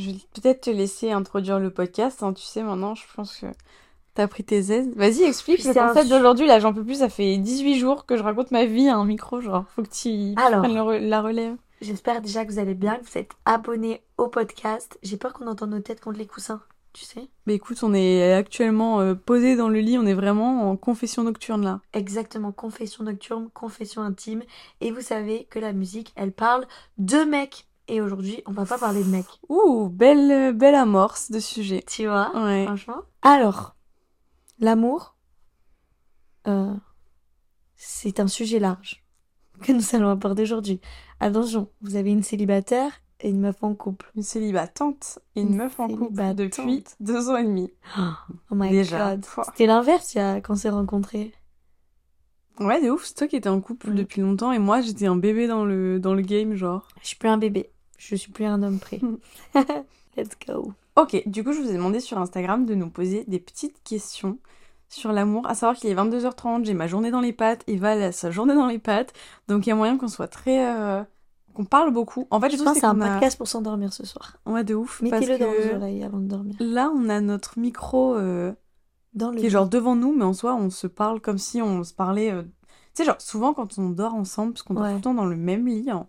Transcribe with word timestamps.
Je 0.00 0.10
vais 0.10 0.16
peut-être 0.34 0.62
te 0.62 0.70
laisser 0.70 1.10
introduire 1.12 1.58
le 1.58 1.70
podcast. 1.70 2.22
hein. 2.22 2.32
Tu 2.32 2.42
sais, 2.44 2.62
maintenant, 2.62 2.94
je 2.94 3.02
pense 3.14 3.36
que 3.36 3.46
t'as 4.14 4.26
pris 4.28 4.44
tes 4.44 4.56
aises. 4.72 4.90
Vas-y, 4.96 5.22
explique 5.24 5.64
le 5.64 5.72
C'est 5.72 5.78
un 5.78 5.88
concept 5.88 6.06
su- 6.06 6.10
d'aujourd'hui. 6.12 6.46
Là, 6.46 6.58
j'en 6.60 6.72
peux 6.72 6.84
plus. 6.84 6.96
Ça 7.00 7.08
fait 7.08 7.36
18 7.36 7.78
jours 7.78 8.06
que 8.06 8.16
je 8.16 8.22
raconte 8.22 8.50
ma 8.50 8.64
vie 8.64 8.88
à 8.88 8.96
un 8.96 9.04
micro. 9.04 9.40
Genre, 9.40 9.64
faut 9.74 9.82
que 9.82 9.88
tu 9.90 10.34
Alors. 10.40 10.62
prennes 10.62 10.76
re- 10.76 10.98
la 11.08 11.20
relève. 11.22 11.56
J'espère 11.80 12.20
déjà 12.20 12.44
que 12.44 12.52
vous 12.52 12.58
allez 12.58 12.74
bien, 12.74 12.96
que 12.96 13.04
vous 13.06 13.16
êtes 13.18 13.30
abonnés 13.46 14.02
au 14.18 14.28
podcast. 14.28 14.98
J'ai 15.02 15.16
peur 15.16 15.32
qu'on 15.32 15.46
entende 15.46 15.70
nos 15.70 15.80
têtes 15.80 16.00
contre 16.02 16.18
les 16.18 16.26
coussins, 16.26 16.60
tu 16.92 17.06
sais 17.06 17.28
Mais 17.46 17.54
écoute, 17.54 17.78
on 17.82 17.94
est 17.94 18.34
actuellement 18.34 19.00
euh, 19.00 19.14
posé 19.14 19.56
dans 19.56 19.70
le 19.70 19.80
lit. 19.80 19.96
On 19.96 20.04
est 20.04 20.12
vraiment 20.12 20.70
en 20.70 20.76
confession 20.76 21.22
nocturne 21.22 21.64
là. 21.64 21.80
Exactement, 21.94 22.52
confession 22.52 23.04
nocturne, 23.04 23.48
confession 23.54 24.02
intime. 24.02 24.42
Et 24.82 24.90
vous 24.90 25.00
savez 25.00 25.46
que 25.48 25.58
la 25.58 25.72
musique, 25.72 26.12
elle 26.16 26.32
parle 26.32 26.66
de 26.98 27.24
mecs. 27.24 27.66
Et 27.90 28.00
aujourd'hui, 28.00 28.42
on 28.46 28.52
va 28.52 28.64
pas 28.64 28.78
parler 28.78 29.02
de 29.02 29.08
mecs. 29.08 29.26
Ouh, 29.48 29.88
belle, 29.88 30.54
belle 30.56 30.76
amorce 30.76 31.30
de 31.30 31.40
sujet. 31.40 31.82
Tu 31.88 32.06
vois 32.06 32.30
Ouais. 32.34 32.64
Franchement. 32.66 33.02
Alors, 33.22 33.74
l'amour, 34.60 35.16
euh, 36.46 36.72
c'est 37.76 38.20
un 38.20 38.28
sujet 38.28 38.58
large 38.60 39.04
que 39.62 39.72
nous 39.72 39.82
allons 39.94 40.08
aborder 40.10 40.42
aujourd'hui. 40.44 40.80
Attention, 41.18 41.68
vous 41.82 41.96
avez 41.96 42.10
une 42.12 42.22
célibataire 42.22 42.92
et 43.20 43.28
une 43.30 43.40
meuf 43.40 43.62
en 43.62 43.74
couple. 43.74 44.10
Une 44.14 44.22
célibatante 44.22 45.18
et 45.34 45.40
une 45.42 45.48
Une 45.48 45.56
meuf 45.56 45.78
en 45.80 45.88
couple 45.88 46.34
depuis 46.34 46.84
deux 47.00 47.28
ans 47.28 47.36
et 47.36 47.44
demi. 47.44 47.72
Oh 47.98 48.54
my 48.54 48.70
Déjà. 48.70 49.16
god. 49.16 49.26
C'était 49.46 49.66
l'inverse 49.66 50.14
quand 50.14 50.50
on 50.50 50.54
s'est 50.54 50.70
rencontrés. 50.70 51.34
Ouais, 52.60 52.80
de 52.82 52.90
ouf. 52.90 53.04
C'est 53.06 53.14
toi 53.14 53.26
qui 53.26 53.36
étais 53.36 53.48
en 53.48 53.60
couple 53.60 53.90
Mm. 53.90 53.94
depuis 53.96 54.20
longtemps 54.22 54.52
et 54.52 54.58
moi, 54.58 54.80
j'étais 54.80 55.06
un 55.06 55.16
bébé 55.16 55.46
dans 55.48 55.64
le, 55.64 55.98
dans 55.98 56.14
le 56.14 56.22
game, 56.22 56.54
genre. 56.54 56.86
Je 57.02 57.08
suis 57.08 57.16
plus 57.16 57.28
un 57.28 57.38
bébé. 57.38 57.70
Je 58.02 58.16
suis 58.16 58.32
plus 58.32 58.46
un 58.46 58.62
homme 58.62 58.78
prêt. 58.78 58.98
Let's 60.16 60.30
go. 60.46 60.72
Ok, 60.96 61.22
du 61.26 61.44
coup, 61.44 61.52
je 61.52 61.60
vous 61.60 61.68
ai 61.70 61.74
demandé 61.74 62.00
sur 62.00 62.18
Instagram 62.18 62.64
de 62.64 62.74
nous 62.74 62.88
poser 62.88 63.24
des 63.28 63.38
petites 63.38 63.82
questions 63.84 64.38
sur 64.88 65.12
l'amour. 65.12 65.46
À 65.46 65.54
savoir 65.54 65.76
qu'il 65.76 65.90
est 65.90 65.94
22h30, 65.94 66.64
j'ai 66.64 66.74
ma 66.74 66.86
journée 66.86 67.10
dans 67.10 67.20
les 67.20 67.32
pattes, 67.32 67.62
Eva 67.66 67.94
elle 67.94 68.02
a 68.02 68.12
sa 68.12 68.30
journée 68.30 68.54
dans 68.54 68.66
les 68.66 68.78
pattes. 68.78 69.12
Donc, 69.48 69.66
il 69.66 69.68
y 69.68 69.72
a 69.72 69.76
moyen 69.76 69.98
qu'on 69.98 70.08
soit 70.08 70.28
très. 70.28 70.66
euh, 70.74 71.02
qu'on 71.54 71.64
parle 71.64 71.92
beaucoup. 71.92 72.26
En 72.30 72.40
fait, 72.40 72.50
Je 72.50 72.56
je 72.56 72.62
pense 72.62 72.74
que 72.74 72.80
c'est 72.80 72.86
un 72.86 73.00
a... 73.00 73.08
podcast 73.12 73.36
pour 73.36 73.48
s'endormir 73.48 73.92
ce 73.92 74.06
soir. 74.06 74.36
Ouais, 74.46 74.64
de 74.64 74.74
ouf. 74.74 75.02
Mettez-le 75.02 75.38
dans 75.38 75.50
vos 75.50 75.76
oreilles 75.76 76.02
avant 76.02 76.18
de 76.18 76.26
dormir. 76.26 76.56
Là, 76.58 76.90
on 76.94 77.08
a 77.08 77.20
notre 77.20 77.58
micro 77.58 78.14
euh, 78.16 78.52
Dans 79.14 79.30
le 79.30 79.36
qui 79.38 79.46
est 79.46 79.50
genre 79.50 79.68
devant 79.68 79.94
nous, 79.94 80.14
mais 80.14 80.24
en 80.24 80.32
soi, 80.32 80.54
on 80.54 80.70
se 80.70 80.86
parle 80.86 81.20
comme 81.20 81.38
si 81.38 81.60
on 81.60 81.84
se 81.84 81.92
parlait. 81.92 82.32
euh, 82.32 82.42
Tu 82.42 82.48
sais, 82.94 83.04
genre, 83.04 83.20
souvent 83.20 83.52
quand 83.52 83.78
on 83.78 83.90
dort 83.90 84.14
ensemble, 84.14 84.54
parce 84.54 84.62
qu'on 84.62 84.74
dort 84.74 84.84
Ouais. 84.84 84.90
tout 84.90 84.96
le 84.96 85.02
temps 85.02 85.14
dans 85.14 85.26
le 85.26 85.36
même 85.36 85.66
lit, 85.66 85.90
hein, 85.90 86.06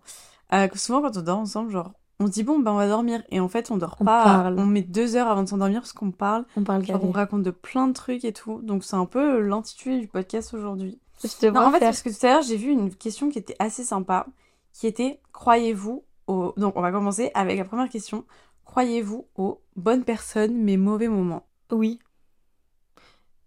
euh, 0.52 0.68
souvent 0.74 1.02
quand 1.02 1.16
on 1.16 1.22
dort 1.22 1.38
ensemble, 1.38 1.70
genre, 1.70 1.92
on 2.20 2.26
se 2.26 2.32
dit 2.32 2.42
bon, 2.42 2.58
ben 2.58 2.72
on 2.72 2.76
va 2.76 2.88
dormir. 2.88 3.22
Et 3.30 3.40
en 3.40 3.48
fait, 3.48 3.70
on 3.70 3.76
dort 3.76 3.96
On 4.00 4.04
pas. 4.04 4.24
parle. 4.24 4.58
On 4.58 4.66
met 4.66 4.82
deux 4.82 5.16
heures 5.16 5.28
avant 5.28 5.42
de 5.42 5.48
s'endormir 5.48 5.80
parce 5.80 5.92
qu'on 5.92 6.10
parle. 6.12 6.44
On 6.56 6.62
parle 6.64 6.84
Genre, 6.84 7.02
on 7.04 7.10
raconte 7.10 7.42
de 7.42 7.50
plein 7.50 7.88
de 7.88 7.92
trucs 7.92 8.24
et 8.24 8.32
tout. 8.32 8.60
Donc, 8.62 8.84
c'est 8.84 8.96
un 8.96 9.06
peu 9.06 9.40
l'intitulé 9.40 9.98
du 9.98 10.08
podcast 10.08 10.54
aujourd'hui. 10.54 11.00
Non, 11.42 11.60
en 11.60 11.70
fait, 11.70 11.78
faire. 11.78 11.88
parce 11.88 12.02
que 12.02 12.08
tout 12.10 12.26
à 12.26 12.30
l'heure, 12.30 12.42
j'ai 12.42 12.56
vu 12.56 12.70
une 12.70 12.94
question 12.94 13.28
qui 13.30 13.38
était 13.38 13.56
assez 13.60 13.84
sympa, 13.84 14.26
qui 14.72 14.86
était 14.86 15.20
croyez-vous 15.32 16.04
au. 16.26 16.52
Donc, 16.56 16.76
on 16.76 16.80
va 16.80 16.90
commencer 16.92 17.30
avec 17.34 17.58
la 17.58 17.64
première 17.64 17.88
question. 17.88 18.24
Croyez-vous 18.64 19.26
aux 19.36 19.60
bonnes 19.76 20.04
personnes 20.04 20.54
mais 20.56 20.76
mauvais 20.76 21.08
moments? 21.08 21.46
Oui. 21.70 21.98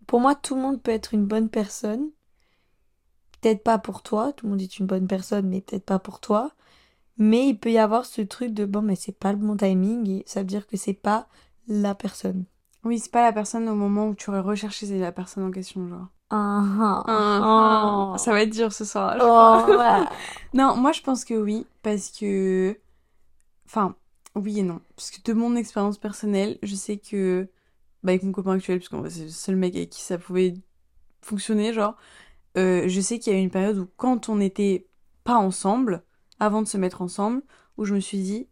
Pour 0.07 0.19
moi, 0.19 0.35
tout 0.35 0.55
le 0.55 0.61
monde 0.61 0.81
peut 0.81 0.91
être 0.91 1.13
une 1.13 1.25
bonne 1.25 1.49
personne. 1.49 2.09
Peut-être 3.41 3.63
pas 3.63 3.77
pour 3.77 4.01
toi, 4.03 4.33
tout 4.33 4.45
le 4.45 4.51
monde 4.51 4.61
est 4.61 4.79
une 4.79 4.85
bonne 4.85 5.07
personne, 5.07 5.47
mais 5.47 5.61
peut-être 5.61 5.85
pas 5.85 5.99
pour 5.99 6.19
toi. 6.19 6.51
Mais 7.17 7.47
il 7.49 7.59
peut 7.59 7.71
y 7.71 7.77
avoir 7.77 8.05
ce 8.05 8.21
truc 8.21 8.53
de 8.53 8.65
bon, 8.65 8.81
mais 8.81 8.95
c'est 8.95 9.17
pas 9.17 9.31
le 9.33 9.37
bon 9.39 9.55
timing, 9.57 10.09
et 10.09 10.23
ça 10.25 10.41
veut 10.41 10.45
dire 10.45 10.67
que 10.67 10.77
c'est 10.77 10.93
pas 10.93 11.27
la 11.67 11.95
personne. 11.95 12.45
Oui, 12.83 12.99
c'est 12.99 13.11
pas 13.11 13.23
la 13.23 13.33
personne 13.33 13.67
au 13.69 13.75
moment 13.75 14.09
où 14.09 14.15
tu 14.15 14.29
aurais 14.29 14.39
recherché 14.41 14.85
c'est 14.85 14.99
la 14.99 15.11
personne 15.11 15.43
en 15.43 15.51
question, 15.51 15.87
genre. 15.89 16.07
Ah, 16.29 16.63
ah, 16.79 17.03
Ah, 17.07 18.13
ah. 18.15 18.17
Ça 18.17 18.31
va 18.31 18.41
être 18.41 18.51
dur 18.53 18.73
ce 18.73 18.85
soir. 18.85 19.17
Oh, 19.21 19.71
ouais. 19.77 20.05
Non, 20.53 20.75
moi 20.77 20.91
je 20.91 21.01
pense 21.01 21.25
que 21.25 21.33
oui, 21.35 21.67
parce 21.83 22.09
que. 22.11 22.77
Enfin, 23.67 23.95
oui 24.35 24.59
et 24.59 24.63
non. 24.63 24.81
Parce 24.95 25.11
que 25.11 25.21
de 25.23 25.33
mon 25.33 25.55
expérience 25.55 25.97
personnelle, 25.97 26.57
je 26.63 26.75
sais 26.75 26.97
que. 26.97 27.49
Bah, 28.03 28.11
avec 28.13 28.23
mon 28.23 28.31
copain 28.33 28.53
actuel, 28.53 28.79
parce 28.79 28.89
que 28.89 29.09
c'est 29.09 29.23
le 29.25 29.29
seul 29.29 29.55
mec 29.57 29.75
avec 29.75 29.89
qui 29.91 30.01
ça 30.01 30.17
pouvait 30.19 30.55
fonctionner, 31.21 31.73
genre. 31.73 31.97
euh, 32.57 32.85
je 32.89 33.01
sais 33.01 33.19
qu'il 33.19 33.33
y 33.33 33.37
a 33.37 33.39
eu 33.39 33.43
une 33.43 33.51
période 33.51 33.79
où, 33.79 33.87
quand 33.97 34.29
on 34.29 34.37
n'était 34.37 34.87
pas 35.25 35.37
ensemble, 35.37 36.04
avant 36.39 36.61
de 36.61 36.67
se 36.67 36.77
mettre 36.77 37.01
ensemble, 37.01 37.41
où 37.77 37.85
je 37.85 37.93
me 37.93 37.99
suis 37.99 38.19
dit, 38.19 38.47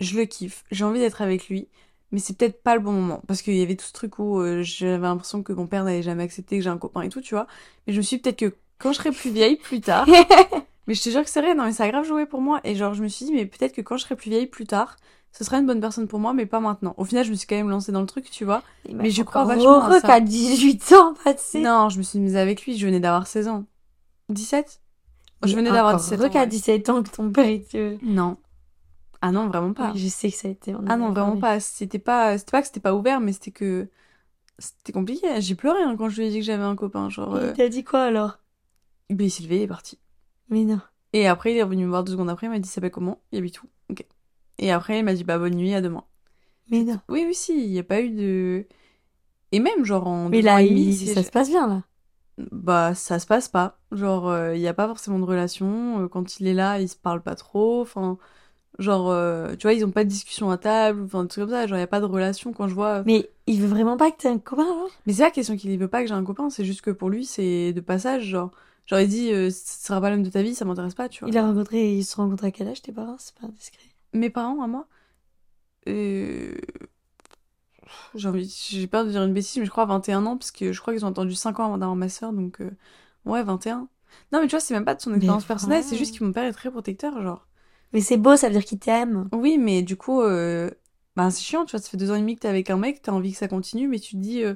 je 0.00 0.16
le 0.16 0.24
kiffe, 0.24 0.64
j'ai 0.70 0.84
envie 0.84 1.00
d'être 1.00 1.22
avec 1.22 1.48
lui, 1.48 1.68
mais 2.12 2.18
c'est 2.18 2.36
peut-être 2.36 2.62
pas 2.62 2.74
le 2.74 2.80
bon 2.80 2.92
moment. 2.92 3.22
Parce 3.26 3.42
qu'il 3.42 3.56
y 3.56 3.62
avait 3.62 3.76
tout 3.76 3.86
ce 3.86 3.92
truc 3.92 4.18
où 4.18 4.40
euh, 4.40 4.62
j'avais 4.62 4.98
l'impression 4.98 5.42
que 5.42 5.52
mon 5.52 5.66
père 5.66 5.84
n'allait 5.84 6.02
jamais 6.02 6.22
accepter 6.22 6.58
que 6.58 6.64
j'ai 6.64 6.70
un 6.70 6.78
copain 6.78 7.02
et 7.02 7.08
tout, 7.08 7.20
tu 7.20 7.34
vois. 7.34 7.46
Mais 7.86 7.92
je 7.92 7.98
me 7.98 8.02
suis 8.02 8.16
dit 8.16 8.22
peut-être 8.22 8.38
que 8.38 8.54
quand 8.78 8.92
je 8.92 8.98
serai 8.98 9.10
plus 9.10 9.30
vieille, 9.30 9.56
plus 9.56 9.80
tard, 9.80 10.06
mais 10.86 10.94
je 10.94 11.02
te 11.02 11.08
jure 11.08 11.24
que 11.24 11.30
c'est 11.30 11.40
vrai, 11.40 11.54
non 11.54 11.64
mais 11.64 11.72
ça 11.72 11.84
a 11.84 11.88
grave 11.88 12.04
joué 12.04 12.26
pour 12.26 12.40
moi. 12.40 12.60
Et 12.64 12.74
genre 12.74 12.94
je 12.94 13.02
me 13.02 13.08
suis 13.08 13.26
dit, 13.26 13.32
mais 13.32 13.46
peut-être 13.46 13.74
que 13.74 13.80
quand 13.80 13.96
je 13.96 14.04
serai 14.04 14.16
plus 14.16 14.30
vieille, 14.30 14.46
plus 14.46 14.66
tard, 14.66 14.96
ce 15.32 15.44
sera 15.44 15.58
une 15.58 15.66
bonne 15.66 15.80
personne 15.80 16.08
pour 16.08 16.18
moi, 16.18 16.32
mais 16.32 16.46
pas 16.46 16.60
maintenant. 16.60 16.94
Au 16.96 17.04
final, 17.04 17.24
je 17.24 17.30
me 17.30 17.34
suis 17.34 17.46
quand 17.46 17.56
même 17.56 17.68
lancée 17.68 17.92
dans 17.92 18.00
le 18.00 18.06
truc, 18.06 18.30
tu 18.30 18.44
vois. 18.44 18.62
Mais 18.90 19.10
je 19.10 19.22
crois 19.22 19.44
vachement 19.44 19.82
à 19.82 19.88
heureux 19.88 20.00
ça. 20.00 20.06
qu'à 20.06 20.20
18 20.20 20.92
ans, 20.92 21.14
pas 21.24 21.34
de 21.34 21.38
sais. 21.38 21.60
Non, 21.60 21.90
je 21.90 21.98
me 21.98 22.02
suis 22.02 22.18
mise 22.18 22.36
avec 22.36 22.64
lui, 22.64 22.78
je 22.78 22.86
venais 22.86 23.00
d'avoir 23.00 23.26
16 23.26 23.48
ans. 23.48 23.64
17 24.30 24.80
Je 25.44 25.54
venais 25.54 25.70
d'avoir 25.70 25.94
Encore 25.94 26.00
17 26.00 26.18
heureux 26.18 26.28
ans. 26.28 26.32
qu'à 26.32 26.40
ouais. 26.40 26.46
17 26.46 26.88
ans 26.88 27.02
que 27.02 27.10
ton 27.10 27.30
père 27.30 27.48
était... 27.48 27.98
Non. 28.02 28.36
Ah 29.20 29.32
non, 29.32 29.48
vraiment 29.48 29.72
pas. 29.72 29.92
Oui, 29.92 29.98
je 29.98 30.08
sais 30.08 30.30
que 30.30 30.36
ça 30.36 30.48
a 30.48 30.50
été... 30.50 30.72
Ah 30.88 30.96
non, 30.96 31.12
vraiment 31.12 31.36
parlé. 31.36 31.40
pas. 31.40 31.60
C'était 31.60 31.98
pas, 31.98 32.36
c'était 32.38 32.50
pas 32.52 32.60
que 32.62 32.66
c'était 32.68 32.80
pas 32.80 32.94
ouvert, 32.94 33.20
mais 33.20 33.32
c'était 33.32 33.50
que 33.50 33.88
c'était 34.58 34.92
compliqué. 34.92 35.26
J'ai 35.40 35.54
pleuré 35.54 35.82
hein, 35.82 35.96
quand 35.96 36.08
je 36.08 36.20
lui 36.20 36.28
ai 36.28 36.30
dit 36.30 36.38
que 36.38 36.44
j'avais 36.44 36.62
un 36.64 36.76
copain. 36.76 37.08
Genre, 37.10 37.36
Et 37.38 37.40
euh, 37.42 37.50
Il 37.50 37.56
t'a 37.56 37.68
dit 37.68 37.84
quoi 37.84 38.02
alors? 38.04 38.38
Ben, 39.10 39.24
il 39.26 39.30
s'est 39.30 39.42
levé, 39.42 39.56
il 39.56 39.62
est 39.62 39.66
parti. 39.68 39.98
Mais 40.48 40.64
non. 40.64 40.80
Et 41.12 41.26
après, 41.26 41.52
il 41.52 41.56
est 41.56 41.62
revenu 41.62 41.84
me 41.84 41.88
voir 41.90 42.04
deux 42.04 42.12
secondes 42.12 42.30
après, 42.30 42.46
il 42.46 42.50
m'a 42.50 42.58
dit, 42.58 42.68
ça 42.68 42.76
s'appelle 42.76 42.90
comment? 42.90 43.20
Il 43.32 43.38
habite 43.38 43.62
où? 43.62 43.66
Ok. 43.90 44.04
Et 44.58 44.70
après, 44.72 44.98
il 44.98 45.04
m'a 45.04 45.14
dit, 45.14 45.24
bah, 45.24 45.38
bonne 45.38 45.54
nuit, 45.54 45.74
à 45.74 45.80
demain. 45.80 46.04
Mais 46.70 46.82
non. 46.82 47.00
Oui, 47.08 47.24
oui, 47.26 47.34
si, 47.34 47.64
il 47.64 47.70
n'y 47.70 47.78
a 47.78 47.84
pas 47.84 48.00
eu 48.00 48.10
de. 48.10 48.66
Et 49.52 49.60
même, 49.60 49.84
genre, 49.84 50.06
en. 50.06 50.28
Mais 50.28 50.40
deux 50.42 50.48
ans 50.48 50.54
là, 50.54 50.62
et 50.62 50.68
demi, 50.68 50.86
il- 50.88 51.14
ça 51.14 51.22
se 51.22 51.30
passe 51.30 51.48
bien 51.48 51.66
là. 51.68 51.82
Bah, 52.38 52.94
ça 52.94 53.18
se 53.18 53.26
passe 53.26 53.48
pas. 53.48 53.78
Genre, 53.92 54.28
euh, 54.28 54.54
il 54.54 54.60
n'y 54.60 54.68
a 54.68 54.74
pas 54.74 54.86
forcément 54.86 55.18
de 55.18 55.24
relation. 55.24 56.02
euh, 56.02 56.08
Quand 56.08 56.38
il 56.38 56.46
est 56.46 56.54
là, 56.54 56.80
ils 56.80 56.88
se 56.88 56.96
parlent 56.96 57.22
pas 57.22 57.34
trop. 57.34 57.80
Enfin, 57.80 58.18
genre, 58.78 59.10
euh, 59.10 59.56
tu 59.56 59.62
vois, 59.66 59.72
ils 59.72 59.84
ont 59.84 59.90
pas 59.90 60.04
de 60.04 60.08
discussion 60.10 60.50
à 60.50 60.58
table. 60.58 61.02
Enfin, 61.04 61.22
des 61.22 61.28
trucs 61.28 61.44
comme 61.44 61.50
ça. 61.54 61.66
Genre, 61.66 61.76
il 61.78 61.80
n'y 61.80 61.84
a 61.84 61.88
pas 61.88 62.00
de 62.00 62.04
relation 62.06 62.52
quand 62.52 62.68
je 62.68 62.74
vois. 62.74 63.02
Mais 63.04 63.30
il 63.46 63.60
veut 63.60 63.68
vraiment 63.68 63.96
pas 63.96 64.10
que 64.10 64.18
t'aies 64.18 64.28
un 64.28 64.38
copain 64.38 64.66
Mais 65.06 65.14
c'est 65.14 65.22
la 65.22 65.30
question 65.30 65.56
qu'il 65.56 65.78
veut 65.78 65.88
pas 65.88 66.02
que 66.02 66.08
j'ai 66.08 66.14
un 66.14 66.24
copain. 66.24 66.50
C'est 66.50 66.64
juste 66.64 66.82
que 66.82 66.90
pour 66.90 67.08
lui, 67.08 67.24
c'est 67.24 67.72
de 67.72 67.80
passage. 67.80 68.24
Genre, 68.24 68.50
genre 68.84 69.00
il 69.00 69.08
dit, 69.08 69.32
euh, 69.32 69.50
ce 69.50 69.86
sera 69.86 70.00
pas 70.00 70.10
l'homme 70.10 70.22
de 70.22 70.30
ta 70.30 70.42
vie, 70.42 70.54
ça 70.54 70.66
m'intéresse 70.66 70.94
pas, 70.94 71.08
tu 71.08 71.20
vois. 71.20 71.30
Il 71.30 71.38
a 71.38 71.46
rencontré, 71.46 71.94
ils 71.94 72.04
se 72.04 72.12
sont 72.12 72.22
rencontrés 72.22 72.48
à 72.48 72.50
quel 72.50 72.68
âge 72.68 72.82
tes 72.82 72.92
parents? 72.92 73.16
C'est 73.18 73.34
pas 73.34 73.46
indiscret. 73.46 73.82
Mes 74.12 74.30
parents, 74.30 74.62
à 74.62 74.66
moi 74.66 74.86
euh... 75.88 76.54
J'ai 78.14 78.28
envie... 78.28 78.48
J'ai 78.70 78.86
peur 78.86 79.04
de 79.04 79.10
dire 79.10 79.22
une 79.22 79.32
bêtise, 79.34 79.56
mais 79.58 79.64
je 79.64 79.70
crois 79.70 79.84
à 79.84 79.86
21 79.86 80.26
ans, 80.26 80.36
parce 80.36 80.50
que 80.50 80.72
je 80.72 80.80
crois 80.80 80.94
qu'ils 80.94 81.04
ont 81.04 81.08
attendu 81.08 81.34
5 81.34 81.60
ans 81.60 81.66
avant 81.66 81.78
d'avoir 81.78 81.96
ma 81.96 82.08
soeur, 82.08 82.32
donc 82.32 82.60
euh, 82.60 82.70
ouais, 83.24 83.42
21. 83.42 83.88
Non, 84.32 84.40
mais 84.40 84.46
tu 84.46 84.50
vois, 84.52 84.60
c'est 84.60 84.74
même 84.74 84.84
pas 84.84 84.94
de 84.94 85.00
son 85.00 85.14
expérience 85.14 85.44
personnelle, 85.44 85.84
c'est 85.84 85.96
juste 85.96 86.18
que 86.18 86.24
mon 86.24 86.32
père 86.32 86.44
est 86.44 86.52
très 86.52 86.70
protecteur, 86.70 87.20
genre. 87.22 87.46
Mais 87.92 88.00
c'est 88.00 88.16
beau, 88.16 88.36
ça 88.36 88.48
veut 88.48 88.54
dire 88.54 88.64
qu'il 88.64 88.78
t'aime. 88.78 89.28
Oui, 89.32 89.58
mais 89.58 89.82
du 89.82 89.96
coup, 89.96 90.22
euh... 90.22 90.70
bah, 91.16 91.30
c'est 91.30 91.42
chiant, 91.42 91.64
tu 91.64 91.72
vois, 91.72 91.80
ça 91.80 91.88
fait 91.90 91.96
deux 91.96 92.10
ans 92.10 92.14
et 92.16 92.20
demi 92.20 92.34
que 92.36 92.40
t'es 92.40 92.48
avec 92.48 92.70
un 92.70 92.78
mec, 92.78 93.02
t'as 93.02 93.12
envie 93.12 93.32
que 93.32 93.38
ça 93.38 93.48
continue, 93.48 93.88
mais 93.88 93.98
tu 93.98 94.12
te 94.16 94.20
dis, 94.20 94.42
euh, 94.42 94.54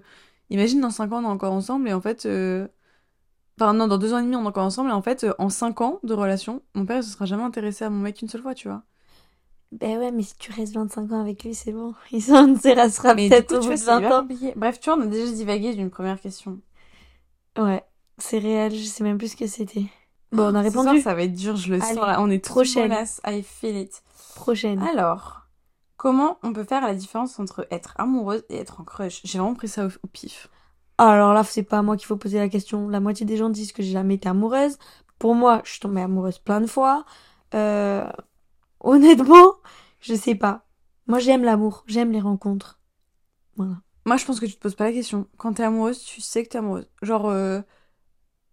imagine 0.50 0.80
dans 0.80 0.90
5 0.90 1.12
ans 1.12 1.18
on 1.20 1.24
est 1.24 1.26
encore 1.26 1.52
ensemble, 1.52 1.88
et 1.88 1.92
en 1.92 2.00
fait, 2.00 2.26
euh, 2.26 2.68
enfin 3.60 3.74
non, 3.74 3.86
dans 3.86 3.98
deux 3.98 4.12
ans 4.14 4.18
et 4.18 4.22
demi 4.22 4.36
on 4.36 4.44
est 4.44 4.48
encore 4.48 4.64
ensemble, 4.64 4.90
et 4.90 4.92
en 4.92 5.02
fait, 5.02 5.26
en 5.38 5.48
5 5.50 5.80
ans 5.82 6.00
de 6.02 6.14
relation, 6.14 6.62
mon 6.74 6.86
père 6.86 6.98
il 6.98 7.04
se 7.04 7.10
sera 7.10 7.26
jamais 7.26 7.42
intéressé 7.44 7.84
à 7.84 7.90
mon 7.90 8.00
mec 8.00 8.20
une 8.22 8.28
seule 8.28 8.42
fois, 8.42 8.54
tu 8.54 8.68
vois. 8.68 8.82
Ben 9.72 9.98
ouais, 9.98 10.10
mais 10.10 10.22
si 10.24 10.34
tu 10.36 10.50
restes 10.52 10.74
25 10.74 11.12
ans 11.12 11.20
avec 11.20 11.44
lui, 11.44 11.54
c'est 11.54 11.72
bon. 11.72 11.94
Il 12.10 12.22
s'en 12.22 12.48
du 12.48 13.28
peut-être 13.28 13.52
au 13.52 13.60
bout 13.60 13.70
de 13.70 13.76
c'est 13.76 13.84
20 13.86 13.98
hyper 13.98 14.12
ans. 14.16 14.20
compliqué. 14.22 14.52
Bref, 14.56 14.80
tu 14.80 14.90
vois, 14.90 14.98
on 14.98 15.02
a 15.02 15.06
déjà 15.06 15.30
divagué 15.32 15.74
d'une 15.74 15.90
première 15.90 16.20
question. 16.20 16.58
Ouais, 17.58 17.84
c'est 18.18 18.38
réel, 18.38 18.74
je 18.74 18.84
sais 18.84 19.04
même 19.04 19.18
plus 19.18 19.28
ce 19.32 19.36
que 19.36 19.46
c'était. 19.46 19.84
Bon, 20.32 20.44
on 20.44 20.54
a 20.54 20.68
soir, 20.70 20.84
répondu. 20.84 21.00
ça 21.02 21.14
va 21.14 21.22
être 21.22 21.34
dur, 21.34 21.56
je 21.56 21.72
le 21.74 21.82
Allez, 21.82 21.94
sens. 21.94 22.06
là. 22.06 22.20
On 22.20 22.30
est 22.30 22.42
trop 22.44 22.54
prochaine. 22.60 22.92
I 23.26 23.42
feel 23.42 23.76
it. 23.76 24.02
Prochaine. 24.34 24.80
Alors, 24.82 25.42
comment 25.96 26.38
on 26.42 26.52
peut 26.52 26.64
faire 26.64 26.82
la 26.82 26.94
différence 26.94 27.38
entre 27.40 27.66
être 27.70 27.94
amoureuse 27.98 28.44
et 28.48 28.56
être 28.56 28.80
en 28.80 28.84
crush? 28.84 29.20
J'ai 29.24 29.38
vraiment 29.38 29.54
pris 29.54 29.68
ça 29.68 29.86
au, 29.86 29.88
au 29.88 30.06
pif. 30.12 30.48
Alors 30.98 31.32
là, 31.32 31.42
c'est 31.44 31.62
pas 31.62 31.78
à 31.78 31.82
moi 31.82 31.96
qu'il 31.96 32.06
faut 32.06 32.16
poser 32.16 32.38
la 32.38 32.48
question. 32.48 32.88
La 32.88 33.00
moitié 33.00 33.24
des 33.26 33.36
gens 33.36 33.50
disent 33.50 33.72
que 33.72 33.82
j'ai 33.82 33.92
jamais 33.92 34.14
été 34.14 34.28
amoureuse. 34.28 34.78
Pour 35.18 35.34
moi, 35.34 35.62
je 35.64 35.70
suis 35.72 35.80
tombée 35.80 36.00
amoureuse 36.02 36.38
plein 36.38 36.60
de 36.60 36.66
fois. 36.66 37.04
Euh, 37.54 38.06
honnêtement, 38.80 39.56
je 40.00 40.14
sais 40.14 40.34
pas. 40.34 40.66
Moi, 41.06 41.18
j'aime 41.18 41.44
l'amour, 41.44 41.84
j'aime 41.86 42.12
les 42.12 42.20
rencontres. 42.20 42.80
Voilà. 43.56 43.80
Moi, 44.06 44.16
je 44.16 44.24
pense 44.24 44.40
que 44.40 44.46
tu 44.46 44.54
te 44.54 44.60
poses 44.60 44.74
pas 44.74 44.84
la 44.84 44.92
question. 44.92 45.28
Quand 45.36 45.54
t'es 45.54 45.62
amoureuse, 45.62 46.02
tu 46.02 46.20
sais 46.20 46.42
que 46.44 46.48
t'es 46.48 46.58
amoureuse. 46.58 46.88
Genre, 47.02 47.28
euh, 47.28 47.60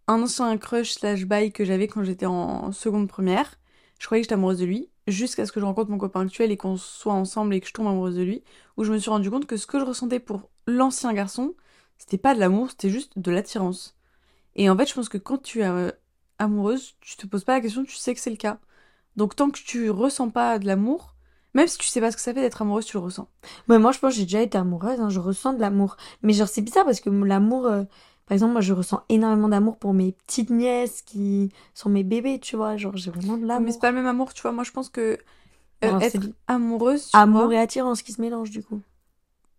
un 0.08 0.22
ancien 0.22 0.58
crush 0.58 0.94
slash 0.94 1.26
bail 1.26 1.52
que 1.52 1.66
j'avais 1.66 1.88
quand 1.88 2.04
j'étais 2.04 2.26
en 2.26 2.72
seconde 2.72 3.08
première, 3.08 3.60
je 4.00 4.06
croyais 4.06 4.22
que 4.22 4.26
j'étais 4.26 4.36
amoureuse 4.36 4.60
de 4.60 4.66
lui. 4.66 4.90
jusqu'à 5.08 5.46
ce 5.46 5.54
que 5.54 5.62
je 5.62 5.66
rencontre 5.66 5.90
mon 5.90 5.98
copain 5.98 6.22
actuel 6.22 6.52
et 6.52 6.58
qu'on 6.58 6.76
soit 6.76 7.14
ensemble 7.14 7.54
et 7.56 7.62
que 7.62 7.68
je 7.68 7.74
tombe 7.74 7.88
amoureuse 7.88 8.16
de 8.16 8.24
lui, 8.24 8.44
où 8.76 8.84
je 8.84 8.92
me 8.92 8.98
suis 9.00 9.10
rendu 9.10 9.32
compte 9.32 9.46
que 9.46 9.56
ce 9.56 9.66
que 9.66 9.80
je 9.80 9.86
ressentais 9.86 10.20
pour 10.20 10.50
l'ancien 10.68 11.14
garçon, 11.14 11.56
c'était 11.98 12.18
pas 12.18 12.36
de 12.36 12.40
l'amour, 12.40 12.70
c'était 12.72 12.90
juste 12.90 13.18
de 13.18 13.32
l'attirance. 13.32 13.98
Et 14.56 14.70
en 14.70 14.78
fait, 14.78 14.88
je 14.88 14.94
pense 14.94 15.10
que 15.10 15.18
quand 15.18 15.38
tu 15.38 15.62
es 15.62 15.68
euh, 15.68 15.92
amoureuse, 16.40 16.96
tu 17.02 17.16
te 17.16 17.26
poses 17.28 17.46
pas 17.46 17.54
la 17.54 17.62
question, 17.62 17.86
tu 17.86 17.96
sais 17.96 18.14
que 18.14 18.20
c'est 18.20 18.30
le 18.30 18.38
cas. 18.38 18.60
Donc 19.18 19.36
tant 19.36 19.50
que 19.50 19.60
tu 19.60 19.90
ressens 19.90 20.30
pas 20.30 20.60
de 20.60 20.66
l'amour, 20.68 21.16
même 21.54 21.68
si 21.68 21.78
tu 21.78 21.88
sais 21.88 22.00
pas 22.02 22.12
ce 22.12 22.16
que 22.18 22.22
ça 22.22 22.34
fait 22.34 22.42
d'être 22.42 22.62
amoureuse, 22.62 22.86
tu 22.86 22.98
le 22.98 23.04
ressens. 23.04 23.28
Moi, 23.68 23.78
je 23.92 24.00
pense 24.00 24.14
que 24.14 24.18
j'ai 24.20 24.24
déjà 24.24 24.42
été 24.42 24.58
amoureuse, 24.58 25.00
hein, 25.00 25.10
je 25.10 25.20
ressens 25.20 25.54
de 25.54 25.60
l'amour. 25.60 25.98
Mais 26.22 26.34
genre, 26.34 26.48
c'est 26.48 26.62
bizarre 26.62 26.86
parce 26.86 27.00
que 27.00 27.10
l'amour, 27.10 27.66
euh, 27.66 27.84
par 28.28 28.34
exemple, 28.36 28.52
moi, 28.54 28.62
je 28.62 28.74
ressens 28.74 29.02
énormément 29.10 29.50
d'amour 29.50 29.78
pour 29.78 29.94
mes 29.94 30.12
petites 30.12 30.52
nièces 30.52 31.02
qui 31.02 31.52
sont 31.74 31.90
mes 31.90 32.04
bébés, 32.04 32.40
tu 32.40 32.56
vois. 32.56 32.78
Genre, 32.78 32.96
j'ai 32.96 33.10
vraiment 33.10 33.38
de 33.38 33.46
l'amour. 33.46 33.66
Mais 33.66 33.72
c'est 33.72 33.80
pas 33.80 33.90
le 33.92 33.98
même 33.98 34.08
amour, 34.08 34.34
tu 34.34 34.42
vois. 34.44 34.52
Moi, 34.52 34.64
je 34.64 34.72
pense 34.72 34.90
que 34.90 35.02
euh, 35.02 35.18
Alors, 35.82 36.02
être 36.02 36.22
amoureuse, 36.48 37.08
tu 37.08 37.18
Amour 37.18 37.46
vois- 37.46 37.54
et 37.56 37.60
attirance 37.60 38.02
qui 38.04 38.12
se 38.14 38.22
mélangent, 38.22 38.52
du 38.52 38.64
coup. 38.64 38.82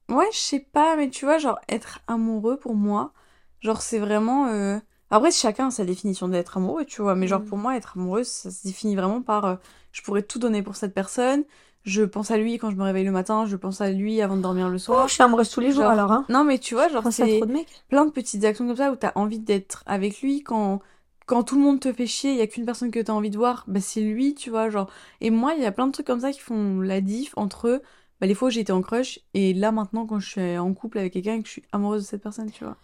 Ouais, 0.09 0.29
je 0.33 0.39
sais 0.39 0.61
pas, 0.61 0.97
mais 0.97 1.11
tu 1.11 1.25
vois, 1.25 1.39
genre, 1.39 1.59
être 1.69 2.01
amoureux 2.07 2.59
pour 2.59 2.75
moi, 2.75 3.13
genre, 3.61 3.83
c'est 3.83 3.99
vraiment. 3.99 4.47
euh, 4.47 4.79
Après, 5.11 5.31
chacun 5.31 5.69
a 5.69 5.71
sa 5.71 5.85
définition 5.85 6.29
d'être 6.29 6.57
amoureux, 6.59 6.85
tu 6.85 7.03
vois, 7.03 7.15
mais 7.15 7.27
genre, 7.27 7.41
Mm. 7.41 7.45
pour 7.47 7.59
moi, 7.59 7.77
être 7.77 7.95
amoureuse, 7.97 8.29
ça 8.29 8.51
se 8.51 8.67
définit 8.67 8.95
vraiment 8.97 9.23
par 9.23 9.45
euh, 9.47 9.57
je 9.93 10.03
pourrais 10.03 10.23
tout 10.23 10.39
donner 10.39 10.63
pour 10.63 10.77
cette 10.77 10.95
personne, 10.95 11.45
je 11.85 12.03
pense 12.03 12.31
à 12.31 12.37
lui 12.37 12.59
quand 12.59 12.71
je 12.71 12.77
me 12.77 12.83
réveille 12.83 13.05
le 13.05 13.11
matin, 13.13 13.47
je 13.47 13.57
pense 13.57 13.81
à 13.81 13.91
lui 13.91 14.21
avant 14.21 14.37
de 14.37 14.43
dormir 14.43 14.69
le 14.69 14.77
Oh, 14.77 14.79
soir. 14.79 15.09
je 15.09 15.15
suis 15.15 15.23
amoureuse 15.23 15.49
tous 15.51 15.61
les 15.61 15.73
jours, 15.73 15.83
Genre, 15.85 15.93
alors, 15.93 16.13
hein. 16.13 16.27
Non, 16.29 16.45
mais 16.45 16.59
tu 16.59 16.75
vois, 16.75 16.89
genre, 16.89 17.05
c'est 17.11 17.41
plein 17.89 18.05
de 18.05 18.11
petites 18.11 18.45
actions 18.45 18.67
comme 18.67 18.77
ça 18.77 18.93
où 18.93 18.97
t'as 18.97 19.13
envie 19.15 19.39
d'être 19.41 19.83
avec 19.87 20.21
lui 20.21 20.43
quand. 20.43 20.81
Quand 21.27 21.43
tout 21.43 21.57
le 21.57 21.61
monde 21.63 21.79
te 21.79 21.93
fait 21.93 22.07
chier, 22.07 22.31
il 22.31 22.39
y 22.39 22.41
a 22.41 22.47
qu'une 22.47 22.65
personne 22.65 22.91
que 22.91 23.01
t'as 23.01 23.13
envie 23.13 23.29
de 23.29 23.37
voir, 23.37 23.65
bah 23.69 23.81
c'est 23.83 24.01
lui, 24.01 24.35
tu 24.35 24.49
vois, 24.49 24.71
genre. 24.71 24.91
Et 25.21 25.29
moi, 25.29 25.53
il 25.55 25.63
y 25.63 25.67
a 25.67 25.73
plein 25.73 25.87
de 25.87 25.93
trucs 25.93 26.07
comme 26.07 26.21
ça 26.21 26.33
qui 26.33 26.41
font 26.41 26.81
la 26.81 27.03
diff 27.03 27.35
entre 27.37 27.83
bah, 28.19 28.27
les 28.27 28.35
fois 28.35 28.49
où 28.49 28.51
j'étais 28.51 28.73
en 28.73 28.81
crush 28.81 29.21
et 29.35 29.53
là 29.53 29.71
maintenant 29.71 30.07
quand 30.07 30.19
je 30.21 30.29
suis 30.31 30.57
en 30.59 30.73
couple 30.73 30.99
avec 30.99 31.13
quelqu'un 31.13 31.35
et 31.35 31.43
que 31.43 31.47
je 31.47 31.53
suis 31.53 31.65
amoureuse 31.73 32.03
de 32.05 32.07
cette 32.09 32.23
personne, 32.23 32.51
tu 32.51 32.65
vois. 32.65 32.77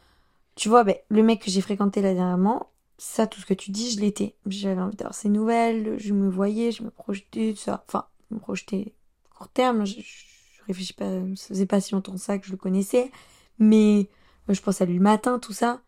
Tu 0.56 0.68
vois, 0.68 0.84
ben, 0.84 0.96
le 1.08 1.22
mec 1.22 1.42
que 1.42 1.50
j'ai 1.50 1.60
fréquenté 1.60 2.00
là 2.02 2.14
dernièrement, 2.14 2.70
ça, 2.98 3.26
tout 3.26 3.40
ce 3.40 3.46
que 3.46 3.54
tu 3.54 3.70
dis, 3.72 3.90
je 3.90 4.00
l'étais. 4.00 4.36
J'avais 4.46 4.80
envie 4.80 4.96
d'avoir 4.96 5.14
ses 5.14 5.28
nouvelles, 5.28 5.96
je 5.98 6.12
me 6.12 6.28
voyais, 6.28 6.70
je 6.72 6.82
me 6.84 6.90
projetais, 6.90 7.52
tout 7.52 7.60
ça. 7.60 7.84
Enfin, 7.88 8.06
je 8.30 8.34
me 8.36 8.40
projetais 8.40 8.94
court 9.36 9.48
terme, 9.48 9.84
je, 9.84 9.94
je 10.00 10.62
réfléchis 10.66 10.92
pas, 10.92 11.10
ça 11.34 11.48
faisait 11.48 11.66
pas 11.66 11.80
si 11.80 11.92
longtemps 11.92 12.16
ça 12.16 12.38
que 12.38 12.46
je 12.46 12.52
le 12.52 12.56
connaissais. 12.56 13.10
Mais 13.58 14.08
euh, 14.48 14.54
je 14.54 14.60
pense 14.62 14.80
à 14.80 14.84
lui 14.84 14.94
le 14.94 15.00
matin, 15.00 15.38
tout 15.40 15.52
ça. 15.52 15.80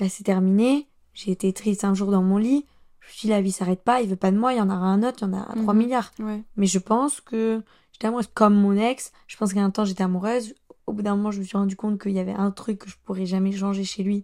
Là, 0.00 0.08
c'est 0.08 0.24
terminé. 0.24 0.86
J'ai 1.14 1.32
été 1.32 1.52
triste 1.52 1.84
un 1.84 1.94
jour 1.94 2.10
dans 2.10 2.22
mon 2.22 2.36
lit. 2.36 2.66
Je 3.00 3.06
me 3.06 3.12
suis 3.12 3.20
dit, 3.26 3.28
la 3.30 3.40
vie 3.40 3.50
s'arrête 3.52 3.82
pas, 3.82 4.02
il 4.02 4.08
veut 4.08 4.16
pas 4.16 4.30
de 4.30 4.36
moi, 4.38 4.52
il 4.52 4.58
y 4.58 4.60
en 4.60 4.68
aura 4.68 4.86
un 4.86 5.02
autre, 5.02 5.18
il 5.22 5.24
y 5.24 5.28
en 5.30 5.32
a 5.32 5.46
3 5.62 5.72
Mhm. 5.74 5.78
milliards. 5.78 6.12
Ouais. 6.20 6.42
Mais 6.56 6.66
je 6.66 6.78
pense 6.78 7.20
que 7.22 7.62
j'étais 7.92 8.06
amoureuse 8.06 8.28
comme 8.34 8.54
mon 8.54 8.76
ex. 8.76 9.12
Je 9.26 9.36
pense 9.38 9.52
qu'à 9.54 9.62
un 9.64 9.70
temps 9.70 9.84
j'étais 9.86 10.04
amoureuse. 10.04 10.54
Au 10.90 10.92
bout 10.92 11.02
d'un 11.02 11.14
moment, 11.14 11.30
je 11.30 11.38
me 11.38 11.44
suis 11.44 11.56
rendu 11.56 11.76
compte 11.76 12.00
qu'il 12.00 12.10
y 12.10 12.18
avait 12.18 12.32
un 12.32 12.50
truc 12.50 12.80
que 12.80 12.90
je 12.90 12.96
pourrais 13.04 13.26
jamais 13.26 13.52
changer 13.52 13.84
chez 13.84 14.02
lui. 14.02 14.22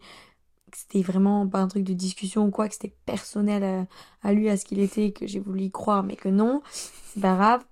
Que 0.72 0.78
c'était 0.78 1.02
vraiment 1.02 1.46
pas 1.46 1.60
un 1.60 1.68
truc 1.68 1.84
de 1.84 1.92
discussion 1.92 2.46
ou 2.46 2.50
quoi, 2.50 2.66
que 2.66 2.74
c'était 2.74 2.92
personnel 3.06 3.62
à, 3.62 3.86
à 4.28 4.32
lui, 4.32 4.48
à 4.48 4.56
ce 4.56 4.64
qu'il 4.64 4.80
était, 4.80 5.12
que 5.12 5.28
j'ai 5.28 5.38
voulu 5.38 5.62
y 5.62 5.70
croire, 5.70 6.02
mais 6.02 6.16
que 6.16 6.28
non. 6.28 6.62
C'est 6.72 7.22
pas 7.22 7.36
grave. 7.36 7.64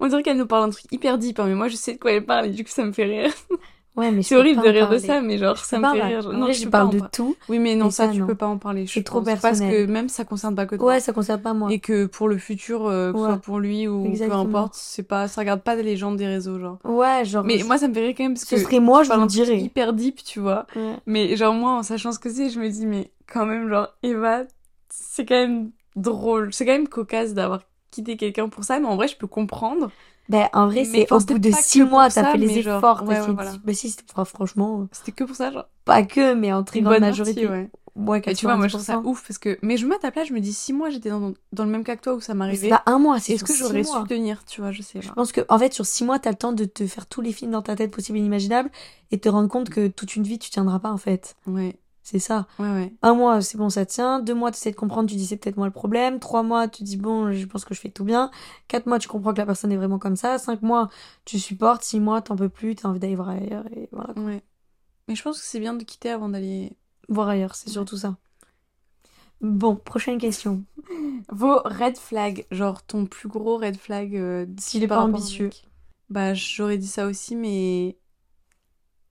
On 0.00 0.06
dirait 0.06 0.22
qu'elle 0.22 0.36
nous 0.36 0.46
parle 0.46 0.66
d'un 0.66 0.70
truc 0.70 0.84
hyper 0.92 1.16
deep, 1.16 1.38
hein, 1.38 1.46
mais 1.46 1.54
moi 1.54 1.68
je 1.68 1.76
sais 1.76 1.94
de 1.94 1.98
quoi 1.98 2.12
elle 2.12 2.24
parle 2.24 2.46
et 2.46 2.50
du 2.50 2.62
coup 2.62 2.70
ça 2.70 2.84
me 2.84 2.92
fait 2.92 3.04
rire. 3.04 3.32
Ouais, 3.96 4.10
mais 4.10 4.20
je 4.22 4.28
C'est 4.28 4.36
horrible 4.36 4.62
de 4.62 4.68
rire 4.68 4.88
de 4.90 4.98
ça, 4.98 5.20
mais 5.22 5.38
genre 5.38 5.56
Je 5.56 5.62
ça 5.64 5.78
me 5.78 5.82
pas 5.82 5.94
fait 5.94 6.02
rire. 6.02 6.22
Non, 6.30 6.36
En 6.36 6.40
vrai, 6.44 6.52
tu 6.52 6.60
je 6.60 6.68
pas 6.68 6.80
parle 6.82 6.90
de 6.90 7.00
tout. 7.10 7.34
Oui, 7.48 7.58
mais 7.58 7.74
non, 7.76 7.90
ça, 7.90 8.06
ça, 8.06 8.12
tu 8.12 8.20
non. 8.20 8.26
peux 8.26 8.34
pas 8.34 8.46
en 8.46 8.58
parler. 8.58 8.84
je 8.86 8.92
C'est 8.92 9.02
trop 9.02 9.20
pense. 9.22 9.40
Parce 9.40 9.58
que 9.60 9.64
personnel. 9.64 9.88
même 9.88 10.08
ça 10.10 10.24
concerne 10.24 10.54
pas 10.54 10.66
que 10.66 10.76
toi. 10.76 10.86
Ouais, 10.86 11.00
ça 11.00 11.12
concerne 11.14 11.40
pas 11.40 11.54
moi. 11.54 11.72
Et 11.72 11.78
que 11.80 12.04
pour 12.06 12.28
le 12.28 12.36
futur, 12.38 12.86
euh, 12.86 13.12
que 13.12 13.18
ce 13.18 13.22
Ouais. 13.22 13.28
soit 13.30 13.38
pour 13.38 13.58
lui 13.58 13.88
ou 13.88 14.04
Exactement. 14.06 14.44
peu 14.44 14.48
importe, 14.50 14.74
c'est 14.74 15.02
pas, 15.02 15.28
ça 15.28 15.40
regarde 15.40 15.62
pas 15.62 15.76
les 15.76 15.96
gens 15.96 16.12
des 16.12 16.26
réseaux, 16.26 16.58
genre. 16.58 16.78
Ouais, 16.84 17.24
genre. 17.24 17.42
Mais 17.44 17.58
je- 17.58 17.64
moi 17.64 17.78
ça 17.78 17.88
me 17.88 17.94
fait 17.94 18.00
rire 18.06 18.14
quand 18.16 18.24
même 18.24 18.34
parce 18.34 18.44
ce 18.44 18.54
que 18.54 18.60
serait 18.60 18.80
moi, 18.80 19.00
tu 19.02 19.08
je 19.08 19.12
vous 19.14 19.18
truc 19.20 19.30
dirais. 19.30 19.58
hyper 19.58 19.92
deep, 19.94 20.22
tu 20.24 20.40
vois. 20.40 20.66
Ouais. 20.76 20.96
Mais 21.06 21.34
genre 21.36 21.54
moi, 21.54 21.70
en 21.72 21.82
sachant 21.82 22.12
ce 22.12 22.18
que 22.18 22.28
c'est, 22.28 22.50
je 22.50 22.60
me 22.60 22.68
dis, 22.68 22.84
mais 22.86 23.10
quand 23.32 23.46
même, 23.46 23.68
genre, 23.68 23.88
Eva, 24.02 24.42
c'est 24.90 25.24
quand 25.24 25.34
même 25.36 25.70
drôle. 25.96 26.52
C'est 26.52 26.66
quand 26.66 26.72
même 26.72 26.88
cocasse 26.88 27.32
d'avoir 27.32 27.60
quitté 27.90 28.18
quelqu'un 28.18 28.48
pour 28.50 28.62
ça, 28.64 28.78
mais 28.78 28.86
en 28.86 28.96
vrai, 28.96 29.08
je 29.08 29.16
peux 29.16 29.26
comprendre. 29.26 29.90
Ben, 30.28 30.48
en 30.52 30.66
vrai, 30.66 30.84
c'est 30.84 31.10
au 31.12 31.18
bout 31.20 31.38
de 31.38 31.50
six 31.52 31.82
mois, 31.82 32.10
t'as 32.10 32.32
fait 32.32 32.38
les 32.38 32.62
genre, 32.62 32.78
efforts. 32.78 33.02
ouais, 33.04 33.20
ouais, 33.20 33.32
voilà. 33.32 33.52
Ben 33.64 33.74
si, 33.74 33.90
c'était- 33.90 34.04
enfin, 34.12 34.24
franchement, 34.24 34.88
C'était 34.92 35.12
que 35.12 35.24
pour 35.24 35.36
ça, 35.36 35.52
genre. 35.52 35.66
pas 35.84 36.02
que, 36.02 36.34
mais 36.34 36.52
en 36.52 36.64
très 36.64 36.78
Une 36.80 36.84
grande 36.84 36.94
bonne 36.96 37.02
majorité. 37.08 37.46
partie, 37.46 37.60
ouais. 37.60 37.70
Tu 38.34 38.44
vois, 38.44 38.56
moi, 38.56 38.68
je 38.68 38.74
trouve 38.74 38.84
ça 38.84 38.94
90%. 38.96 39.08
ouf 39.10 39.26
parce 39.26 39.38
que. 39.38 39.58
Mais 39.62 39.76
je 39.78 39.84
me 39.84 39.90
mets 39.90 39.96
à 39.96 39.98
ta 40.00 40.10
place, 40.10 40.28
je 40.28 40.34
me 40.34 40.40
dis, 40.40 40.52
six 40.52 40.72
mois, 40.74 40.90
j'étais 40.90 41.08
dans, 41.08 41.32
dans 41.52 41.64
le 41.64 41.70
même 41.70 41.82
cas 41.84 41.96
que 41.96 42.02
toi 42.02 42.14
où 42.14 42.20
ça 42.20 42.26
c'est 42.26 42.34
m'arrivait. 42.34 42.68
pas 42.68 42.82
un 42.86 42.98
mois, 42.98 43.18
c'est 43.20 43.32
Est-ce 43.34 43.44
que 43.44 43.54
j'aurais 43.54 43.84
su 43.84 43.92
tenir, 44.08 44.44
tu 44.44 44.60
vois, 44.60 44.70
je 44.72 44.82
sais 44.82 45.00
Je 45.00 45.10
pense 45.12 45.32
que, 45.32 45.40
en 45.48 45.58
fait, 45.58 45.72
sur 45.72 45.86
six 45.86 46.04
mois, 46.04 46.18
t'as 46.18 46.30
le 46.30 46.36
temps 46.36 46.52
de 46.52 46.64
te 46.66 46.86
faire 46.86 47.06
tous 47.06 47.20
les 47.22 47.32
films 47.32 47.52
dans 47.52 47.62
ta 47.62 47.74
tête 47.74 47.90
possibles 47.90 48.18
et 48.18 48.20
inimaginables 48.20 48.70
et 49.12 49.18
te 49.18 49.28
rendre 49.30 49.48
compte 49.48 49.70
que 49.70 49.86
toute 49.88 50.14
une 50.16 50.24
vie, 50.24 50.38
tu 50.38 50.50
tiendras 50.50 50.78
pas, 50.78 50.90
en 50.90 50.98
fait. 50.98 51.36
Ouais, 51.46 51.76
C'est 52.06 52.20
ça. 52.20 52.46
ouais, 52.60 52.72
ouais. 52.72 52.92
Un 53.02 53.14
mois, 53.14 53.40
c'est 53.40 53.58
bon, 53.58 53.68
ça 53.68 53.84
tient. 53.84 54.20
Deux 54.20 54.32
mois, 54.32 54.52
tu 54.52 54.58
essaies 54.58 54.70
de 54.70 54.76
comprendre, 54.76 55.10
tu 55.10 55.16
dis 55.16 55.26
c'est 55.26 55.36
peut-être 55.36 55.56
moi 55.56 55.66
le 55.66 55.72
problème. 55.72 56.20
Trois 56.20 56.44
mois, 56.44 56.68
tu 56.68 56.84
dis 56.84 56.96
bon, 56.96 57.32
je 57.32 57.44
pense 57.46 57.64
que 57.64 57.74
je 57.74 57.80
fais 57.80 57.88
tout 57.88 58.04
bien. 58.04 58.30
Quatre 58.68 58.86
mois, 58.86 59.00
tu 59.00 59.08
comprends 59.08 59.32
que 59.32 59.38
la 59.38 59.44
personne 59.44 59.72
est 59.72 59.76
vraiment 59.76 59.98
comme 59.98 60.14
ça. 60.14 60.38
Cinq 60.38 60.62
mois, 60.62 60.88
tu 61.24 61.40
supportes. 61.40 61.82
Six 61.82 61.98
mois, 61.98 62.22
t'en 62.22 62.36
peux 62.36 62.48
plus, 62.48 62.76
t'as 62.76 62.88
envie 62.88 63.00
d'aller 63.00 63.16
voir 63.16 63.30
ailleurs 63.30 63.64
et 63.74 63.88
voilà. 63.90 64.16
Ouais. 64.20 64.40
Mais 65.08 65.16
je 65.16 65.22
pense 65.24 65.40
que 65.40 65.44
c'est 65.44 65.58
bien 65.58 65.74
de 65.74 65.82
quitter 65.82 66.10
avant 66.10 66.28
d'aller. 66.28 66.76
Voir 67.08 67.26
ailleurs, 67.28 67.56
c'est 67.56 67.70
surtout 67.70 67.96
ça. 67.96 68.16
Bon, 69.40 69.74
prochaine 69.74 70.18
question. 70.18 70.62
Vos 71.32 71.58
red 71.64 71.96
flags, 71.96 72.46
genre 72.52 72.84
ton 72.84 73.06
plus 73.06 73.28
gros 73.28 73.56
red 73.56 73.76
flag 73.76 74.14
euh, 74.14 74.46
S'il 74.60 74.84
est 74.84 74.86
pas 74.86 75.00
ambitieux. 75.00 75.50
Bah, 76.08 76.34
j'aurais 76.34 76.78
dit 76.78 76.86
ça 76.86 77.06
aussi, 77.06 77.34
mais. 77.34 77.98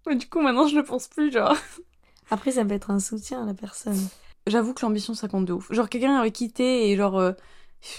Mais 0.07 0.15
du 0.15 0.29
coup, 0.29 0.39
maintenant, 0.39 0.65
je 0.69 0.77
le 0.77 0.83
pense 0.85 1.09
plus, 1.09 1.29
genre. 1.29 1.57
Après, 2.31 2.51
ça 2.51 2.65
peut 2.65 2.73
être 2.73 2.91
un 2.91 2.99
soutien 2.99 3.43
à 3.43 3.45
la 3.45 3.53
personne. 3.53 3.99
J'avoue 4.47 4.73
que 4.73 4.85
l'ambition, 4.85 5.13
ça 5.13 5.27
compte 5.27 5.45
de 5.45 5.53
ouf. 5.53 5.71
Genre, 5.71 5.89
quelqu'un 5.89 6.17
aurait 6.19 6.31
quitté 6.31 6.89
et 6.91 6.95
genre. 6.97 7.17
euh, 7.17 7.31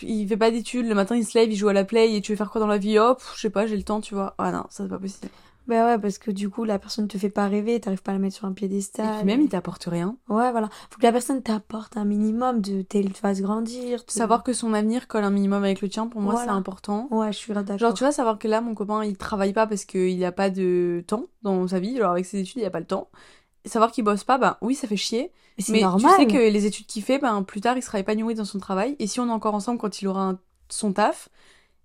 il 0.02 0.26
fait 0.26 0.36
pas 0.36 0.50
d'études, 0.50 0.86
le 0.88 0.94
matin 0.94 1.14
il 1.16 1.24
se 1.24 1.38
lève, 1.38 1.50
il 1.50 1.56
joue 1.56 1.68
à 1.68 1.72
la 1.72 1.84
play 1.84 2.14
et 2.16 2.20
tu 2.20 2.32
veux 2.32 2.36
faire 2.36 2.50
quoi 2.50 2.60
dans 2.60 2.66
la 2.66 2.78
vie? 2.78 2.98
Hop, 2.98 3.22
je 3.36 3.40
sais 3.40 3.50
pas, 3.50 3.66
j'ai 3.66 3.76
le 3.76 3.84
temps, 3.84 4.00
tu 4.00 4.14
vois. 4.14 4.34
Ah 4.38 4.50
non, 4.50 4.64
ça 4.70 4.82
c'est 4.84 4.88
pas 4.88 4.98
possible. 4.98 5.28
Bah 5.68 5.84
ouais, 5.86 5.98
parce 5.98 6.18
que 6.18 6.30
du 6.30 6.48
coup, 6.48 6.62
la 6.64 6.78
personne 6.78 7.08
te 7.08 7.18
fait 7.18 7.28
pas 7.30 7.48
rêver, 7.48 7.80
t'arrives 7.80 8.02
pas 8.02 8.12
à 8.12 8.14
la 8.14 8.20
mettre 8.20 8.36
sur 8.36 8.46
un 8.46 8.52
Et 8.52 8.54
piédestal. 8.54 9.16
puis 9.16 9.26
même, 9.26 9.40
il 9.42 9.48
t'apporte 9.48 9.84
rien. 9.84 10.16
Ouais, 10.28 10.50
voilà. 10.52 10.68
Faut 10.90 10.98
que 11.00 11.02
la 11.06 11.10
personne 11.12 11.42
t'apporte 11.42 11.96
un 11.96 12.04
minimum, 12.04 12.60
de 12.60 12.82
t'elle 12.82 13.12
te 13.12 13.18
fasse 13.18 13.40
grandir. 13.40 14.04
te- 14.04 14.12
Savoir 14.12 14.44
que 14.44 14.52
son 14.52 14.74
avenir 14.74 15.08
colle 15.08 15.24
un 15.24 15.30
minimum 15.30 15.64
avec 15.64 15.80
le 15.80 15.88
tien, 15.88 16.06
pour 16.06 16.20
moi, 16.20 16.34
Voilà. 16.34 16.52
c'est 16.52 16.56
important. 16.56 17.08
Ouais, 17.10 17.32
je 17.32 17.38
suis 17.38 17.52
d'accord. 17.52 17.78
Genre, 17.78 17.94
tu 17.94 18.04
vois, 18.04 18.12
savoir 18.12 18.38
que 18.38 18.46
là, 18.46 18.60
mon 18.60 18.74
copain, 18.74 19.04
il 19.04 19.16
travaille 19.16 19.52
pas 19.52 19.66
parce 19.66 19.84
qu'il 19.84 20.24
a 20.24 20.30
pas 20.32 20.50
de 20.50 21.02
temps 21.06 21.26
dans 21.42 21.66
sa 21.66 21.80
vie. 21.80 21.96
Genre, 21.96 22.12
avec 22.12 22.26
ses 22.26 22.38
études, 22.40 22.58
il 22.62 22.64
a 22.64 22.70
pas 22.70 22.80
le 22.80 22.86
temps. 22.86 23.08
Savoir 23.66 23.90
qu'il 23.92 24.04
bosse 24.04 24.24
pas, 24.24 24.38
bah 24.38 24.58
oui, 24.62 24.74
ça 24.74 24.88
fait 24.88 24.96
chier. 24.96 25.30
Mais 25.58 25.64
Mais 25.70 25.80
normal. 25.82 26.12
tu 26.16 26.22
sais 26.22 26.26
que 26.26 26.36
les 26.52 26.66
études 26.66 26.86
qu'il 26.86 27.02
fait, 27.02 27.18
ben, 27.18 27.42
plus 27.42 27.60
tard, 27.60 27.76
il 27.76 27.82
sera 27.82 27.98
épanoui 27.98 28.34
dans 28.34 28.44
son 28.44 28.58
travail. 28.58 28.96
Et 28.98 29.06
si 29.06 29.20
on 29.20 29.28
est 29.28 29.32
encore 29.32 29.54
ensemble 29.54 29.78
quand 29.78 30.00
il 30.02 30.08
aura 30.08 30.22
un- 30.28 30.38
son 30.68 30.92
taf, 30.92 31.28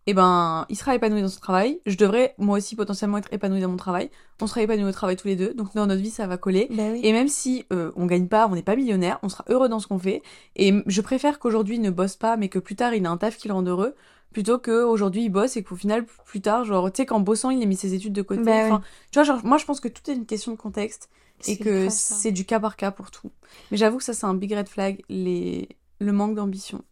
et 0.08 0.14
ben, 0.16 0.66
il 0.70 0.76
sera 0.76 0.96
épanoui 0.96 1.22
dans 1.22 1.28
son 1.30 1.40
travail. 1.40 1.80
Je 1.86 1.96
devrais, 1.96 2.34
moi 2.40 2.58
aussi, 2.58 2.76
potentiellement 2.76 3.18
être 3.20 3.32
épanoui 3.32 3.62
dans 3.62 3.70
mon 3.70 3.78
travail. 3.78 4.10
On 4.42 4.48
sera 4.48 4.64
épanouis 4.64 4.90
au 4.90 4.92
travail 4.92 5.16
tous 5.16 5.28
les 5.28 5.36
deux. 5.36 5.54
Donc, 5.54 5.76
dans 5.76 5.86
notre 5.86 6.02
vie, 6.02 6.10
ça 6.10 6.26
va 6.26 6.38
coller. 6.38 6.68
Bah 6.72 6.84
oui. 6.92 7.02
Et 7.04 7.12
même 7.14 7.28
si 7.28 7.66
euh, 7.72 7.92
on 7.96 8.08
gagne 8.08 8.28
pas, 8.28 8.48
on 8.48 8.56
n'est 8.56 8.64
pas 8.64 8.76
millionnaire, 8.76 9.20
on 9.22 9.30
sera 9.30 9.46
heureux 9.48 9.70
dans 9.70 9.80
ce 9.80 9.86
qu'on 9.88 10.00
fait. 10.00 10.24
Et 10.56 10.74
je 10.88 11.02
préfère 11.02 11.38
qu'aujourd'hui 11.38 11.76
il 11.76 11.82
ne 11.82 11.92
bosse 11.92 12.16
pas, 12.16 12.36
mais 12.36 12.50
que 12.50 12.58
plus 12.58 12.76
tard 12.76 12.96
il 12.96 13.04
ait 13.04 13.08
un 13.08 13.18
taf 13.18 13.38
qui 13.38 13.48
le 13.48 13.54
rende 13.54 13.68
heureux, 13.68 13.94
plutôt 14.34 14.58
qu'aujourd'hui 14.58 15.26
il 15.26 15.30
bosse 15.30 15.56
et 15.56 15.64
qu'au 15.64 15.76
final 15.76 16.06
plus 16.26 16.42
tard, 16.42 16.66
genre 16.66 16.92
tu 16.92 16.98
sais 16.98 17.06
qu'en 17.06 17.20
bossant 17.20 17.52
il 17.52 17.62
ait 17.62 17.66
mis 17.68 17.76
ses 17.76 17.94
études 17.94 18.14
de 18.14 18.24
côté. 18.24 18.42
Bah 18.42 18.66
Enfin, 18.66 18.82
tu 19.12 19.20
vois, 19.20 19.24
genre 19.24 19.46
moi 19.46 19.58
je 19.60 19.66
pense 19.66 19.80
que 19.80 19.88
tout 19.88 20.10
est 20.10 20.16
une 20.16 20.26
question 20.26 20.52
de 20.52 20.58
contexte 20.58 21.10
et 21.48 21.58
que 21.58 21.90
c'est 21.90 22.32
du 22.32 22.46
cas 22.46 22.60
par 22.60 22.76
cas 22.76 22.92
pour 22.92 23.12
tout. 23.12 23.32
Mais 23.72 23.78
j'avoue 23.78 23.98
que 23.98 24.04
ça 24.04 24.14
c'est 24.14 24.26
un 24.26 24.34
big 24.34 24.54
red 24.54 24.68
flag, 24.68 25.04
les... 25.10 25.70
le 26.00 26.12
manque 26.12 26.36
d'ambition. 26.36 26.84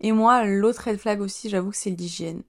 Et 0.00 0.12
moi 0.12 0.44
l'autre 0.44 0.88
red 0.88 0.98
flag 0.98 1.20
aussi, 1.20 1.48
j'avoue 1.48 1.70
que 1.70 1.76
c'est 1.76 1.90
l'hygiène. 1.90 2.42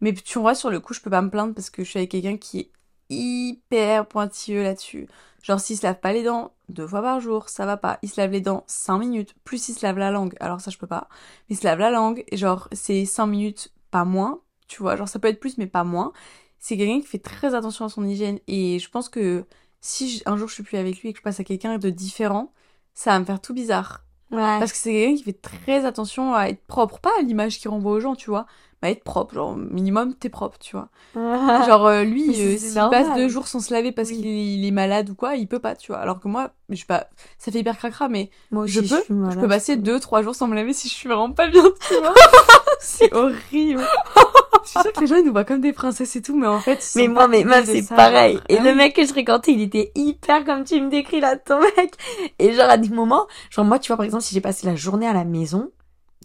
Mais 0.00 0.12
tu 0.12 0.38
vois 0.38 0.54
sur 0.54 0.70
le 0.70 0.80
coup 0.80 0.94
je 0.94 1.00
peux 1.00 1.10
pas 1.10 1.22
me 1.22 1.30
plaindre 1.30 1.54
parce 1.54 1.70
que 1.70 1.84
je 1.84 1.90
suis 1.90 1.98
avec 1.98 2.10
quelqu'un 2.10 2.36
qui 2.36 2.60
est 2.60 2.70
hyper 3.10 4.06
pointilleux 4.06 4.62
là-dessus. 4.62 5.08
Genre 5.42 5.60
s'il 5.60 5.76
se 5.76 5.82
lave 5.82 6.00
pas 6.00 6.12
les 6.12 6.22
dents 6.22 6.52
deux 6.68 6.86
fois 6.86 7.00
par 7.00 7.20
jour, 7.20 7.48
ça 7.48 7.64
va 7.64 7.76
pas. 7.76 7.98
Il 8.02 8.10
se 8.10 8.20
lave 8.20 8.32
les 8.32 8.40
dents 8.40 8.64
cinq 8.66 8.98
minutes, 8.98 9.34
plus 9.44 9.68
il 9.68 9.74
se 9.74 9.86
lave 9.86 9.98
la 9.98 10.10
langue. 10.10 10.34
Alors 10.40 10.60
ça 10.60 10.70
je 10.70 10.78
peux 10.78 10.86
pas. 10.86 11.08
Mais 11.48 11.54
il 11.54 11.58
se 11.58 11.64
lave 11.64 11.78
la 11.78 11.90
langue, 11.90 12.24
et 12.28 12.36
genre 12.36 12.68
c'est 12.72 13.04
cinq 13.04 13.26
minutes, 13.26 13.72
pas 13.90 14.04
moins. 14.04 14.40
Tu 14.66 14.82
vois, 14.82 14.96
genre 14.96 15.08
ça 15.08 15.18
peut 15.18 15.28
être 15.28 15.40
plus 15.40 15.56
mais 15.58 15.66
pas 15.66 15.84
moins. 15.84 16.12
C'est 16.58 16.76
quelqu'un 16.76 17.00
qui 17.00 17.06
fait 17.06 17.18
très 17.18 17.54
attention 17.54 17.84
à 17.84 17.88
son 17.88 18.04
hygiène 18.04 18.40
et 18.48 18.78
je 18.78 18.90
pense 18.90 19.08
que 19.08 19.46
si 19.80 20.18
je- 20.18 20.22
un 20.26 20.36
jour 20.36 20.48
je 20.48 20.54
suis 20.54 20.62
plus 20.62 20.76
avec 20.78 21.00
lui 21.00 21.10
et 21.10 21.12
que 21.12 21.18
je 21.18 21.22
passe 21.22 21.40
à 21.40 21.44
quelqu'un 21.44 21.78
de 21.78 21.90
différent, 21.90 22.52
ça 22.94 23.12
va 23.12 23.20
me 23.20 23.24
faire 23.24 23.40
tout 23.40 23.54
bizarre. 23.54 24.04
Ouais. 24.30 24.58
Parce 24.58 24.72
que 24.72 24.78
c'est 24.78 24.92
quelqu'un 24.92 25.16
qui 25.16 25.22
fait 25.22 25.40
très 25.40 25.86
attention 25.86 26.34
à 26.34 26.48
être 26.48 26.62
propre, 26.66 26.98
pas 27.00 27.10
à 27.18 27.22
l'image 27.22 27.58
qu'il 27.58 27.70
renvoie 27.70 27.92
aux 27.92 28.00
gens, 28.00 28.14
tu 28.14 28.28
vois, 28.28 28.44
mais 28.82 28.88
à 28.88 28.90
être 28.90 29.02
propre, 29.02 29.34
genre 29.34 29.56
minimum 29.56 30.14
t'es 30.14 30.28
propre, 30.28 30.58
tu 30.58 30.76
vois. 30.76 30.90
Genre 31.66 31.86
euh, 31.86 32.04
lui, 32.04 32.28
euh, 32.40 32.56
s'il 32.58 32.74
passe 32.90 33.14
deux 33.16 33.28
jours 33.28 33.48
sans 33.48 33.60
se 33.60 33.72
laver 33.72 33.90
parce 33.90 34.10
Oui. 34.10 34.20
qu'il 34.20 34.64
est, 34.64 34.70
malade 34.70 35.08
ou 35.10 35.14
quoi, 35.14 35.34
il 35.36 35.48
peut 35.48 35.58
pas, 35.58 35.74
tu 35.74 35.92
vois. 35.92 36.00
Alors 36.00 36.20
que 36.20 36.28
moi, 36.28 36.50
je 36.68 36.76
sais 36.76 36.84
pas, 36.84 37.08
ça 37.38 37.50
fait 37.50 37.60
hyper 37.60 37.76
cracra, 37.78 38.08
mais 38.08 38.30
Moi 38.50 38.64
aussi, 38.64 38.74
je 38.74 38.80
peux, 38.80 39.14
malade, 39.14 39.34
je 39.36 39.40
peux 39.40 39.48
passer 39.48 39.76
deux, 39.76 39.98
trois 39.98 40.22
jours 40.22 40.34
sans 40.34 40.46
me 40.46 40.54
laver 40.54 40.74
si 40.74 40.88
je 40.88 40.94
suis 40.94 41.08
vraiment 41.08 41.32
pas 41.32 41.48
bien, 41.48 41.64
tu 41.88 41.94
vois. 41.96 42.14
c'est 42.80 43.12
horrible. 43.14 43.82
Je 44.74 44.80
suis 44.80 44.80
sûre 44.82 44.92
que 44.92 45.00
les 45.00 45.06
gens 45.06 45.16
ils 45.16 45.24
nous 45.24 45.32
voient 45.32 45.44
comme 45.44 45.60
des 45.60 45.72
princesses 45.72 46.14
et 46.16 46.22
tout, 46.22 46.36
mais 46.36 46.46
en 46.46 46.60
fait. 46.60 46.92
Mais 46.96 47.08
moi, 47.08 47.22
pas 47.22 47.28
mais 47.28 47.44
meuf, 47.44 47.64
idées 47.64 47.80
de 47.82 47.86
c'est 47.86 47.94
pareil. 47.94 48.38
Et 48.48 48.58
Ah 48.58 48.62
le 48.62 48.70
oui. 48.70 48.76
mec 48.76 48.94
que 48.94 49.02
je 49.02 49.08
fréquentais, 49.08 49.52
il 49.52 49.62
était 49.62 49.92
hyper 49.94 50.44
comme 50.44 50.64
tu 50.64 50.80
me 50.80 50.88
décris 50.90 51.20
là, 51.20 51.36
ton 51.36 51.60
mec. 51.60 51.94
Et 52.38 52.52
genre, 52.52 52.68
à 52.70 52.76
des 52.76 52.88
moments, 52.90 53.26
genre, 53.50 53.64
moi, 53.64 53.78
tu 53.78 53.88
vois, 53.88 53.96
par 53.96 54.04
exemple, 54.04 54.22
si 54.24 54.34
j'ai 54.34 54.40
passé 54.40 54.66
la 54.66 54.76
journée 54.76 55.06
à 55.06 55.12
la 55.12 55.24
maison, 55.24 55.70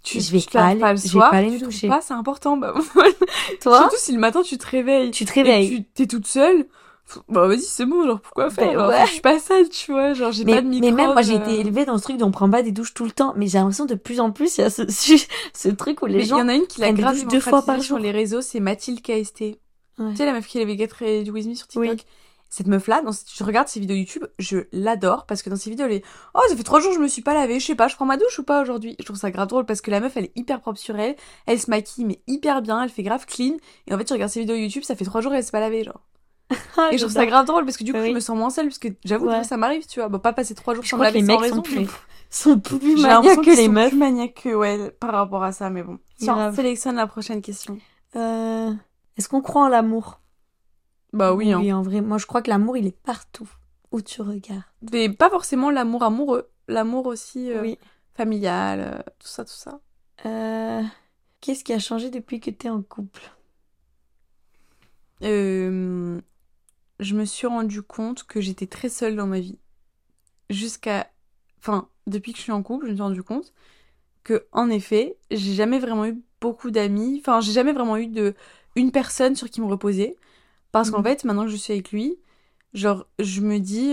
tu, 0.03 0.19
je 0.19 0.31
vais 0.33 0.39
tu 0.41 0.57
laves 0.57 0.65
aller- 0.71 0.79
pas 0.81 0.91
le 0.91 0.97
je 0.97 1.03
vais 1.03 1.09
soir, 1.09 1.31
pas 1.31 1.37
aller 1.37 1.49
me 1.51 1.57
tu 1.57 1.63
doucher. 1.63 1.87
pas, 1.87 2.01
c'est 2.01 2.13
important. 2.13 2.57
Bah, 2.57 2.73
toi, 3.61 3.77
Surtout 3.79 3.95
si 3.97 4.11
le 4.11 4.19
matin 4.19 4.41
tu 4.43 4.57
te 4.57 4.67
réveilles. 4.67 5.11
tu 5.11 5.23
te 5.25 5.31
et 5.31 5.43
réveilles. 5.43 5.69
tu 5.69 5.83
t'es 5.85 6.07
toute 6.07 6.27
seule. 6.27 6.65
Bah 7.29 7.47
vas-y, 7.47 7.61
c'est 7.61 7.85
bon, 7.85 8.05
genre 8.07 8.19
pourquoi 8.21 8.49
faire 8.49 8.67
Ben 8.67 8.73
genre, 8.73 8.89
ouais. 8.89 9.05
Je 9.05 9.11
suis 9.11 9.21
pas 9.21 9.37
sale, 9.37 9.69
tu 9.69 9.91
vois, 9.91 10.13
genre 10.13 10.31
j'ai 10.31 10.45
Mais, 10.45 10.55
pas 10.55 10.61
de 10.61 10.67
mais 10.67 10.79
microbe. 10.79 10.95
même 10.95 11.13
moi, 11.13 11.21
j'ai 11.21 11.35
euh. 11.35 11.39
été 11.39 11.59
élevée 11.59 11.85
dans 11.85 11.97
ce 11.97 12.03
truc 12.03 12.17
dont 12.17 12.27
on 12.27 12.31
prend 12.31 12.49
pas 12.49 12.63
des 12.63 12.71
douches 12.71 12.93
tout 12.93 13.05
le 13.05 13.11
temps. 13.11 13.33
Mais 13.35 13.47
j'ai 13.47 13.57
l'impression 13.59 13.85
de 13.85 13.95
plus 13.95 14.19
en 14.19 14.31
plus, 14.31 14.57
il 14.57 14.61
y 14.61 14.63
a 14.63 14.69
ce, 14.69 14.83
ce 15.53 15.69
truc 15.69 16.01
où 16.01 16.05
les 16.07 16.15
Mais 16.15 16.23
il 16.23 16.27
gens. 16.27 16.37
y 16.39 16.41
en 16.41 16.49
a 16.49 16.53
une 16.55 16.65
qui 16.67 16.81
l'a 16.81 16.91
grave 16.93 17.27
deux 17.27 17.39
fois 17.39 17.61
par 17.63 17.77
démocratisée 17.77 17.85
sur 17.87 17.95
jour. 17.97 18.03
les 18.03 18.11
réseaux, 18.11 18.41
c'est 18.41 18.59
Mathilde 18.59 19.01
KST. 19.01 19.41
Ouais. 19.41 20.11
Tu 20.11 20.15
sais, 20.15 20.25
la 20.25 20.33
meuf 20.33 20.47
qui 20.47 20.59
avait 20.59 20.77
Get 20.77 20.89
Ready 20.97 21.29
With 21.29 21.45
Me 21.47 21.53
sur 21.55 21.67
TikTok. 21.67 21.91
Oui. 21.91 22.03
Cette 22.49 22.67
meuf-là, 22.67 23.01
dans, 23.01 23.11
je 23.11 23.43
regarde 23.43 23.67
ses 23.67 23.79
vidéos 23.79 23.95
YouTube, 23.97 24.25
je 24.37 24.59
l'adore 24.71 25.25
parce 25.25 25.41
que 25.41 25.49
dans 25.49 25.55
ses 25.55 25.71
vidéos, 25.71 25.87
elle 25.87 25.93
est 25.93 26.03
Oh, 26.35 26.39
ça 26.49 26.55
fait 26.55 26.61
trois 26.63 26.79
jours 26.79 26.93
je 26.93 26.99
me 26.99 27.07
suis 27.07 27.23
pas 27.23 27.33
lavée, 27.33 27.59
je 27.59 27.65
sais 27.65 27.73
pas, 27.75 27.87
je 27.87 27.95
prends 27.95 28.05
ma 28.05 28.15
douche 28.15 28.37
ou 28.37 28.43
pas 28.43 28.61
aujourd'hui? 28.61 28.95
Je 28.99 29.05
trouve 29.05 29.17
ça 29.17 29.31
grave 29.31 29.47
drôle 29.47 29.65
parce 29.65 29.81
que 29.81 29.89
la 29.89 29.99
meuf, 29.99 30.15
elle 30.17 30.25
est 30.25 30.31
hyper 30.35 30.61
propre 30.61 30.77
sur 30.79 30.95
elle, 30.97 31.15
elle 31.47 31.59
se 31.59 31.69
maquille, 31.71 32.05
mais 32.05 32.21
hyper 32.27 32.61
bien, 32.61 32.83
elle 32.83 32.89
fait 32.89 33.01
grave 33.01 33.25
clean. 33.25 33.57
Et 33.87 33.93
en 33.93 33.97
fait, 33.97 34.05
tu 34.05 34.13
regardes 34.13 34.31
ses 34.31 34.41
vidéos 34.41 34.55
YouTube, 34.55 34.83
ça 34.83 34.95
fait 34.95 35.03
trois 35.05 35.21
jours 35.21 35.33
et 35.33 35.37
elle 35.37 35.43
s'est 35.43 35.49
pas 35.51 35.59
lavée, 35.59 35.83
genre. 35.83 35.99
Ah, 36.77 36.89
Et 36.91 36.97
je 36.97 37.03
trouve 37.03 37.13
ça 37.13 37.25
grave 37.25 37.45
drôle 37.45 37.65
parce 37.65 37.77
que 37.77 37.83
du 37.83 37.91
coup, 37.93 37.99
Oui. 37.99 38.09
je 38.09 38.13
me 38.15 38.19
sens 38.19 38.37
moins 38.37 38.49
seule 38.49 38.67
parce 38.67 38.79
que 38.79 38.89
j'avoue, 39.05 39.27
Ouais. 39.27 39.41
que 39.41 39.47
ça 39.47 39.57
m'arrive, 39.57 39.85
tu 39.87 39.99
vois. 39.99 40.09
Bon, 40.09 40.19
pas 40.19 40.33
passer 40.33 40.55
trois 40.55 40.73
jours 40.73 40.83
Je 40.83 40.89
sans 40.89 40.97
me 40.97 41.03
laver 41.03 41.19
les 41.21 41.25
sans 41.25 41.33
mecs 41.33 41.41
raison, 41.41 41.55
sont 41.57 41.61
plus, 41.61 41.79
mais 41.79 41.87
sont 42.29 42.59
plus 42.59 43.01
maniaques 43.01 43.41
que 43.41 43.55
les 43.55 43.67
meufs. 43.67 43.89
plus 43.89 43.97
maniaques 43.99 44.41
que 44.43 44.53
ouais, 44.55 44.91
par 44.91 45.11
rapport 45.13 45.43
à 45.43 45.51
ça, 45.51 45.69
mais 45.69 45.83
bon. 45.83 45.99
Tiens, 46.17 46.51
sélectionne 46.53 46.95
la 46.95 47.07
prochaine 47.07 47.41
question. 47.41 47.77
Euh, 48.15 48.71
Est-ce 49.17 49.27
qu'on 49.29 49.41
croit 49.41 49.63
en 49.65 49.69
l'amour? 49.69 50.19
Bah 51.13 51.33
oui, 51.33 51.51
hein. 51.53 51.59
Oui, 51.59 51.71
en 51.71 51.81
vrai. 51.83 52.01
Moi, 52.01 52.17
je 52.17 52.25
crois 52.25 52.41
que 52.41 52.49
l'amour, 52.49 52.75
il 52.77 52.87
est 52.87 52.97
partout 53.03 53.47
où 53.91 54.01
tu 54.01 54.21
regardes. 54.23 54.63
Mais 54.91 55.09
pas 55.09 55.29
forcément 55.29 55.69
l'amour 55.69 56.01
amoureux, 56.03 56.49
l'amour 56.67 57.05
aussi 57.05 57.51
euh, 57.51 57.61
Oui. 57.61 57.77
familial, 58.15 58.79
euh, 58.79 59.11
tout 59.19 59.27
ça, 59.27 59.45
tout 59.45 59.51
ça. 59.53 59.79
Euh, 60.25 60.81
Qu'est-ce 61.41 61.63
qui 61.63 61.73
a 61.73 61.77
changé 61.79 62.09
depuis 62.09 62.39
que 62.39 62.49
t'es 62.49 62.69
en 62.69 62.81
couple? 62.81 63.21
Euh, 65.23 66.19
je 67.03 67.15
me 67.15 67.25
suis 67.25 67.47
rendu 67.47 67.81
compte 67.83 68.23
que 68.25 68.41
j'étais 68.41 68.67
très 68.67 68.89
seule 68.89 69.15
dans 69.15 69.27
ma 69.27 69.39
vie. 69.39 69.59
Jusqu'à. 70.49 71.09
Enfin, 71.59 71.89
depuis 72.07 72.31
que 72.33 72.37
je 72.37 72.43
suis 72.43 72.51
en 72.51 72.63
couple, 72.63 72.85
je 72.87 72.91
me 72.91 72.95
suis 72.95 73.03
rendu 73.03 73.23
compte 73.23 73.53
que, 74.23 74.47
en 74.51 74.69
effet, 74.69 75.17
j'ai 75.31 75.53
jamais 75.53 75.79
vraiment 75.79 76.05
eu 76.05 76.21
beaucoup 76.41 76.71
d'amis. 76.71 77.19
Enfin, 77.21 77.41
j'ai 77.41 77.53
jamais 77.53 77.73
vraiment 77.73 77.97
eu 77.97 78.07
de 78.07 78.35
une 78.75 78.91
personne 78.91 79.35
sur 79.35 79.49
qui 79.49 79.61
me 79.61 79.67
reposer. 79.67 80.17
Parce 80.71 80.91
qu'en 80.91 80.99
Mhm. 80.99 81.05
fait, 81.05 81.23
maintenant 81.25 81.45
que 81.45 81.51
je 81.51 81.57
suis 81.57 81.73
avec 81.73 81.91
lui, 81.91 82.17
genre, 82.73 83.07
je 83.19 83.41
me 83.41 83.59
dis, 83.59 83.91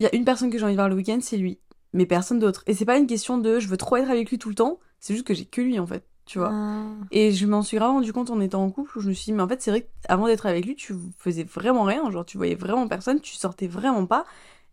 il 0.00 0.04
y 0.04 0.06
a 0.06 0.14
une 0.14 0.24
personne 0.24 0.50
que 0.50 0.58
j'ai 0.58 0.64
envie 0.64 0.74
de 0.74 0.78
voir 0.78 0.88
le 0.88 0.96
week-end, 0.96 1.20
c'est 1.22 1.36
lui. 1.38 1.60
Mais 1.92 2.06
personne 2.06 2.38
d'autre. 2.38 2.64
Et 2.66 2.74
c'est 2.74 2.84
pas 2.86 2.98
une 2.98 3.06
question 3.06 3.38
de 3.38 3.60
je 3.60 3.68
veux 3.68 3.76
trop 3.76 3.96
être 3.96 4.10
avec 4.10 4.30
lui 4.30 4.38
tout 4.38 4.48
le 4.48 4.54
temps, 4.54 4.80
c'est 5.00 5.14
juste 5.14 5.26
que 5.26 5.34
j'ai 5.34 5.46
que 5.46 5.60
lui, 5.60 5.78
en 5.78 5.86
fait. 5.86 6.04
Tu 6.32 6.38
vois. 6.38 6.48
Ah. 6.50 6.84
Et 7.10 7.30
je 7.30 7.46
m'en 7.46 7.60
suis 7.60 7.78
rendu 7.78 8.10
compte 8.10 8.30
en 8.30 8.40
étant 8.40 8.64
en 8.64 8.70
couple 8.70 8.96
où 8.96 9.02
je 9.02 9.10
me 9.10 9.12
suis 9.12 9.26
dit, 9.26 9.32
mais 9.32 9.42
en 9.42 9.48
fait, 9.48 9.60
c'est 9.60 9.70
vrai 9.70 9.86
qu'avant 10.08 10.26
d'être 10.26 10.46
avec 10.46 10.64
lui, 10.64 10.74
tu 10.74 10.94
faisais 11.18 11.44
vraiment 11.44 11.82
rien. 11.82 12.10
Genre, 12.10 12.24
tu 12.24 12.38
voyais 12.38 12.54
vraiment 12.54 12.88
personne, 12.88 13.20
tu 13.20 13.34
sortais 13.34 13.66
vraiment 13.66 14.06
pas. 14.06 14.24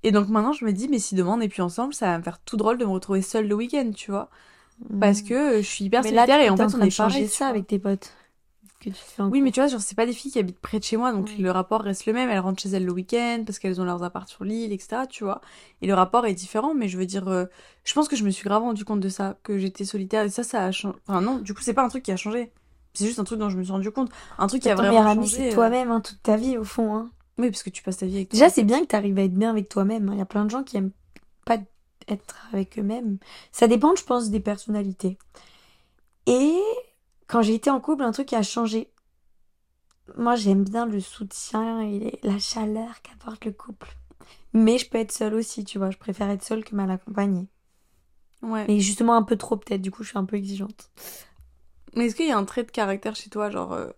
Et 0.03 0.13
donc 0.13 0.29
maintenant, 0.29 0.53
je 0.53 0.63
me 0.63 0.71
dis, 0.71 0.87
mais 0.87 0.99
si 0.99 1.15
demain 1.15 1.33
on 1.33 1.37
n'est 1.37 1.49
plus 1.49 1.61
ensemble, 1.61 1.93
ça 1.93 2.05
va 2.05 2.17
me 2.17 2.23
faire 2.23 2.39
tout 2.39 2.55
drôle 2.55 2.77
de 2.77 2.85
me 2.85 2.91
retrouver 2.91 3.21
seule 3.21 3.45
le 3.45 3.55
week-end, 3.55 3.91
tu 3.93 4.09
vois. 4.09 4.29
Parce 5.01 5.21
que 5.21 5.33
euh, 5.33 5.57
je 5.57 5.67
suis 5.67 5.83
hyper 5.83 6.01
Mais 6.01 6.11
solitaire 6.11 6.39
et 6.39 6.49
en 6.49 6.55
fait, 6.55 6.73
on 6.73 6.81
est 6.81 6.95
pareil. 6.95 7.27
ça 7.27 7.47
avec 7.47 7.67
tes 7.67 7.77
potes. 7.77 8.13
Que 8.79 8.89
tu 8.89 8.95
fais 8.95 9.21
en 9.21 9.29
Oui, 9.29 9.41
mais 9.41 9.51
tu 9.51 9.59
vois, 9.59 9.67
genre, 9.67 9.81
c'est 9.81 9.95
pas 9.95 10.05
des 10.05 10.13
filles 10.13 10.31
qui 10.31 10.39
habitent 10.39 10.59
près 10.59 10.79
de 10.79 10.83
chez 10.85 10.95
moi, 10.95 11.11
donc 11.11 11.25
Oui. 11.27 11.41
le 11.41 11.51
rapport 11.51 11.81
reste 11.81 12.05
le 12.05 12.13
même. 12.13 12.29
Elles 12.29 12.39
rentrent 12.39 12.61
chez 12.61 12.69
elles 12.69 12.85
le 12.85 12.93
week-end 12.93 13.43
parce 13.45 13.59
qu'elles 13.59 13.81
ont 13.81 13.83
leurs 13.83 14.03
apparts 14.03 14.29
sur 14.29 14.45
l'île, 14.45 14.71
etc., 14.71 15.01
tu 15.09 15.25
vois. 15.25 15.41
Et 15.81 15.87
le 15.87 15.93
rapport 15.93 16.25
est 16.25 16.33
différent, 16.33 16.73
mais 16.73 16.87
je 16.87 16.97
veux 16.97 17.05
dire, 17.05 17.27
euh, 17.27 17.45
je 17.83 17.93
pense 17.93 18.07
que 18.07 18.15
je 18.15 18.23
me 18.23 18.29
suis 18.29 18.43
grave 18.45 18.61
rendu 18.61 18.85
compte 18.85 19.01
de 19.01 19.09
ça, 19.09 19.37
que 19.43 19.57
j'étais 19.57 19.83
solitaire, 19.83 20.23
et 20.23 20.29
ça, 20.29 20.43
ça 20.43 20.63
a 20.63 20.71
changé. 20.71 20.97
Enfin, 21.07 21.19
non, 21.19 21.39
du 21.39 21.53
coup, 21.53 21.61
c'est 21.61 21.73
pas 21.73 21.83
un 21.83 21.89
truc 21.89 22.03
qui 22.03 22.11
a 22.13 22.15
changé. 22.15 22.51
C'est 22.93 23.05
juste 23.05 23.19
un 23.19 23.23
truc 23.25 23.37
dont 23.39 23.49
je 23.49 23.57
me 23.57 23.63
suis 23.63 23.71
rendu 23.73 23.91
compte. 23.91 24.11
Un 24.37 24.47
truc 24.47 24.61
qui 24.61 24.69
a 24.69 24.75
vraiment 24.75 25.05
ami, 25.05 25.21
changé. 25.23 25.37
c'est 25.37 25.51
euh, 25.51 25.53
toi-même, 25.53 25.91
hein, 25.91 25.99
toute 26.01 26.23
ta 26.23 26.37
vie, 26.37 26.57
au 26.57 26.63
fond. 26.63 26.95
Hein. 26.95 27.11
Oui, 27.37 27.51
parce 27.51 27.63
que 27.63 27.69
tu 27.69 27.83
passes 27.83 27.97
ta 27.97 28.05
vie 28.05 28.15
avec 28.15 28.31
Déjà, 28.31 28.49
c'est 28.49 28.63
bien 28.63 28.79
que 28.81 28.87
tu 28.87 28.95
arrives 28.95 29.17
à 29.19 29.23
être 29.23 29.33
bien 29.33 29.49
avec 29.49 29.67
toi-même. 29.69 30.07
hein. 30.09 30.13
Il 30.13 30.19
y 30.19 30.21
a 30.21 30.25
plein 30.25 30.45
de 30.45 30.49
gens 30.49 30.63
qui 30.63 30.77
aiment 30.77 30.91
pas 31.45 31.57
être 32.07 32.47
avec 32.53 32.79
eux-mêmes. 32.79 33.17
Ça 33.51 33.67
dépend, 33.67 33.93
je 33.95 34.03
pense, 34.05 34.29
des 34.29 34.39
personnalités. 34.39 35.17
Et 36.27 36.57
quand 37.29 37.43
j'ai 37.43 37.53
été 37.53 37.69
en 37.69 37.79
couple, 37.79 38.03
un 38.03 38.11
truc 38.11 38.33
a 38.33 38.41
changé. 38.41 38.91
Moi, 40.17 40.35
j'aime 40.35 40.63
bien 40.63 40.87
le 40.87 40.99
soutien 40.99 41.81
et 41.81 42.19
la 42.23 42.39
chaleur 42.39 43.01
qu'apporte 43.03 43.45
le 43.45 43.51
couple. 43.51 43.87
Mais 44.53 44.79
je 44.79 44.89
peux 44.89 44.97
être 44.97 45.11
seule 45.11 45.35
aussi, 45.35 45.63
tu 45.63 45.77
vois. 45.77 45.91
Je 45.91 45.97
préfère 45.97 46.29
être 46.29 46.43
seule 46.43 46.63
que 46.63 46.75
mal 46.75 46.89
accompagnée. 46.89 47.47
Ouais. 48.41 48.65
Mais 48.67 48.79
justement, 48.79 49.15
un 49.15 49.21
peu 49.21 49.37
trop, 49.37 49.57
peut-être. 49.57 49.81
Du 49.81 49.91
coup, 49.91 50.03
je 50.03 50.09
suis 50.09 50.17
un 50.17 50.25
peu 50.25 50.37
exigeante. 50.37 50.89
Mais 51.95 52.07
est-ce 52.07 52.15
qu'il 52.15 52.27
y 52.27 52.31
a 52.31 52.37
un 52.37 52.45
trait 52.45 52.63
de 52.63 52.71
caractère 52.71 53.15
chez 53.15 53.29
toi, 53.29 53.51
genre, 53.51 53.73
euh, 53.73 53.89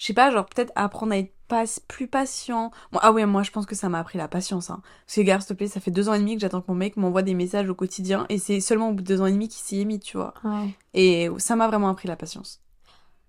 je 0.00 0.06
sais 0.06 0.14
pas, 0.14 0.30
genre 0.30 0.46
peut-être 0.46 0.72
apprendre 0.76 1.12
à 1.12 1.18
être 1.18 1.34
pas, 1.46 1.64
plus 1.86 2.08
patient. 2.08 2.70
Bon, 2.90 2.98
ah 3.02 3.12
ouais, 3.12 3.26
moi 3.26 3.42
je 3.42 3.50
pense 3.50 3.66
que 3.66 3.74
ça 3.74 3.90
m'a 3.90 3.98
appris 3.98 4.16
la 4.16 4.28
patience. 4.28 4.70
Hein. 4.70 4.80
Parce 5.04 5.16
que, 5.16 5.20
gars, 5.20 5.38
s'il 5.40 5.48
te 5.48 5.52
plaît, 5.52 5.66
ça 5.66 5.78
fait 5.78 5.90
deux 5.90 6.08
ans 6.08 6.14
et 6.14 6.18
demi 6.18 6.36
que 6.36 6.40
j'attends 6.40 6.62
que 6.62 6.70
mon 6.70 6.74
mec 6.74 6.96
m'envoie 6.96 7.20
des 7.20 7.34
messages 7.34 7.68
au 7.68 7.74
quotidien 7.74 8.24
et 8.30 8.38
c'est 8.38 8.60
seulement 8.60 8.88
au 8.88 8.92
bout 8.94 9.02
de 9.02 9.06
deux 9.06 9.20
ans 9.20 9.26
et 9.26 9.32
demi 9.32 9.48
qu'il 9.48 9.62
s'y 9.62 9.78
est 9.78 9.84
mis, 9.84 10.00
tu 10.00 10.16
vois. 10.16 10.32
Ouais. 10.42 10.74
Et 10.94 11.28
ça 11.36 11.54
m'a 11.54 11.68
vraiment 11.68 11.90
appris 11.90 12.08
la 12.08 12.16
patience. 12.16 12.62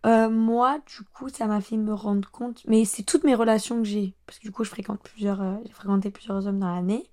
Euh, 0.06 0.30
moi, 0.30 0.80
du 0.88 1.04
coup, 1.14 1.28
ça 1.28 1.46
m'a 1.46 1.60
fait 1.60 1.76
me 1.76 1.94
rendre 1.94 2.32
compte, 2.32 2.64
mais 2.68 2.86
c'est 2.86 3.04
toutes 3.04 3.26
mes 3.26 3.36
relations 3.36 3.80
que 3.80 3.84
j'ai, 3.84 4.16
parce 4.26 4.40
que 4.40 4.44
du 4.44 4.52
coup, 4.52 4.64
je 4.64 4.70
fréquente 4.70 5.02
plusieurs, 5.04 5.42
euh, 5.42 5.58
j'ai 5.66 5.74
fréquenté 5.74 6.10
plusieurs 6.10 6.48
hommes 6.48 6.60
dans 6.60 6.74
l'année, 6.74 7.04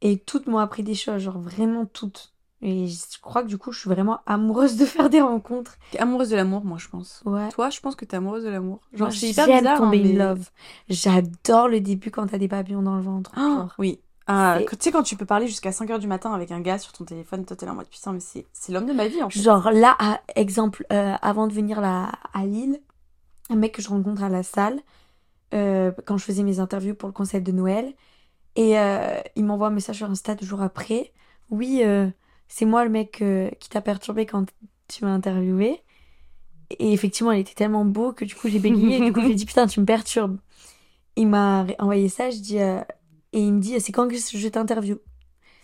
et 0.00 0.16
toutes 0.16 0.46
m'ont 0.46 0.58
appris 0.58 0.84
des 0.84 0.94
choses, 0.94 1.20
genre 1.20 1.40
vraiment 1.40 1.86
toutes. 1.86 2.32
Et 2.64 2.86
je 2.86 3.20
crois 3.20 3.42
que 3.42 3.48
du 3.48 3.58
coup, 3.58 3.72
je 3.72 3.80
suis 3.80 3.90
vraiment 3.90 4.20
amoureuse 4.24 4.76
de 4.76 4.84
faire 4.84 5.10
des 5.10 5.20
rencontres. 5.20 5.78
T'es 5.90 5.98
amoureuse 5.98 6.30
de 6.30 6.36
l'amour, 6.36 6.64
moi 6.64 6.78
je 6.78 6.88
pense. 6.88 7.20
Ouais. 7.24 7.48
Toi, 7.50 7.70
je 7.70 7.80
pense 7.80 7.96
que 7.96 8.04
t'es 8.04 8.16
amoureuse 8.16 8.44
de 8.44 8.50
l'amour. 8.50 8.80
Genre, 8.92 9.12
c'est 9.12 9.30
hyper 9.30 9.46
bizarre. 9.48 9.78
tomber 9.78 9.98
hein, 9.98 10.00
in 10.04 10.08
mais- 10.12 10.12
love. 10.14 10.50
J'adore 10.88 11.68
le 11.68 11.80
début 11.80 12.10
quand 12.12 12.26
t'as 12.28 12.38
des 12.38 12.46
papillons 12.48 12.82
dans 12.82 12.94
le 12.96 13.02
ventre. 13.02 13.34
Genre. 13.36 13.74
oui. 13.78 14.00
Ah, 14.28 14.58
tu 14.60 14.76
sais, 14.78 14.92
quand 14.92 15.02
tu 15.02 15.16
peux 15.16 15.26
parler 15.26 15.48
jusqu'à 15.48 15.70
5h 15.70 15.98
du 15.98 16.06
matin 16.06 16.32
avec 16.32 16.52
un 16.52 16.60
gars 16.60 16.78
sur 16.78 16.92
ton 16.92 17.04
téléphone, 17.04 17.44
toi 17.44 17.56
t'es 17.56 17.66
là 17.66 17.72
en 17.72 17.74
mode 17.74 17.88
putain, 17.88 18.12
mais 18.12 18.20
c'est 18.20 18.46
c'est 18.52 18.70
l'homme 18.72 18.86
de 18.86 18.92
ma 18.92 19.08
vie 19.08 19.20
en 19.20 19.28
fait. 19.28 19.40
Genre 19.40 19.72
là, 19.72 19.96
à- 19.98 20.20
exemple, 20.36 20.86
euh, 20.92 21.14
avant 21.20 21.48
de 21.48 21.52
venir 21.52 21.80
là, 21.80 22.12
à 22.32 22.46
Lille, 22.46 22.80
un 23.50 23.56
mec 23.56 23.72
que 23.74 23.82
je 23.82 23.88
rencontre 23.88 24.22
à 24.22 24.28
la 24.28 24.44
salle, 24.44 24.78
euh, 25.54 25.90
quand 26.06 26.18
je 26.18 26.24
faisais 26.24 26.44
mes 26.44 26.60
interviews 26.60 26.94
pour 26.94 27.08
le 27.08 27.12
concept 27.12 27.44
de 27.44 27.50
Noël, 27.50 27.92
et 28.54 28.78
euh, 28.78 29.18
il 29.34 29.44
m'envoie 29.44 29.66
un 29.66 29.70
message 29.70 29.96
sur 29.96 30.08
Insta 30.08 30.36
deux 30.36 30.46
jours 30.46 30.62
après. 30.62 31.12
Oui, 31.50 31.80
euh, 31.82 32.06
c'est 32.54 32.66
moi 32.66 32.84
le 32.84 32.90
mec 32.90 33.22
euh, 33.22 33.48
qui 33.60 33.70
t'a 33.70 33.80
perturbé 33.80 34.26
quand 34.26 34.44
tu 34.86 35.04
m'as 35.06 35.12
interviewé. 35.14 35.80
Et 36.78 36.92
effectivement, 36.92 37.32
il 37.32 37.40
était 37.40 37.54
tellement 37.54 37.86
beau 37.86 38.12
que 38.12 38.26
du 38.26 38.34
coup 38.34 38.48
j'ai 38.48 38.58
bégayé, 38.58 38.96
et 38.98 39.00
du 39.00 39.12
coup 39.12 39.20
je 39.20 39.26
lui 39.26 39.32
ai 39.32 39.34
dit 39.36 39.46
putain, 39.46 39.66
tu 39.66 39.80
me 39.80 39.86
perturbes. 39.86 40.38
Il 41.16 41.28
m'a 41.28 41.66
envoyé 41.78 42.08
ça, 42.10 42.30
je 42.30 42.38
dis, 42.38 42.58
euh, 42.60 42.80
et 43.32 43.40
il 43.40 43.54
me 43.54 43.60
dit, 43.60 43.80
c'est 43.80 43.92
quand 43.92 44.06
que 44.08 44.16
je 44.16 44.48
t'interview? 44.48 44.98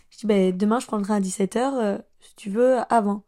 Je 0.09 0.17
dis, 0.17 0.25
ben, 0.25 0.55
demain 0.55 0.79
je 0.79 0.87
prends 0.87 0.97
le 0.97 1.03
train 1.03 1.15
à 1.15 1.19
17h, 1.19 2.01
si 2.21 2.35
tu 2.35 2.49
veux, 2.49 2.77
avant. 2.89 3.23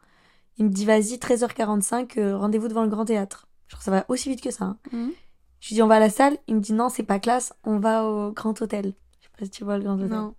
Il 0.57 0.65
me 0.65 0.69
dit, 0.69 0.85
vas-y, 0.85 1.17
13h45, 1.17 2.17
euh, 2.17 2.37
rendez-vous 2.37 2.67
devant 2.67 2.83
le 2.83 2.89
Grand 2.89 3.05
Théâtre. 3.05 3.47
Genre, 3.67 3.81
ça 3.81 3.91
va 3.91 4.05
aussi 4.09 4.29
vite 4.29 4.41
que 4.41 4.51
ça. 4.51 4.65
hein. 4.65 4.77
Mhm. 4.91 5.11
Je 5.59 5.69
lui 5.69 5.75
dis, 5.75 5.81
on 5.83 5.87
va 5.87 5.95
à 5.95 5.99
la 5.99 6.09
salle. 6.09 6.37
Il 6.47 6.55
me 6.55 6.61
dit, 6.61 6.73
non, 6.73 6.89
c'est 6.89 7.03
pas 7.03 7.19
classe, 7.19 7.53
on 7.63 7.77
va 7.77 8.05
au 8.05 8.31
Grand 8.31 8.59
Hôtel. 8.59 8.93
Je 9.19 9.25
sais 9.25 9.31
pas 9.37 9.45
si 9.45 9.51
tu 9.51 9.63
vois 9.63 9.77
le 9.77 9.83
Grand 9.83 9.95
Hôtel. 9.95 10.09
Non. 10.09 10.35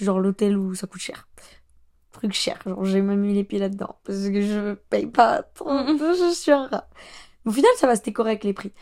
Genre 0.00 0.20
l'hôtel 0.20 0.56
où 0.56 0.74
ça 0.74 0.86
coûte 0.86 1.00
cher. 1.00 1.28
Truc 2.12 2.32
cher. 2.32 2.58
Genre, 2.66 2.84
j'ai 2.84 3.02
même 3.02 3.20
mis 3.20 3.34
les 3.34 3.44
pieds 3.44 3.58
là-dedans. 3.58 3.96
Parce 4.04 4.28
que 4.28 4.40
je 4.40 4.74
paye 4.90 5.06
pas 5.06 5.42
trop. 5.42 5.70
Mhm. 5.70 5.98
Je 5.98 6.34
suis 6.34 6.52
un 6.52 6.66
rat. 6.66 6.88
Au 7.46 7.50
final, 7.52 7.70
ça 7.76 7.86
va, 7.86 7.96
c'était 7.96 8.12
correct 8.12 8.44
les 8.44 8.52
prix. 8.52 8.72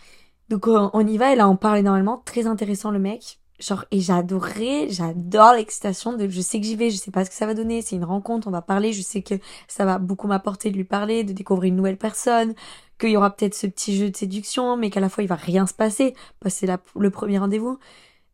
Donc, 0.49 0.67
on 0.67 0.91
on 0.93 1.07
y 1.07 1.19
va 1.19 1.33
et 1.33 1.37
là, 1.37 1.49
on 1.49 1.57
parle 1.57 1.79
énormément. 1.79 2.23
Très 2.25 2.47
intéressant, 2.47 2.91
le 2.91 2.99
mec. 2.99 3.39
Genre, 3.61 3.85
et 3.91 4.01
j'adorais, 4.01 4.89
j'adore 4.89 5.55
l'excitation 5.55 6.13
de, 6.17 6.29
je 6.29 6.41
sais 6.41 6.61
que 6.61 6.67
j'y 6.67 6.77
vais, 6.77 6.91
je 6.91 6.97
sais 6.97 7.11
pas 7.11 7.25
ce 7.25 7.31
que 7.31 7.35
ça 7.35 7.45
va 7.45 7.55
donner, 7.55 7.83
c'est 7.83 7.97
une 7.97 8.05
rencontre, 8.05 8.47
on 8.47 8.53
va 8.53 8.63
parler, 8.63 8.93
je 8.93 9.03
sais 9.03 9.23
que 9.23 9.35
ça 9.67 9.85
va 9.85 9.99
beaucoup 9.99 10.29
m'apporter 10.29 10.71
de 10.71 10.77
lui 10.77 10.85
parler, 10.85 11.25
de 11.25 11.33
découvrir 11.33 11.71
une 11.71 11.77
nouvelle 11.77 11.97
personne, 11.99 12.55
qu'il 13.01 13.11
y 13.11 13.17
aura 13.17 13.35
peut-être 13.35 13.57
ce 13.57 13.67
petit 13.67 13.97
jeu 13.97 14.11
de 14.11 14.17
séduction, 14.17 14.77
mais 14.77 14.91
qu'à 14.91 15.01
la 15.01 15.09
fois 15.09 15.25
il 15.25 15.27
va 15.27 15.35
rien 15.35 15.67
se 15.67 15.75
passer, 15.75 16.15
parce 16.39 16.55
que 16.55 16.67
c'est 16.67 16.79
le 16.95 17.11
premier 17.11 17.39
rendez-vous. 17.39 17.81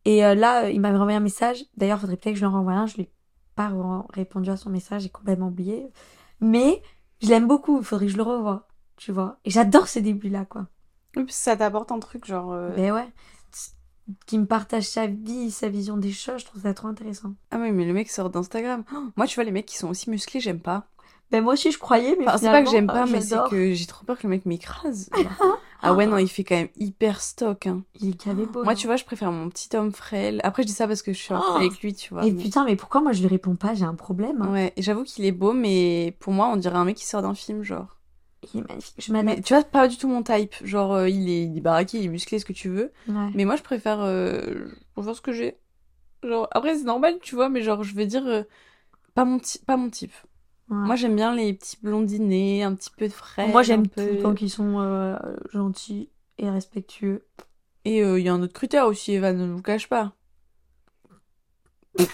Et 0.05 0.23
euh, 0.23 0.35
là, 0.35 0.65
euh, 0.65 0.71
il 0.71 0.79
m'avait 0.79 0.97
renvoyé 0.97 1.17
un 1.17 1.21
message, 1.21 1.65
d'ailleurs, 1.75 1.99
faudrait 1.99 2.17
peut-être 2.17 2.35
que 2.35 2.39
je 2.39 2.45
lui 2.45 2.47
en 2.47 2.57
renvoie 2.57 2.73
un, 2.73 2.85
je 2.85 2.97
lui 2.97 3.09
pas 3.55 3.71
répondu 4.13 4.49
à 4.49 4.57
son 4.57 4.69
message, 4.69 5.03
j'ai 5.03 5.09
complètement 5.09 5.47
oublié. 5.47 5.87
Mais, 6.41 6.81
je 7.21 7.29
l'aime 7.29 7.47
beaucoup, 7.47 7.77
il 7.79 7.83
faudrait 7.83 8.05
que 8.07 8.11
je 8.11 8.17
le 8.17 8.23
revoie, 8.23 8.67
tu 8.97 9.11
vois. 9.11 9.37
Et 9.45 9.49
j'adore 9.49 9.87
ce 9.87 9.99
début-là, 9.99 10.45
quoi. 10.45 10.67
Oui, 11.15 11.23
parce 11.23 11.37
que 11.37 11.43
ça 11.43 11.55
t'apporte 11.55 11.91
un 11.91 11.99
truc, 11.99 12.25
genre. 12.25 12.51
euh, 12.51 12.69
Ben 12.75 12.91
ouais. 12.93 13.07
Qui 14.27 14.37
me 14.37 14.45
partage 14.45 14.83
sa 14.83 15.07
vie, 15.07 15.49
sa 15.49 15.67
vision 15.67 15.97
des 15.97 16.11
choses, 16.11 16.41
je 16.41 16.45
trouve 16.45 16.61
ça 16.61 16.73
trop 16.75 16.87
intéressant. 16.87 17.33
Ah 17.49 17.57
oui, 17.59 17.71
mais 17.71 17.85
le 17.85 17.93
mec 17.93 18.09
sort 18.11 18.29
d'Instagram. 18.29 18.83
Oh, 18.93 18.97
moi, 19.15 19.25
tu 19.25 19.33
vois, 19.35 19.43
les 19.45 19.51
mecs 19.51 19.65
qui 19.65 19.77
sont 19.77 19.89
aussi 19.89 20.11
musclés, 20.11 20.39
j'aime 20.39 20.59
pas. 20.59 20.87
Ben 21.31 21.43
moi 21.43 21.53
aussi 21.53 21.71
je 21.71 21.79
croyais, 21.79 22.15
mais 22.19 22.27
Enfin, 22.27 22.37
c'est 22.37 22.51
pas 22.51 22.61
que 22.61 22.69
j'aime 22.69 22.85
pas, 22.85 23.07
euh, 23.07 23.09
mais 23.11 23.19
c'est 23.19 23.35
que 23.49 23.73
j'ai 23.73 23.87
trop 23.87 24.05
peur 24.05 24.15
que 24.19 24.23
le 24.27 24.29
mec 24.29 24.45
m'écrase. 24.45 25.09
Ah 25.81 25.93
ouais, 25.93 26.07
non, 26.07 26.17
il 26.17 26.27
fait 26.27 26.43
quand 26.43 26.55
même 26.55 26.69
hyper 26.77 27.21
stock. 27.21 27.67
Hein. 27.67 27.83
Il 27.99 28.09
est 28.09 28.17
calé 28.21 28.45
beau. 28.45 28.63
Moi, 28.63 28.75
tu 28.75 28.87
vois, 28.87 28.95
je 28.95 29.05
préfère 29.05 29.31
mon 29.31 29.49
petit 29.49 29.75
homme 29.75 29.91
frêle. 29.91 30.39
Après, 30.43 30.63
je 30.63 30.67
dis 30.67 30.73
ça 30.73 30.87
parce 30.87 31.01
que 31.01 31.13
je 31.13 31.17
suis 31.19 31.33
Oh 31.33 31.55
avec 31.55 31.79
lui, 31.81 31.93
tu 31.93 32.13
vois. 32.13 32.25
Et 32.25 32.31
mais- 32.31 32.41
putain, 32.41 32.65
mais 32.65 32.75
pourquoi 32.75 33.01
moi 33.01 33.11
je 33.11 33.21
lui 33.21 33.27
réponds 33.27 33.55
pas? 33.55 33.73
J'ai 33.75 33.85
un 33.85 33.93
problème. 33.95 34.41
hein. 34.41 34.51
Ouais, 34.51 34.73
j'avoue 34.77 35.03
qu'il 35.03 35.25
est 35.25 35.31
beau, 35.31 35.53
mais 35.53 36.15
pour 36.19 36.33
moi, 36.33 36.47
on 36.51 36.55
dirait 36.55 36.77
un 36.77 36.85
mec 36.85 36.95
qui 36.97 37.05
sort 37.05 37.21
d'un 37.21 37.35
film, 37.35 37.63
genre. 37.63 37.97
Il 38.53 38.59
est 38.61 38.67
magnifique. 38.67 38.95
Je 39.05 39.11
Mais 39.11 39.41
tu 39.41 39.53
vois, 39.53 39.63
pas 39.63 39.87
du 39.87 39.97
tout 39.97 40.07
mon 40.07 40.21
type. 40.23 40.53
Genre, 40.63 40.93
euh, 40.93 41.09
il 41.09 41.29
est, 41.29 41.43
il 41.45 41.57
est 41.57 41.61
baraqué, 41.61 41.99
il 41.99 42.05
est 42.05 42.09
musclé, 42.09 42.39
ce 42.39 42.45
que 42.45 42.53
tu 42.53 42.69
veux. 42.69 42.91
Ouais. 43.07 43.29
Mais 43.33 43.45
moi, 43.45 43.55
je 43.55 43.63
préfère, 43.63 43.99
euh, 44.01 44.41
je 44.69 44.93
préfère 44.93 45.15
ce 45.15 45.21
que 45.21 45.31
j'ai. 45.33 45.57
Genre, 46.23 46.47
après, 46.51 46.75
c'est 46.77 46.83
normal, 46.83 47.17
tu 47.21 47.35
vois, 47.35 47.49
mais 47.49 47.61
genre, 47.61 47.83
je 47.83 47.93
veux 47.95 48.05
dire, 48.05 48.25
euh, 48.25 48.43
pas 49.13 49.25
mon, 49.25 49.39
pas 49.65 49.77
mon 49.77 49.89
type. 49.89 50.13
Ouais. 50.69 50.77
Moi, 50.77 50.95
j'aime 50.95 51.15
bien 51.15 51.35
les 51.35 51.53
petits 51.53 51.77
blondinés, 51.81 52.63
un 52.63 52.73
petit 52.73 52.89
peu 52.97 53.07
de 53.07 53.13
frais. 53.13 53.47
Moi 53.49 53.61
j'aime 53.63 53.87
tout 53.87 53.95
peu... 53.95 54.11
le 54.13 54.21
temps 54.23 54.33
qu'ils 54.33 54.49
sont 54.49 54.79
euh, 54.79 55.15
gentils 55.53 56.09
et 56.39 56.49
respectueux. 56.49 57.25
Et 57.85 58.03
euh, 58.03 58.19
il 58.19 58.25
y 58.25 58.29
a 58.29 58.33
un 58.33 58.41
autre 58.41 58.53
critère 58.53 58.87
aussi, 58.87 59.13
Eva, 59.13 59.31
ne 59.31 59.45
nous 59.45 59.61
cache 59.61 59.87
pas. 59.87 60.13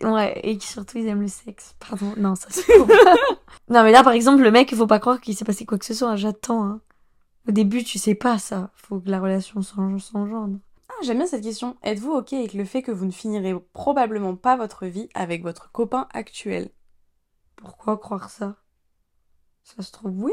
Ouais, 0.00 0.38
et 0.44 0.60
surtout 0.60 0.98
ils 0.98 1.08
aiment 1.08 1.22
le 1.22 1.26
sexe. 1.28 1.74
Pardon, 1.80 2.14
non, 2.16 2.36
ça 2.36 2.46
c'est 2.50 2.62
pour... 2.78 2.86
Non, 3.68 3.82
mais 3.82 3.90
là 3.90 4.04
par 4.04 4.12
exemple, 4.12 4.44
le 4.44 4.50
mec, 4.52 4.70
il 4.70 4.78
faut 4.78 4.86
pas 4.86 5.00
croire 5.00 5.20
qu'il 5.20 5.34
s'est 5.36 5.44
passé 5.44 5.66
quoi 5.66 5.76
que 5.76 5.84
ce 5.84 5.92
soit. 5.92 6.14
J'attends. 6.14 6.62
hein. 6.64 6.80
Au 7.48 7.50
début, 7.52 7.82
tu 7.82 7.98
sais 7.98 8.14
pas 8.14 8.38
ça. 8.38 8.70
Faut 8.74 9.00
que 9.00 9.10
la 9.10 9.18
relation 9.20 9.60
s'en- 9.60 9.98
s'engendre. 9.98 10.58
Ah, 10.88 10.94
j'aime 11.02 11.16
bien 11.18 11.26
cette 11.26 11.42
question. 11.42 11.76
Êtes-vous 11.82 12.12
ok 12.12 12.32
avec 12.34 12.54
le 12.54 12.64
fait 12.64 12.82
que 12.82 12.92
vous 12.92 13.06
ne 13.06 13.10
finirez 13.10 13.56
probablement 13.72 14.36
pas 14.36 14.56
votre 14.56 14.86
vie 14.86 15.08
avec 15.14 15.42
votre 15.42 15.72
copain 15.72 16.06
actuel? 16.14 16.70
Pourquoi 17.58 17.98
croire 17.98 18.30
ça? 18.30 18.56
Ça 19.62 19.82
se 19.82 19.92
trouve, 19.92 20.22
oui. 20.22 20.32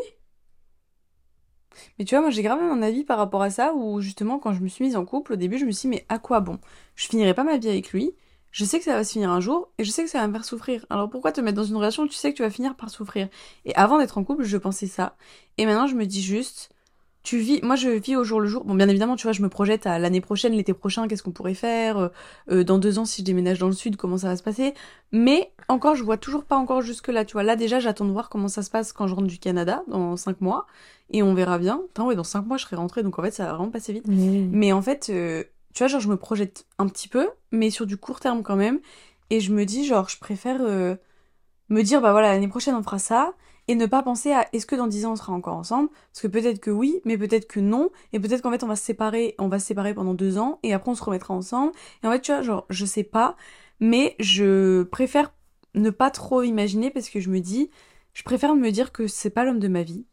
Mais 1.98 2.06
tu 2.06 2.16
vois, 2.16 2.22
moi 2.22 2.30
j'ai 2.30 2.44
grave 2.44 2.62
un 2.62 2.82
avis 2.82 3.04
par 3.04 3.18
rapport 3.18 3.42
à 3.42 3.50
ça 3.50 3.74
où 3.74 4.00
justement 4.00 4.40
quand 4.40 4.54
je 4.54 4.62
me 4.62 4.68
suis 4.68 4.86
mise 4.86 4.96
en 4.96 5.06
couple, 5.06 5.34
au 5.34 5.36
début 5.36 5.58
je 5.58 5.66
me 5.66 5.72
suis 5.72 5.90
dit 5.90 5.96
mais 5.96 6.06
à 6.08 6.20
quoi 6.20 6.40
bon? 6.40 6.60
Je 6.96 7.08
finirai 7.08 7.34
pas 7.34 7.44
ma 7.44 7.58
vie 7.58 7.68
avec 7.68 7.92
lui, 7.92 8.16
je 8.52 8.64
sais 8.64 8.78
que 8.78 8.86
ça 8.86 8.94
va 8.94 9.04
se 9.04 9.12
finir 9.12 9.30
un 9.30 9.42
jour 9.42 9.74
et 9.78 9.84
je 9.84 9.92
sais 9.92 10.04
que 10.04 10.10
ça 10.10 10.20
va 10.20 10.28
me 10.28 10.34
faire 10.34 10.46
souffrir. 10.46 10.86
Alors 10.90 11.10
pourquoi 11.10 11.32
te 11.34 11.42
mettre 11.42 11.58
dans 11.58 11.66
une 11.66 11.76
relation 11.76 12.04
où 12.04 12.08
tu 12.08 12.16
sais 12.16 12.32
que 12.32 12.38
tu 12.38 12.44
vas 12.44 12.50
finir 12.50 12.78
par 12.78 12.90
souffrir? 12.90 13.28
Et 13.66 13.76
avant 13.76 13.98
d'être 13.98 14.18
en 14.18 14.24
couple, 14.24 14.44
je 14.44 14.58
pensais 14.58 14.88
ça. 14.88 15.18
Et 15.58 15.66
maintenant 15.66 15.88
je 15.88 15.96
me 15.96 16.06
dis 16.06 16.22
juste, 16.22 16.70
tu 17.26 17.40
vis, 17.40 17.60
moi 17.64 17.76
je 17.76 17.90
vis 17.90 18.16
au 18.16 18.24
jour 18.24 18.40
le 18.40 18.48
jour. 18.48 18.64
Bon 18.64 18.76
bien 18.76 18.88
évidemment, 18.88 19.18
tu 19.18 19.24
vois, 19.24 19.34
je 19.34 19.42
me 19.42 19.50
projette 19.50 19.86
à 19.86 20.00
l'année 20.00 20.22
prochaine, 20.22 20.54
l'été 20.54 20.74
prochain, 20.74 21.08
qu'est-ce 21.08 21.24
qu'on 21.24 21.32
pourrait 21.32 21.54
faire 21.56 21.98
euh, 21.98 22.08
euh, 22.52 22.64
Dans 22.64 22.78
deux 22.78 23.00
ans 23.00 23.06
si 23.06 23.22
je 23.22 23.26
déménage 23.26 23.60
dans 23.60 23.68
le 23.68 23.74
sud, 23.74 23.98
comment 23.98 24.18
ça 24.18 24.30
va 24.30 24.38
se 24.38 24.44
passer 24.44 24.74
Mais 25.12 25.52
encore, 25.68 25.96
je 25.96 26.04
vois 26.04 26.18
toujours 26.18 26.46
pas 26.46 26.56
encore 26.56 26.82
jusque 26.82 27.10
là, 27.10 27.26
tu 27.26 27.34
vois. 27.34 27.44
Là 27.44 27.58
déjà, 27.58 27.80
j'attends 27.80 28.06
de 28.06 28.12
voir 28.12 28.30
comment 28.30 28.48
ça 28.48 28.62
se 28.62 28.70
passe 28.70 28.94
quand 28.94 29.08
je 29.08 29.16
rentre 29.16 29.28
du 29.28 29.40
Canada 29.40 29.84
dans 29.88 30.16
cinq 30.16 30.40
mois 30.40 30.68
et 31.10 31.24
on 31.24 31.34
verra 31.34 31.58
bien. 31.58 31.82
Putain, 31.88 32.06
ouais, 32.06 32.16
dans 32.16 32.24
5 32.24 32.46
mois, 32.46 32.58
je 32.58 32.66
serai 32.66 32.76
rentrée, 32.76 33.04
donc 33.04 33.20
en 33.20 33.22
fait, 33.22 33.32
ça 33.32 33.46
va 33.46 33.54
vraiment 33.54 33.72
passer 33.72 33.94
vite. 33.94 34.06
Mais... 34.08 34.48
Mais 34.52 34.72
en 34.74 34.82
fait, 34.82 35.08
euh, 35.10 35.44
tu 35.74 35.84
vois, 35.84 35.88
genre, 35.88 36.02
je 36.02 36.08
me 36.08 36.18
projette 36.18 36.66
un 36.80 36.88
petit 36.88 37.08
peu, 37.08 37.30
mais 37.52 37.70
sur 37.70 37.86
du 37.86 37.98
court 37.98 38.20
terme 38.20 38.44
quand 38.44 38.56
même. 38.56 38.80
Et 39.30 39.40
je 39.40 39.54
me 39.54 39.66
dis, 39.66 39.86
genre, 39.86 40.10
je 40.10 40.18
préfère 40.20 40.62
euh, 40.62 40.96
me 41.70 41.82
dire, 41.84 42.02
bah 42.02 42.12
voilà, 42.12 42.34
l'année 42.34 42.48
prochaine, 42.48 42.76
on 42.76 42.84
fera 42.84 43.00
ça. 43.00 43.34
Et 43.68 43.76
ne 43.76 43.86
pas 43.86 44.04
penser 44.04 44.32
à 44.32 44.48
est-ce 44.54 44.66
que 44.66 44.76
dans 44.76 44.88
10 44.88 45.06
ans, 45.06 45.14
on 45.14 45.16
sera 45.16 45.34
encore 45.34 45.58
ensemble? 45.58 45.90
Parce 46.12 46.22
que 46.22 46.28
peut-être 46.28 46.60
que 46.60 46.72
oui, 46.72 47.02
mais 47.04 47.18
peut-être 47.18 47.48
que 47.48 47.60
non. 47.60 47.90
Et 48.14 48.20
peut-être 48.20 48.42
qu'en 48.42 48.52
fait, 48.52 48.64
on 48.64 48.68
va 48.68 48.76
se 48.76 48.84
séparer, 48.84 49.36
on 49.40 49.48
va 49.48 49.60
se 49.60 49.66
séparer 49.66 49.94
pendant 49.94 50.14
deux 50.14 50.38
ans, 50.38 50.60
et 50.64 50.74
après, 50.74 50.92
on 50.92 50.96
se 50.96 51.04
remettra 51.04 51.34
ensemble. 51.34 51.72
Et 52.04 52.08
en 52.08 52.12
fait, 52.12 52.22
tu 52.22 52.32
vois, 52.32 52.42
genre, 52.42 52.66
je 52.70 52.86
sais 52.86 53.04
pas, 53.04 53.36
mais 53.80 54.16
je 54.20 54.84
préfère 54.84 55.34
ne 55.74 55.90
pas 55.90 56.12
trop 56.12 56.42
imaginer 56.44 56.90
parce 56.90 57.10
que 57.10 57.20
je 57.20 57.30
me 57.30 57.40
dis, 57.40 57.70
je 58.14 58.24
préfère 58.24 58.56
me 58.56 58.72
dire 58.72 58.92
que 58.92 59.08
c'est 59.08 59.30
pas 59.30 59.44
l'homme 59.44 59.60
de 59.60 59.68
ma 59.68 59.84
vie 59.84 60.06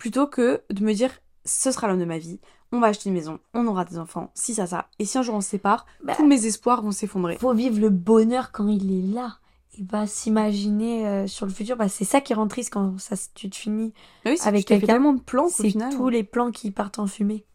plutôt 0.00 0.26
que 0.26 0.62
de 0.70 0.82
me 0.82 0.94
dire 0.94 1.10
ce 1.44 1.70
sera 1.70 1.88
l'homme 1.88 2.00
de 2.00 2.04
ma 2.04 2.18
vie, 2.18 2.40
on 2.72 2.80
va 2.80 2.88
acheter 2.88 3.08
une 3.08 3.14
maison, 3.14 3.38
on 3.54 3.66
aura 3.66 3.84
des 3.84 3.98
enfants, 3.98 4.30
si 4.34 4.54
ça 4.54 4.66
ça. 4.66 4.88
Et 4.98 5.04
si 5.04 5.18
un 5.18 5.22
jour 5.22 5.34
on 5.34 5.40
se 5.40 5.48
sépare, 5.48 5.86
Bah, 6.02 6.14
tous 6.16 6.26
mes 6.26 6.46
espoirs 6.46 6.82
vont 6.82 6.90
s'effondrer. 6.90 7.36
faut 7.38 7.54
vivre 7.54 7.80
le 7.80 7.90
bonheur 7.90 8.52
quand 8.52 8.68
il 8.68 8.92
est 8.92 9.14
là. 9.14 9.38
Bah 9.80 10.06
s'imaginer 10.06 11.06
euh, 11.08 11.26
sur 11.26 11.46
le 11.46 11.52
futur, 11.52 11.76
bah 11.76 11.88
c'est 11.88 12.04
ça 12.04 12.20
qui 12.20 12.34
rend 12.34 12.46
triste 12.48 12.70
quand 12.72 12.98
ça, 12.98 13.16
tu 13.34 13.48
te 13.48 13.56
finis 13.56 13.94
oui, 14.26 14.36
c'est 14.36 14.46
avec 14.46 14.66
tu 14.66 14.74
quelqu'un, 14.74 14.86
tellement 14.86 15.14
de 15.14 15.22
plans 15.22 15.48
c'est 15.48 15.72
tous 15.90 16.10
les 16.10 16.22
plans 16.22 16.50
qui 16.50 16.70
partent 16.70 16.98
en 16.98 17.06
fumée. 17.06 17.46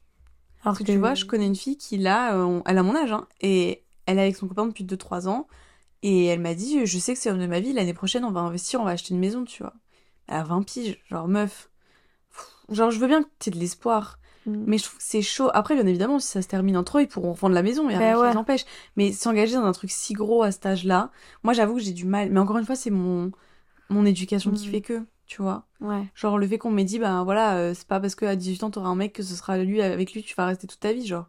Alors 0.63 0.77
que 0.77 0.83
tu 0.83 0.97
vois, 0.97 1.13
je 1.13 1.25
connais 1.25 1.45
une 1.45 1.55
fille 1.55 1.77
qui 1.77 1.97
là, 1.97 2.35
euh, 2.35 2.61
elle 2.65 2.79
a 2.79 2.83
mon 2.83 2.95
âge, 2.95 3.11
hein, 3.11 3.27
et 3.41 3.83
elle 4.07 4.17
est 4.17 4.23
avec 4.23 4.35
son 4.35 4.47
copain 4.47 4.65
depuis 4.65 4.83
2-3 4.83 5.27
ans, 5.27 5.47
et 6.01 6.25
elle 6.25 6.39
m'a 6.39 6.55
dit, 6.55 6.85
je 6.87 6.97
sais 6.97 7.13
que 7.13 7.19
c'est 7.19 7.29
l'homme 7.29 7.39
de 7.39 7.45
ma 7.45 7.59
vie, 7.59 7.73
l'année 7.73 7.93
prochaine 7.93 8.25
on 8.25 8.31
va 8.31 8.39
investir, 8.39 8.81
on 8.81 8.85
va 8.85 8.91
acheter 8.91 9.13
une 9.13 9.19
maison, 9.19 9.45
tu 9.45 9.61
vois. 9.61 9.73
Elle 10.27 10.37
a 10.37 10.43
20 10.43 10.63
piges, 10.63 10.99
genre 11.09 11.27
meuf. 11.27 11.69
Pff, 12.31 12.75
Genre 12.75 12.89
je 12.89 12.99
veux 12.99 13.07
bien 13.07 13.21
que 13.21 13.29
t'aies 13.37 13.51
de 13.51 13.59
l'espoir, 13.59 14.17
Mm. 14.45 14.63
mais 14.67 14.77
je 14.77 14.83
trouve 14.83 14.97
que 14.97 15.03
c'est 15.03 15.21
chaud. 15.21 15.49
Après, 15.53 15.75
bien 15.75 15.85
évidemment, 15.87 16.19
si 16.19 16.27
ça 16.27 16.41
se 16.41 16.47
termine 16.47 16.77
entre 16.77 16.97
eux, 16.99 17.01
ils 17.01 17.07
pourront 17.07 17.33
revendre 17.33 17.55
la 17.55 17.63
maison, 17.63 17.89
il 17.89 17.93
y 17.93 17.95
a 17.95 17.99
Bah 17.99 18.05
rien 18.05 18.15
qui 18.15 18.21
ouais. 18.21 18.31
les 18.31 18.37
empêche. 18.37 18.65
Mais 18.95 19.11
s'engager 19.11 19.55
dans 19.55 19.63
un 19.65 19.71
truc 19.71 19.91
si 19.91 20.13
gros 20.13 20.43
à 20.43 20.51
cet 20.51 20.65
âge-là, 20.65 21.11
moi 21.43 21.53
j'avoue 21.53 21.75
que 21.75 21.81
j'ai 21.81 21.93
du 21.93 22.05
mal. 22.05 22.29
Mais 22.31 22.39
encore 22.39 22.57
une 22.57 22.65
fois, 22.65 22.75
c'est 22.75 22.91
mon, 22.91 23.31
mon 23.89 24.05
éducation 24.05 24.51
qui 24.51 24.67
Mm. 24.67 24.71
fait 24.71 24.81
que, 24.81 25.03
tu 25.25 25.41
vois. 25.41 25.65
Ouais. 25.81 26.03
Genre 26.15 26.37
le 26.37 26.47
fait 26.47 26.57
qu'on 26.57 26.71
m'ait 26.71 26.83
dit, 26.83 26.99
ben 26.99 27.23
voilà, 27.23 27.57
euh, 27.57 27.73
c'est 27.73 27.87
pas 27.87 27.99
parce 27.99 28.15
qu'à 28.15 28.35
18 28.35 28.63
ans 28.63 28.69
t'auras 28.71 28.89
un 28.89 28.95
mec 28.95 29.13
que 29.13 29.23
ce 29.23 29.35
sera 29.35 29.57
lui, 29.57 29.81
avec 29.81 30.13
lui, 30.13 30.21
tu 30.23 30.35
vas 30.35 30.45
rester 30.45 30.67
toute 30.67 30.79
ta 30.79 30.93
vie, 30.93 31.05
genre. 31.05 31.25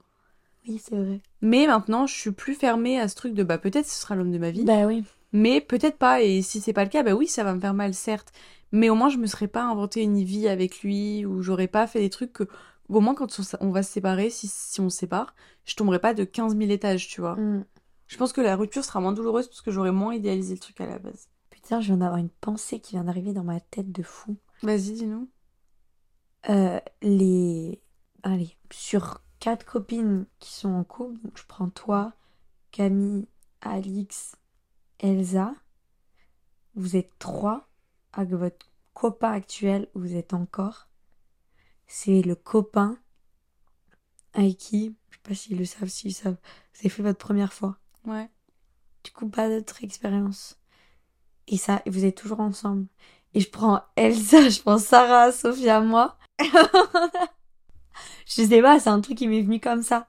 Oui, 0.69 0.81
c'est 0.83 0.97
vrai. 0.97 1.21
Mais 1.43 1.67
maintenant, 1.67 2.07
je 2.07 2.15
suis 2.15 2.33
plus 2.33 2.55
fermée 2.55 2.99
à 2.99 3.09
ce 3.09 3.15
truc 3.15 3.35
de, 3.35 3.45
bah 3.45 3.57
peut-être 3.59 3.87
ce 3.87 4.01
sera 4.01 4.17
l'homme 4.17 4.33
de 4.33 4.39
ma 4.39 4.51
vie, 4.51 4.65
Bah 4.65 4.85
oui. 4.87 5.05
mais 5.33 5.61
peut-être 5.61 5.97
pas. 5.97 6.23
Et 6.23 6.43
si 6.43 6.61
c'est 6.61 6.73
pas 6.73 6.83
le 6.85 6.91
cas, 6.91 7.03
bah 7.05 7.15
oui, 7.15 7.29
ça 7.29 7.45
va 7.45 7.55
me 7.55 7.61
faire 7.61 7.73
mal, 7.75 7.95
certes. 7.95 8.33
Mais 8.73 8.91
au 8.91 8.97
moins, 8.97 9.09
je 9.09 9.17
me 9.19 9.27
serais 9.29 9.47
pas 9.47 9.63
inventé 9.63 10.03
une 10.03 10.23
vie 10.25 10.49
avec 10.49 10.83
lui, 10.83 11.25
ou 11.25 11.41
j'aurais 11.41 11.69
pas 11.69 11.87
fait 11.87 12.01
des 12.01 12.11
trucs 12.11 12.33
que, 12.33 12.49
au 12.89 13.01
moins, 13.01 13.15
quand 13.15 13.41
on, 13.61 13.71
va 13.71 13.83
se 13.83 13.93
séparer, 13.93 14.31
si, 14.31 14.49
si 14.49 14.81
on 14.81 14.89
se 14.89 14.99
sépare, 14.99 15.35
je 15.65 15.75
tomberai 15.75 15.99
pas 15.99 16.15
de 16.15 16.25
15 16.25 16.57
000 16.57 16.71
étages, 16.71 17.09
tu 17.09 17.21
vois. 17.21 17.37
Mm. 17.37 17.65
Je 18.07 18.17
pense 18.17 18.33
que 18.33 18.41
la 18.41 18.57
rupture 18.57 18.85
sera 18.85 19.01
moins 19.01 19.13
douloureuse 19.13 19.49
parce 19.49 19.63
que 19.63 19.71
j'aurais 19.71 19.93
moins 19.93 20.15
idéalisé 20.15 20.55
le 20.55 20.61
truc 20.61 20.81
à 20.81 20.87
la 20.87 20.99
base. 20.99 21.29
Putain, 21.51 21.81
je 21.81 21.87
viens 21.87 21.97
d'avoir 21.97 22.19
une 22.19 22.31
pensée 22.31 22.81
qui 22.81 22.93
vient 22.93 23.05
d'arriver 23.05 23.33
dans 23.33 23.45
ma 23.45 23.59
tête 23.59 23.91
de 23.91 24.03
fou. 24.03 24.37
Vas-y, 24.63 24.93
dis-nous. 24.93 25.29
Euh, 26.49 26.81
les... 27.03 27.81
Allez, 28.23 28.57
sur 28.71 29.23
quatre 29.41 29.65
copines 29.65 30.27
qui 30.39 30.53
sont 30.53 30.73
en 30.73 30.85
couple, 30.85 31.21
donc 31.23 31.37
je 31.37 31.45
prends 31.47 31.69
toi, 31.69 32.13
Camille, 32.71 33.27
Alix, 33.61 34.37
Elsa. 35.01 35.55
Vous 36.75 36.97
êtes 36.97 37.19
trois 37.19 37.69
avec 38.13 38.33
votre 38.33 38.67
copain 38.95 39.33
actuel 39.33 39.89
vous 39.95 40.15
êtes 40.15 40.33
encore. 40.33 40.89
C'est 41.87 42.23
le 42.23 42.35
copain 42.35 42.99
avec 44.35 44.59
qui, 44.59 44.95
je 45.11 45.17
sais 45.17 45.23
pas 45.23 45.35
s'ils 45.35 45.59
le 45.59 45.65
savent, 45.65 45.89
s'ils 45.89 46.15
savent, 46.15 46.37
vous 46.75 46.81
avez 46.81 46.89
fait 46.89 47.03
votre 47.03 47.19
première 47.19 47.53
fois. 47.53 47.79
Ouais. 48.05 48.29
Du 49.05 49.11
coup, 49.13 49.29
pas 49.29 49.49
d'autre 49.49 49.83
expérience. 49.83 50.59
Et 51.49 51.57
ça, 51.57 51.83
vous 51.87 52.05
êtes 52.05 52.17
toujours 52.17 52.41
ensemble. 52.41 52.87
Et 53.35 53.41
je 53.41 53.51
prends 53.51 53.83
Elsa, 53.97 54.49
je 54.49 54.61
prends 54.61 54.79
Sarah, 54.79 55.33
Sophia, 55.33 55.81
moi. 55.81 56.19
je 58.27 58.43
sais 58.43 58.63
pas, 58.63 58.81
c'est 58.81 58.91
un 58.91 59.01
truc 59.01 59.19
qui 59.19 59.29
m'est 59.29 59.43
venu 59.43 59.61
comme 59.61 59.83
ça. 59.83 60.09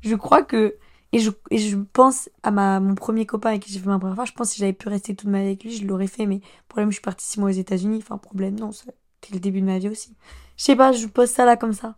Je 0.00 0.14
crois 0.14 0.42
que. 0.42 0.76
Et 1.12 1.20
je, 1.20 1.30
et 1.50 1.56
je 1.56 1.76
pense 1.76 2.28
à 2.42 2.50
ma, 2.50 2.80
mon 2.80 2.94
premier 2.94 3.24
copain 3.24 3.50
avec 3.50 3.62
qui 3.62 3.72
j'ai 3.72 3.80
fait 3.80 3.88
ma 3.88 3.98
première 3.98 4.14
fois. 4.14 4.26
Je 4.26 4.32
pense 4.32 4.48
que 4.48 4.54
si 4.54 4.60
j'avais 4.60 4.74
pu 4.74 4.88
rester 4.88 5.16
toute 5.16 5.28
ma 5.28 5.38
vie 5.40 5.46
avec 5.46 5.64
lui, 5.64 5.74
je 5.74 5.86
l'aurais 5.86 6.06
fait. 6.06 6.26
Mais 6.26 6.40
problème, 6.68 6.90
je 6.90 6.96
suis 6.96 7.02
partie 7.02 7.26
six 7.26 7.40
mois 7.40 7.48
aux 7.48 7.52
États-Unis. 7.52 7.98
Enfin, 8.02 8.18
problème, 8.18 8.58
non, 8.60 8.72
c'était 8.72 8.92
le 9.32 9.40
début 9.40 9.62
de 9.62 9.66
ma 9.66 9.78
vie 9.78 9.88
aussi. 9.88 10.14
Je 10.58 10.64
sais 10.64 10.76
pas, 10.76 10.92
je 10.92 11.06
pose 11.06 11.30
ça 11.30 11.44
là 11.44 11.56
comme 11.56 11.72
ça. 11.72 11.96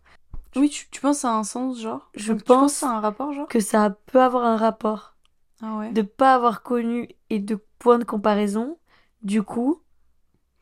Oui, 0.56 0.68
tu, 0.68 0.88
tu 0.90 1.00
penses 1.00 1.24
à 1.24 1.32
un 1.32 1.44
sens, 1.44 1.80
genre? 1.80 2.10
Je 2.14 2.32
tu 2.32 2.42
pense 2.44 2.58
penses 2.60 2.82
à 2.82 2.90
un 2.90 3.00
rapport, 3.00 3.32
genre? 3.32 3.48
Que 3.48 3.60
ça 3.60 3.90
peut 4.06 4.20
avoir 4.20 4.44
un 4.44 4.56
rapport. 4.56 5.14
Ah 5.62 5.76
ouais. 5.78 5.92
de 5.92 6.02
pas 6.02 6.34
avoir 6.34 6.62
connu 6.62 7.08
et 7.28 7.38
de 7.38 7.58
point 7.78 7.98
de 7.98 8.04
comparaison, 8.04 8.78
du 9.22 9.42
coup, 9.42 9.82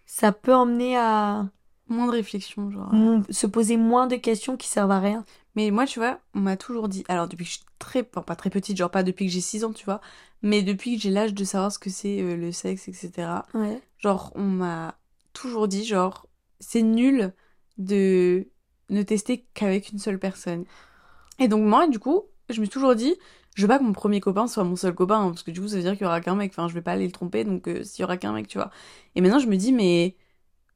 ça 0.06 0.32
peut 0.32 0.54
emmener 0.54 0.96
à 0.96 1.48
Moins 1.88 2.06
de 2.06 2.12
réflexion, 2.12 2.70
genre. 2.70 2.92
mon- 2.92 3.22
se 3.30 3.46
poser 3.46 3.76
moins 3.76 4.06
de 4.06 4.16
questions 4.16 4.56
qui 4.56 4.68
servent 4.68 4.90
à 4.90 5.00
rien. 5.00 5.24
Mais 5.54 5.70
moi, 5.70 5.87
tu 5.87 5.98
vois, 5.98 6.20
on 6.34 6.40
m'a 6.40 6.56
toujours 6.56 6.88
dit, 6.88 7.04
alors 7.08 7.28
depuis 7.28 7.44
que 7.44 7.50
je 7.50 7.56
suis 7.56 7.66
très, 7.78 8.06
enfin, 8.11 8.22
pas 8.22 8.37
très 8.37 8.50
petite, 8.50 8.76
genre 8.76 8.90
pas 8.90 9.02
depuis 9.02 9.26
que 9.26 9.32
j'ai 9.32 9.40
6 9.40 9.64
ans, 9.64 9.72
tu 9.72 9.84
vois, 9.84 10.00
mais 10.42 10.62
depuis 10.62 10.96
que 10.96 11.02
j'ai 11.02 11.11
l'âge 11.11 11.34
de 11.34 11.44
savoir 11.44 11.72
ce 11.72 11.78
que 11.78 11.90
c'est 11.90 12.20
euh, 12.20 12.37
le 12.37 12.52
sexe, 12.52 12.88
etc., 12.88 13.46
Ouais. 13.54 13.80
genre, 13.98 14.32
on 14.34 14.44
m'a 14.44 14.96
toujours 15.32 15.68
dit, 15.68 15.84
genre, 15.84 16.26
c'est 16.61 16.82
nul 16.82 17.32
de 17.78 18.48
ne 18.90 19.02
tester 19.02 19.46
qu'avec 19.54 19.90
une 19.92 19.98
seule 19.98 20.18
personne. 20.18 20.64
Et 21.38 21.48
donc, 21.48 21.64
moi, 21.66 21.88
du 21.88 21.98
coup, 21.98 22.24
je 22.50 22.60
me 22.60 22.66
suis 22.66 22.72
toujours 22.72 22.94
dit, 22.94 23.16
je 23.54 23.62
veux 23.62 23.68
pas 23.68 23.78
que 23.78 23.84
mon 23.84 23.92
premier 23.92 24.20
copain 24.20 24.46
soit 24.46 24.64
mon 24.64 24.76
seul 24.76 24.94
copain, 24.94 25.20
hein, 25.20 25.28
parce 25.30 25.42
que 25.42 25.50
du 25.50 25.60
coup, 25.60 25.68
ça 25.68 25.76
veut 25.76 25.82
dire 25.82 25.92
qu'il 25.92 26.02
y 26.02 26.06
aura 26.06 26.20
qu'un 26.20 26.34
mec, 26.36 26.52
enfin, 26.52 26.68
je 26.68 26.74
vais 26.74 26.82
pas 26.82 26.92
aller 26.92 27.06
le 27.06 27.12
tromper, 27.12 27.44
donc 27.44 27.68
euh, 27.68 27.84
s'il 27.84 28.02
y 28.02 28.04
aura 28.04 28.16
qu'un 28.16 28.32
mec, 28.32 28.48
tu 28.48 28.58
vois. 28.58 28.70
Et 29.14 29.20
maintenant, 29.20 29.38
je 29.38 29.46
me 29.48 29.56
dis, 29.56 29.72
mais 29.72 30.16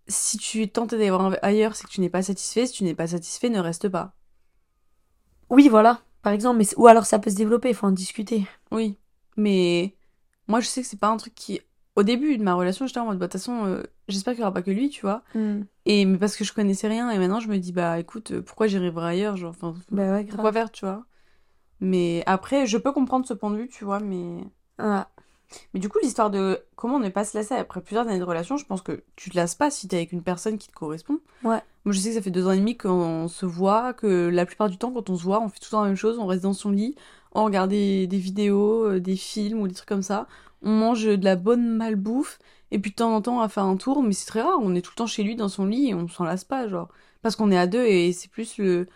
si 0.08 0.38
tu 0.38 0.68
tentes 0.70 0.90
d'aller 0.92 1.10
voir 1.10 1.26
un- 1.26 1.36
ailleurs, 1.42 1.76
c'est 1.76 1.86
que 1.86 1.92
tu 1.92 2.00
n'es 2.02 2.10
pas 2.10 2.22
satisfait, 2.22 2.66
si 2.66 2.74
tu 2.74 2.84
n'es 2.84 2.94
pas 2.94 3.08
satisfait, 3.08 3.50
ne 3.50 3.60
reste 3.60 3.88
pas. 3.88 4.14
Oui, 5.50 5.68
voilà, 5.68 6.00
par 6.22 6.32
exemple, 6.32 6.58
mais 6.58 6.66
ou 6.76 6.86
alors 6.86 7.06
ça 7.06 7.18
peut 7.18 7.30
se 7.30 7.36
développer, 7.36 7.68
il 7.68 7.74
faut 7.74 7.86
en 7.86 7.92
discuter. 7.92 8.46
Oui, 8.70 8.96
mais 9.36 9.96
moi 10.48 10.60
je 10.60 10.66
sais 10.66 10.82
que 10.82 10.88
c'est 10.88 10.98
pas 10.98 11.08
un 11.08 11.16
truc 11.16 11.34
qui 11.34 11.60
au 11.96 12.02
début 12.02 12.38
de 12.38 12.42
ma 12.42 12.54
relation, 12.54 12.86
j'étais 12.86 13.00
en 13.00 13.06
mode, 13.06 13.18
bah, 13.18 13.26
de 13.26 13.32
toute 13.32 13.40
façon, 13.40 13.64
euh, 13.66 13.82
j'espère 14.08 14.34
qu'il 14.34 14.40
n'y 14.40 14.44
aura 14.44 14.54
pas 14.54 14.62
que 14.62 14.70
lui, 14.70 14.88
tu 14.88 15.02
vois. 15.02 15.22
Hmm. 15.34 15.62
Et 15.84 16.04
mais 16.04 16.18
parce 16.18 16.36
que 16.36 16.44
je 16.44 16.52
connaissais 16.52 16.88
rien, 16.88 17.10
et 17.10 17.18
maintenant 17.18 17.40
je 17.40 17.48
me 17.48 17.58
dis, 17.58 17.72
bah 17.72 17.98
écoute, 17.98 18.32
euh, 18.32 18.42
pourquoi 18.42 18.66
j'irai 18.66 18.90
voir 18.90 19.04
ailleurs, 19.04 19.36
genre, 19.36 19.50
enfin, 19.50 19.74
Bah 19.90 20.12
ouais, 20.12 20.24
pourquoi 20.24 20.52
faire, 20.52 20.70
tu 20.70 20.84
vois. 20.84 21.04
Mais 21.80 22.22
après, 22.26 22.66
je 22.66 22.78
peux 22.78 22.92
comprendre 22.92 23.26
ce 23.26 23.34
point 23.34 23.50
de 23.50 23.56
vue, 23.56 23.68
tu 23.68 23.84
vois, 23.84 24.00
mais. 24.00 24.44
Ouais. 24.78 25.02
Mais 25.74 25.80
du 25.80 25.88
coup, 25.90 25.98
l'histoire 26.02 26.30
de 26.30 26.60
comment 26.76 26.98
ne 26.98 27.10
pas 27.10 27.24
se 27.24 27.36
lasser 27.36 27.54
après 27.54 27.82
plusieurs 27.82 28.06
années 28.06 28.18
de 28.18 28.24
relation, 28.24 28.56
je 28.56 28.64
pense 28.64 28.80
que 28.80 29.02
tu 29.16 29.28
te 29.28 29.36
lasses 29.36 29.54
pas 29.54 29.70
si 29.70 29.86
t'es 29.86 29.96
avec 29.96 30.12
une 30.12 30.22
personne 30.22 30.56
qui 30.56 30.68
te 30.68 30.72
correspond. 30.72 31.18
Ouais. 31.44 31.60
Moi, 31.84 31.92
je 31.92 31.98
sais 31.98 32.10
que 32.10 32.14
ça 32.14 32.22
fait 32.22 32.30
deux 32.30 32.46
ans 32.46 32.52
et 32.52 32.58
demi 32.58 32.76
qu'on 32.76 33.28
se 33.28 33.44
voit, 33.44 33.92
que 33.92 34.28
la 34.28 34.46
plupart 34.46 34.70
du 34.70 34.78
temps, 34.78 34.92
quand 34.92 35.10
on 35.10 35.16
se 35.16 35.24
voit, 35.24 35.42
on 35.42 35.48
fait 35.48 35.58
tout 35.58 35.66
le 35.66 35.70
temps 35.72 35.82
la 35.82 35.88
même 35.88 35.96
chose, 35.96 36.18
on 36.18 36.26
reste 36.26 36.44
dans 36.44 36.52
son 36.54 36.70
lit, 36.70 36.94
on 37.32 37.44
regarde 37.44 37.70
des, 37.70 38.06
des 38.06 38.18
vidéos, 38.18 38.84
euh, 38.86 39.00
des 39.00 39.16
films 39.16 39.60
ou 39.60 39.68
des 39.68 39.74
trucs 39.74 39.88
comme 39.88 40.02
ça, 40.02 40.26
on 40.62 40.70
mange 40.70 41.04
de 41.04 41.24
la 41.24 41.36
bonne 41.36 41.66
malbouffe, 41.76 42.38
et 42.70 42.78
puis 42.78 42.90
de 42.92 42.96
temps 42.96 43.14
en 43.14 43.22
temps, 43.22 43.36
on 43.36 43.40
va 43.40 43.48
faire 43.48 43.64
un 43.64 43.76
tour, 43.76 44.02
mais 44.02 44.12
c'est 44.12 44.26
très 44.26 44.42
rare, 44.42 44.58
on 44.60 44.74
est 44.74 44.82
tout 44.82 44.92
le 44.94 44.96
temps 44.98 45.06
chez 45.06 45.22
lui 45.22 45.36
dans 45.36 45.48
son 45.48 45.66
lit 45.66 45.88
et 45.90 45.94
on 45.94 46.08
s'en 46.08 46.24
lasse 46.24 46.44
pas, 46.44 46.68
genre. 46.68 46.88
Parce 47.22 47.36
qu'on 47.36 47.50
est 47.50 47.58
à 47.58 47.66
deux 47.66 47.84
et 47.84 48.12
c'est 48.12 48.30
plus 48.30 48.58
le, 48.58 48.88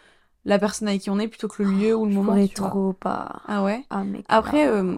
la 0.45 0.59
personne 0.59 0.89
avec 0.89 1.03
qui 1.03 1.11
on 1.11 1.19
est 1.19 1.29
plutôt 1.29 1.49
que 1.49 1.63
le 1.63 1.71
lieu 1.71 1.95
ou 1.97 2.07
le 2.07 2.13
Je 2.13 2.17
moment, 2.17 2.35
tu 2.49 2.57
vois. 2.61 2.71
trop 2.71 2.93
pas. 2.93 3.43
Ah 3.47 3.63
ouais? 3.65 3.85
Ah. 3.91 4.05
Après, 4.29 4.67
euh. 4.69 4.97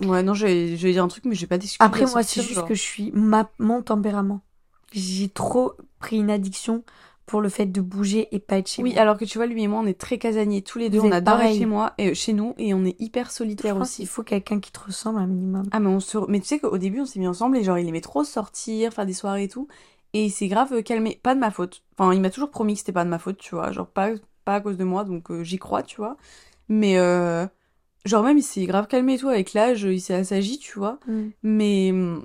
Ouais, 0.00 0.22
non, 0.22 0.32
j'allais 0.34 0.76
j'allais 0.76 0.94
dire 0.94 1.04
un 1.04 1.08
truc, 1.08 1.24
mais 1.26 1.34
j'ai 1.34 1.46
pas 1.46 1.58
d'excuse 1.58 1.78
Après, 1.84 2.06
moi, 2.06 2.22
c'est 2.22 2.40
juste 2.42 2.54
genre. 2.54 2.68
que 2.68 2.74
je 2.74 2.80
suis 2.82 3.10
ma... 3.12 3.50
mon 3.58 3.82
tempérament. 3.82 4.40
J'ai 4.92 5.28
trop 5.28 5.74
pris 6.00 6.16
une 6.16 6.30
addiction 6.30 6.84
pour 7.30 7.40
le 7.40 7.48
fait 7.48 7.66
de 7.66 7.80
bouger 7.80 8.26
et 8.32 8.40
pas 8.40 8.58
être 8.58 8.66
chez 8.68 8.82
Oui, 8.82 8.92
moi. 8.92 9.00
alors 9.00 9.16
que 9.16 9.24
tu 9.24 9.38
vois, 9.38 9.46
lui 9.46 9.62
et 9.62 9.68
moi, 9.68 9.78
on 9.80 9.86
est 9.86 9.98
très 9.98 10.18
casaniers 10.18 10.62
tous 10.62 10.78
les 10.80 10.90
deux. 10.90 10.98
Vous 10.98 11.06
On 11.06 11.12
adore 11.12 11.40
être 11.40 11.56
chez 11.56 11.64
moi, 11.64 11.92
et 11.96 12.12
chez 12.12 12.32
nous, 12.32 12.54
et 12.58 12.74
on 12.74 12.84
est 12.84 13.00
hyper 13.00 13.30
pense 13.78 13.88
aussi. 13.88 13.96
qu'il 13.98 14.08
faut 14.08 14.24
quelqu'un 14.24 14.58
qui 14.58 14.72
te 14.72 14.80
ressemble 14.80 15.20
un 15.20 15.28
minimum. 15.28 15.62
Ah, 15.70 15.78
mais 15.78 15.86
on 15.86 16.00
se... 16.00 16.18
Mais 16.28 16.40
tu 16.40 16.46
sais 16.46 16.58
qu'au 16.58 16.76
début, 16.76 17.00
on 17.00 17.06
s'est 17.06 17.20
mis 17.20 17.28
ensemble, 17.28 17.56
et 17.56 17.62
genre, 17.62 17.78
il 17.78 17.86
aimait 17.86 18.00
trop 18.00 18.24
sortir, 18.24 18.92
faire 18.92 19.06
des 19.06 19.12
soirées 19.12 19.44
et 19.44 19.48
tout. 19.48 19.68
Et 20.12 20.24
il 20.24 20.30
s'est 20.30 20.48
grave 20.48 20.72
euh, 20.72 20.82
calmé. 20.82 21.20
Pas 21.22 21.36
de 21.36 21.40
ma 21.40 21.52
faute. 21.52 21.84
Enfin, 21.96 22.12
il 22.12 22.20
m'a 22.20 22.30
toujours 22.30 22.50
promis 22.50 22.72
que 22.72 22.80
c'était 22.80 22.90
pas 22.90 23.04
de 23.04 23.10
ma 23.10 23.20
faute, 23.20 23.38
tu 23.38 23.54
vois. 23.54 23.70
Genre, 23.70 23.86
pas, 23.86 24.10
pas 24.44 24.56
à 24.56 24.60
cause 24.60 24.76
de 24.76 24.82
moi, 24.84 25.04
donc 25.04 25.30
euh, 25.30 25.44
j'y 25.44 25.58
crois, 25.58 25.84
tu 25.84 25.98
vois. 25.98 26.16
Mais, 26.68 26.98
euh... 26.98 27.46
genre, 28.06 28.24
même, 28.24 28.38
il 28.38 28.42
s'est 28.42 28.66
grave 28.66 28.88
calmé 28.88 29.14
et 29.14 29.18
tout. 29.18 29.28
Avec 29.28 29.52
l'âge, 29.52 29.84
il 29.84 30.00
s'est 30.00 30.14
assagi, 30.14 30.58
tu 30.58 30.76
vois. 30.80 30.98
Hmm. 31.06 31.28
Mais 31.44 31.90
hum, 31.92 32.24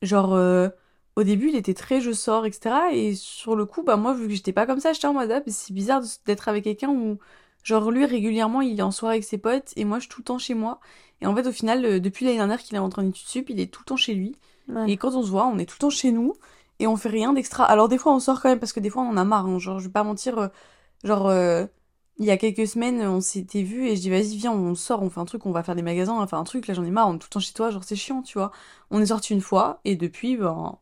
genre 0.00 0.32
euh, 0.32 0.70
au 1.16 1.22
début 1.24 1.48
il 1.50 1.56
était 1.56 1.74
très 1.74 2.00
je 2.00 2.12
sors 2.12 2.46
etc 2.46 2.74
et 2.92 3.14
sur 3.14 3.54
le 3.56 3.66
coup 3.66 3.82
bah 3.82 3.96
moi 3.96 4.14
vu 4.14 4.28
que 4.28 4.34
j'étais 4.34 4.52
pas 4.52 4.66
comme 4.66 4.80
ça 4.80 4.92
j'étais 4.92 5.06
en 5.06 5.12
mode 5.14 5.30
ah, 5.30 5.42
c'est 5.46 5.72
bizarre 5.74 6.02
d'être 6.26 6.48
avec 6.48 6.64
quelqu'un 6.64 6.90
où 6.90 7.18
genre 7.62 7.90
lui 7.90 8.06
régulièrement 8.06 8.60
il 8.62 8.78
est 8.78 8.82
en 8.82 8.90
soirée 8.90 9.16
avec 9.16 9.24
ses 9.24 9.38
potes 9.38 9.72
et 9.76 9.84
moi 9.84 9.98
je 9.98 10.02
suis 10.04 10.10
tout 10.10 10.20
le 10.20 10.24
temps 10.24 10.38
chez 10.38 10.54
moi 10.54 10.80
et 11.20 11.26
en 11.26 11.34
fait 11.34 11.46
au 11.46 11.52
final 11.52 11.84
euh, 11.84 12.00
depuis 12.00 12.24
l'année 12.24 12.38
dernière 12.38 12.60
qu'il 12.62 12.74
est 12.76 12.78
rentré 12.78 13.02
en 13.02 13.08
études 13.08 13.26
sup 13.26 13.50
il 13.50 13.60
est 13.60 13.72
tout 13.72 13.80
le 13.82 13.86
temps 13.86 13.96
chez 13.96 14.14
lui 14.14 14.36
Ouais. 14.68 14.92
et 14.92 14.96
quand 14.96 15.14
on 15.16 15.24
se 15.24 15.30
voit 15.30 15.46
on 15.46 15.58
est 15.58 15.66
tout 15.66 15.74
le 15.76 15.80
temps 15.80 15.90
chez 15.90 16.12
nous 16.12 16.34
et 16.78 16.86
on 16.86 16.96
fait 16.96 17.08
rien 17.08 17.32
d'extra 17.32 17.64
alors 17.64 17.88
des 17.88 17.98
fois 17.98 18.14
on 18.14 18.20
sort 18.20 18.40
quand 18.40 18.48
même 18.48 18.60
parce 18.60 18.72
que 18.72 18.78
des 18.78 18.90
fois 18.90 19.02
on 19.02 19.08
en 19.08 19.16
a 19.16 19.24
marre 19.24 19.46
hein. 19.46 19.58
genre 19.58 19.80
je 19.80 19.86
vais 19.86 19.92
pas 19.92 20.04
mentir 20.04 20.38
euh, 20.38 20.48
genre 21.02 21.28
euh, 21.28 21.66
il 22.18 22.26
y 22.26 22.30
a 22.30 22.36
quelques 22.36 22.66
semaines, 22.66 23.00
on 23.02 23.20
s'était 23.20 23.62
vu 23.62 23.88
et 23.88 23.96
je 23.96 24.02
dis 24.02 24.10
vas-y 24.10 24.36
viens 24.36 24.52
on 24.52 24.74
sort, 24.74 25.02
on 25.02 25.10
fait 25.10 25.20
un 25.20 25.24
truc, 25.24 25.46
on 25.46 25.50
va 25.50 25.62
faire 25.62 25.74
des 25.74 25.82
magasins, 25.82 26.12
on 26.14 26.18
va 26.18 26.26
faire 26.26 26.38
un 26.38 26.44
truc, 26.44 26.66
là 26.66 26.74
j'en 26.74 26.84
ai 26.84 26.90
marre, 26.90 27.08
on 27.08 27.14
est 27.16 27.18
tout 27.18 27.26
le 27.30 27.32
temps 27.32 27.40
chez 27.40 27.54
toi, 27.54 27.70
genre 27.70 27.84
c'est 27.84 27.96
chiant, 27.96 28.22
tu 28.22 28.38
vois. 28.38 28.52
On 28.90 29.00
est 29.00 29.06
sorti 29.06 29.32
une 29.32 29.40
fois 29.40 29.80
et 29.84 29.96
depuis, 29.96 30.36
ben... 30.36 30.78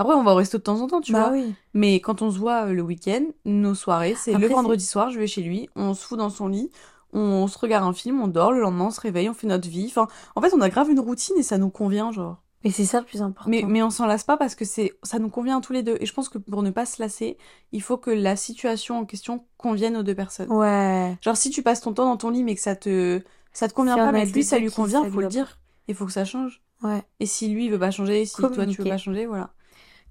Après 0.00 0.14
on 0.14 0.22
va 0.22 0.32
au 0.32 0.36
resto 0.36 0.58
de 0.58 0.62
temps 0.62 0.80
en 0.80 0.86
temps, 0.86 1.00
tu 1.00 1.12
Bah 1.12 1.28
vois. 1.28 1.32
oui. 1.32 1.54
Mais 1.74 2.00
quand 2.00 2.22
on 2.22 2.30
se 2.30 2.38
voit 2.38 2.66
euh, 2.66 2.72
le 2.72 2.82
week-end, 2.82 3.24
nos 3.44 3.74
soirées, 3.74 4.14
c'est 4.16 4.32
le 4.32 4.46
vendredi 4.48 4.84
soir, 4.84 5.10
je 5.10 5.18
vais 5.18 5.26
chez 5.26 5.42
lui, 5.42 5.68
on 5.76 5.94
se 5.94 6.04
fout 6.04 6.18
dans 6.18 6.30
son 6.30 6.48
lit, 6.48 6.70
on 7.12 7.46
se 7.46 7.58
regarde 7.58 7.84
un 7.84 7.92
film, 7.92 8.20
on 8.20 8.28
dort, 8.28 8.52
le 8.52 8.60
lendemain 8.60 8.86
on 8.86 8.90
se 8.90 9.00
réveille, 9.00 9.28
on 9.28 9.34
fait 9.34 9.46
notre 9.46 9.68
vie. 9.68 9.86
Enfin, 9.88 10.08
en 10.34 10.40
fait 10.40 10.52
on 10.54 10.60
a 10.60 10.68
grave 10.68 10.90
une 10.90 11.00
routine 11.00 11.36
et 11.38 11.42
ça 11.42 11.58
nous 11.58 11.70
convient, 11.70 12.12
genre. 12.12 12.38
Mais 12.62 12.70
c'est 12.70 12.84
ça 12.84 13.00
le 13.00 13.06
plus 13.06 13.22
important. 13.22 13.48
Mais, 13.48 13.62
mais 13.66 13.82
on 13.82 13.88
s'en 13.88 14.04
lasse 14.04 14.24
pas 14.24 14.36
parce 14.36 14.54
que 14.54 14.66
c'est 14.66 14.92
ça 15.02 15.18
nous 15.18 15.30
convient 15.30 15.58
à 15.58 15.60
tous 15.62 15.72
les 15.72 15.82
deux. 15.82 15.96
Et 15.98 16.04
je 16.06 16.12
pense 16.12 16.28
que 16.28 16.36
pour 16.36 16.62
ne 16.62 16.70
pas 16.70 16.84
se 16.84 17.00
lasser, 17.00 17.38
il 17.72 17.80
faut 17.80 17.96
que 17.96 18.10
la 18.10 18.36
situation 18.36 18.98
en 18.98 19.06
question 19.06 19.44
convienne 19.56 19.96
aux 19.96 20.02
deux 20.02 20.14
personnes. 20.14 20.52
Ouais. 20.52 21.16
Genre 21.22 21.36
si 21.38 21.48
tu 21.48 21.62
passes 21.62 21.80
ton 21.80 21.94
temps 21.94 22.04
dans 22.04 22.18
ton 22.18 22.28
lit 22.28 22.44
mais 22.44 22.54
que 22.54 22.60
ça 22.60 22.76
te 22.76 23.22
ça 23.52 23.66
te 23.66 23.72
convient 23.74 23.96
pas 23.96 24.12
mais 24.12 24.26
lui 24.26 24.44
ça 24.44 24.58
lui 24.58 24.70
convient, 24.70 25.02
ça 25.02 25.10
faut 25.10 25.20
le 25.20 25.28
dire. 25.28 25.58
Il 25.88 25.94
faut 25.94 26.04
que 26.04 26.12
ça 26.12 26.24
change. 26.26 26.62
Ouais. 26.82 27.02
Et 27.18 27.26
si 27.26 27.48
lui 27.48 27.64
il 27.66 27.70
veut 27.70 27.78
pas 27.78 27.90
changer, 27.90 28.24
si 28.26 28.36
toi 28.36 28.50
tu 28.66 28.82
veux 28.82 28.88
pas 28.88 28.98
changer, 28.98 29.26
voilà. 29.26 29.50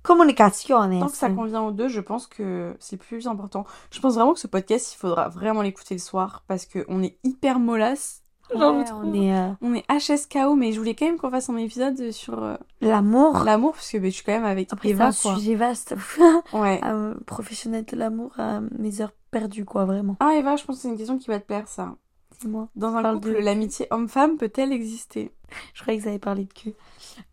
Communication, 0.03 0.99
Tant 0.99 1.07
que 1.07 1.15
ça 1.15 1.29
convient 1.29 1.61
aux 1.61 1.71
deux, 1.71 1.87
je 1.87 1.99
pense 2.01 2.25
que 2.27 2.75
c'est 2.79 2.97
plus 2.97 3.27
important. 3.27 3.65
Je 3.91 3.99
pense 3.99 4.15
vraiment 4.15 4.33
que 4.33 4.39
ce 4.39 4.47
podcast, 4.47 4.93
il 4.93 4.97
faudra 4.97 5.29
vraiment 5.29 5.61
l'écouter 5.61 5.93
le 5.95 5.99
soir 5.99 6.43
parce 6.47 6.65
que 6.65 6.85
on 6.87 7.03
est 7.03 7.17
hyper 7.23 7.59
mollasse. 7.59 8.23
Genre, 8.55 8.75
Ouais, 8.75 8.83
trouve. 8.83 9.03
on 9.05 9.13
est 9.13 9.31
euh, 9.37 9.49
On 9.61 9.75
est 9.75 9.85
HSKO, 9.91 10.55
mais 10.55 10.71
je 10.71 10.79
voulais 10.79 10.95
quand 10.95 11.05
même 11.05 11.17
qu'on 11.17 11.29
fasse 11.29 11.49
un 11.51 11.57
épisode 11.57 12.09
sur 12.11 12.41
euh, 12.43 12.55
l'amour. 12.81 13.43
l'amour 13.43 13.73
parce 13.73 13.91
que 13.91 13.97
ben, 13.99 14.09
je 14.09 14.15
suis 14.15 14.23
quand 14.23 14.31
même 14.31 14.45
avec 14.45 14.73
Après, 14.73 14.87
c'est 14.89 14.93
Eva 14.95 15.07
un 15.07 15.11
quoi. 15.11 15.35
sujet 15.35 15.53
vaste. 15.55 15.95
Ouais. 16.53 16.81
Euh, 16.83 17.13
professionnel 17.27 17.85
de 17.85 17.95
l'amour 17.95 18.31
à 18.39 18.61
mes 18.79 19.01
heures 19.01 19.13
perdues, 19.29 19.65
quoi, 19.65 19.85
vraiment. 19.85 20.15
Ah 20.19 20.33
Eva, 20.35 20.55
je 20.55 20.63
pense 20.63 20.77
que 20.77 20.81
c'est 20.81 20.87
une 20.87 20.97
question 20.97 21.19
qui 21.19 21.27
va 21.27 21.39
te 21.39 21.45
plaire 21.45 21.67
ça. 21.67 21.93
Dis-moi. 22.41 22.69
Dans 22.75 22.95
un 22.95 23.13
couple, 23.15 23.33
de- 23.33 23.37
l'amitié 23.37 23.85
homme-femme 23.91 24.37
peut-elle 24.37 24.71
exister? 24.71 25.31
Je 25.75 25.81
croyais 25.83 25.99
que 25.99 26.03
vous 26.03 26.09
avez 26.09 26.19
parlé 26.19 26.45
de 26.45 26.53
cul. 26.53 26.73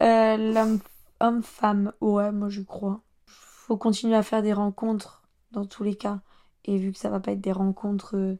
Euh, 0.02 0.52
l'homme, 0.52 0.80
homme-femme, 1.20 1.92
ouais, 2.00 2.32
moi 2.32 2.48
je 2.48 2.62
crois. 2.62 3.02
Faut 3.26 3.76
continuer 3.76 4.16
à 4.16 4.22
faire 4.22 4.42
des 4.42 4.52
rencontres 4.52 5.22
dans 5.52 5.64
tous 5.66 5.82
les 5.84 5.94
cas. 5.96 6.20
Et 6.64 6.78
vu 6.78 6.92
que 6.92 6.98
ça 6.98 7.10
va 7.10 7.20
pas 7.20 7.32
être 7.32 7.40
des 7.40 7.52
rencontres 7.52 8.16
euh, 8.16 8.36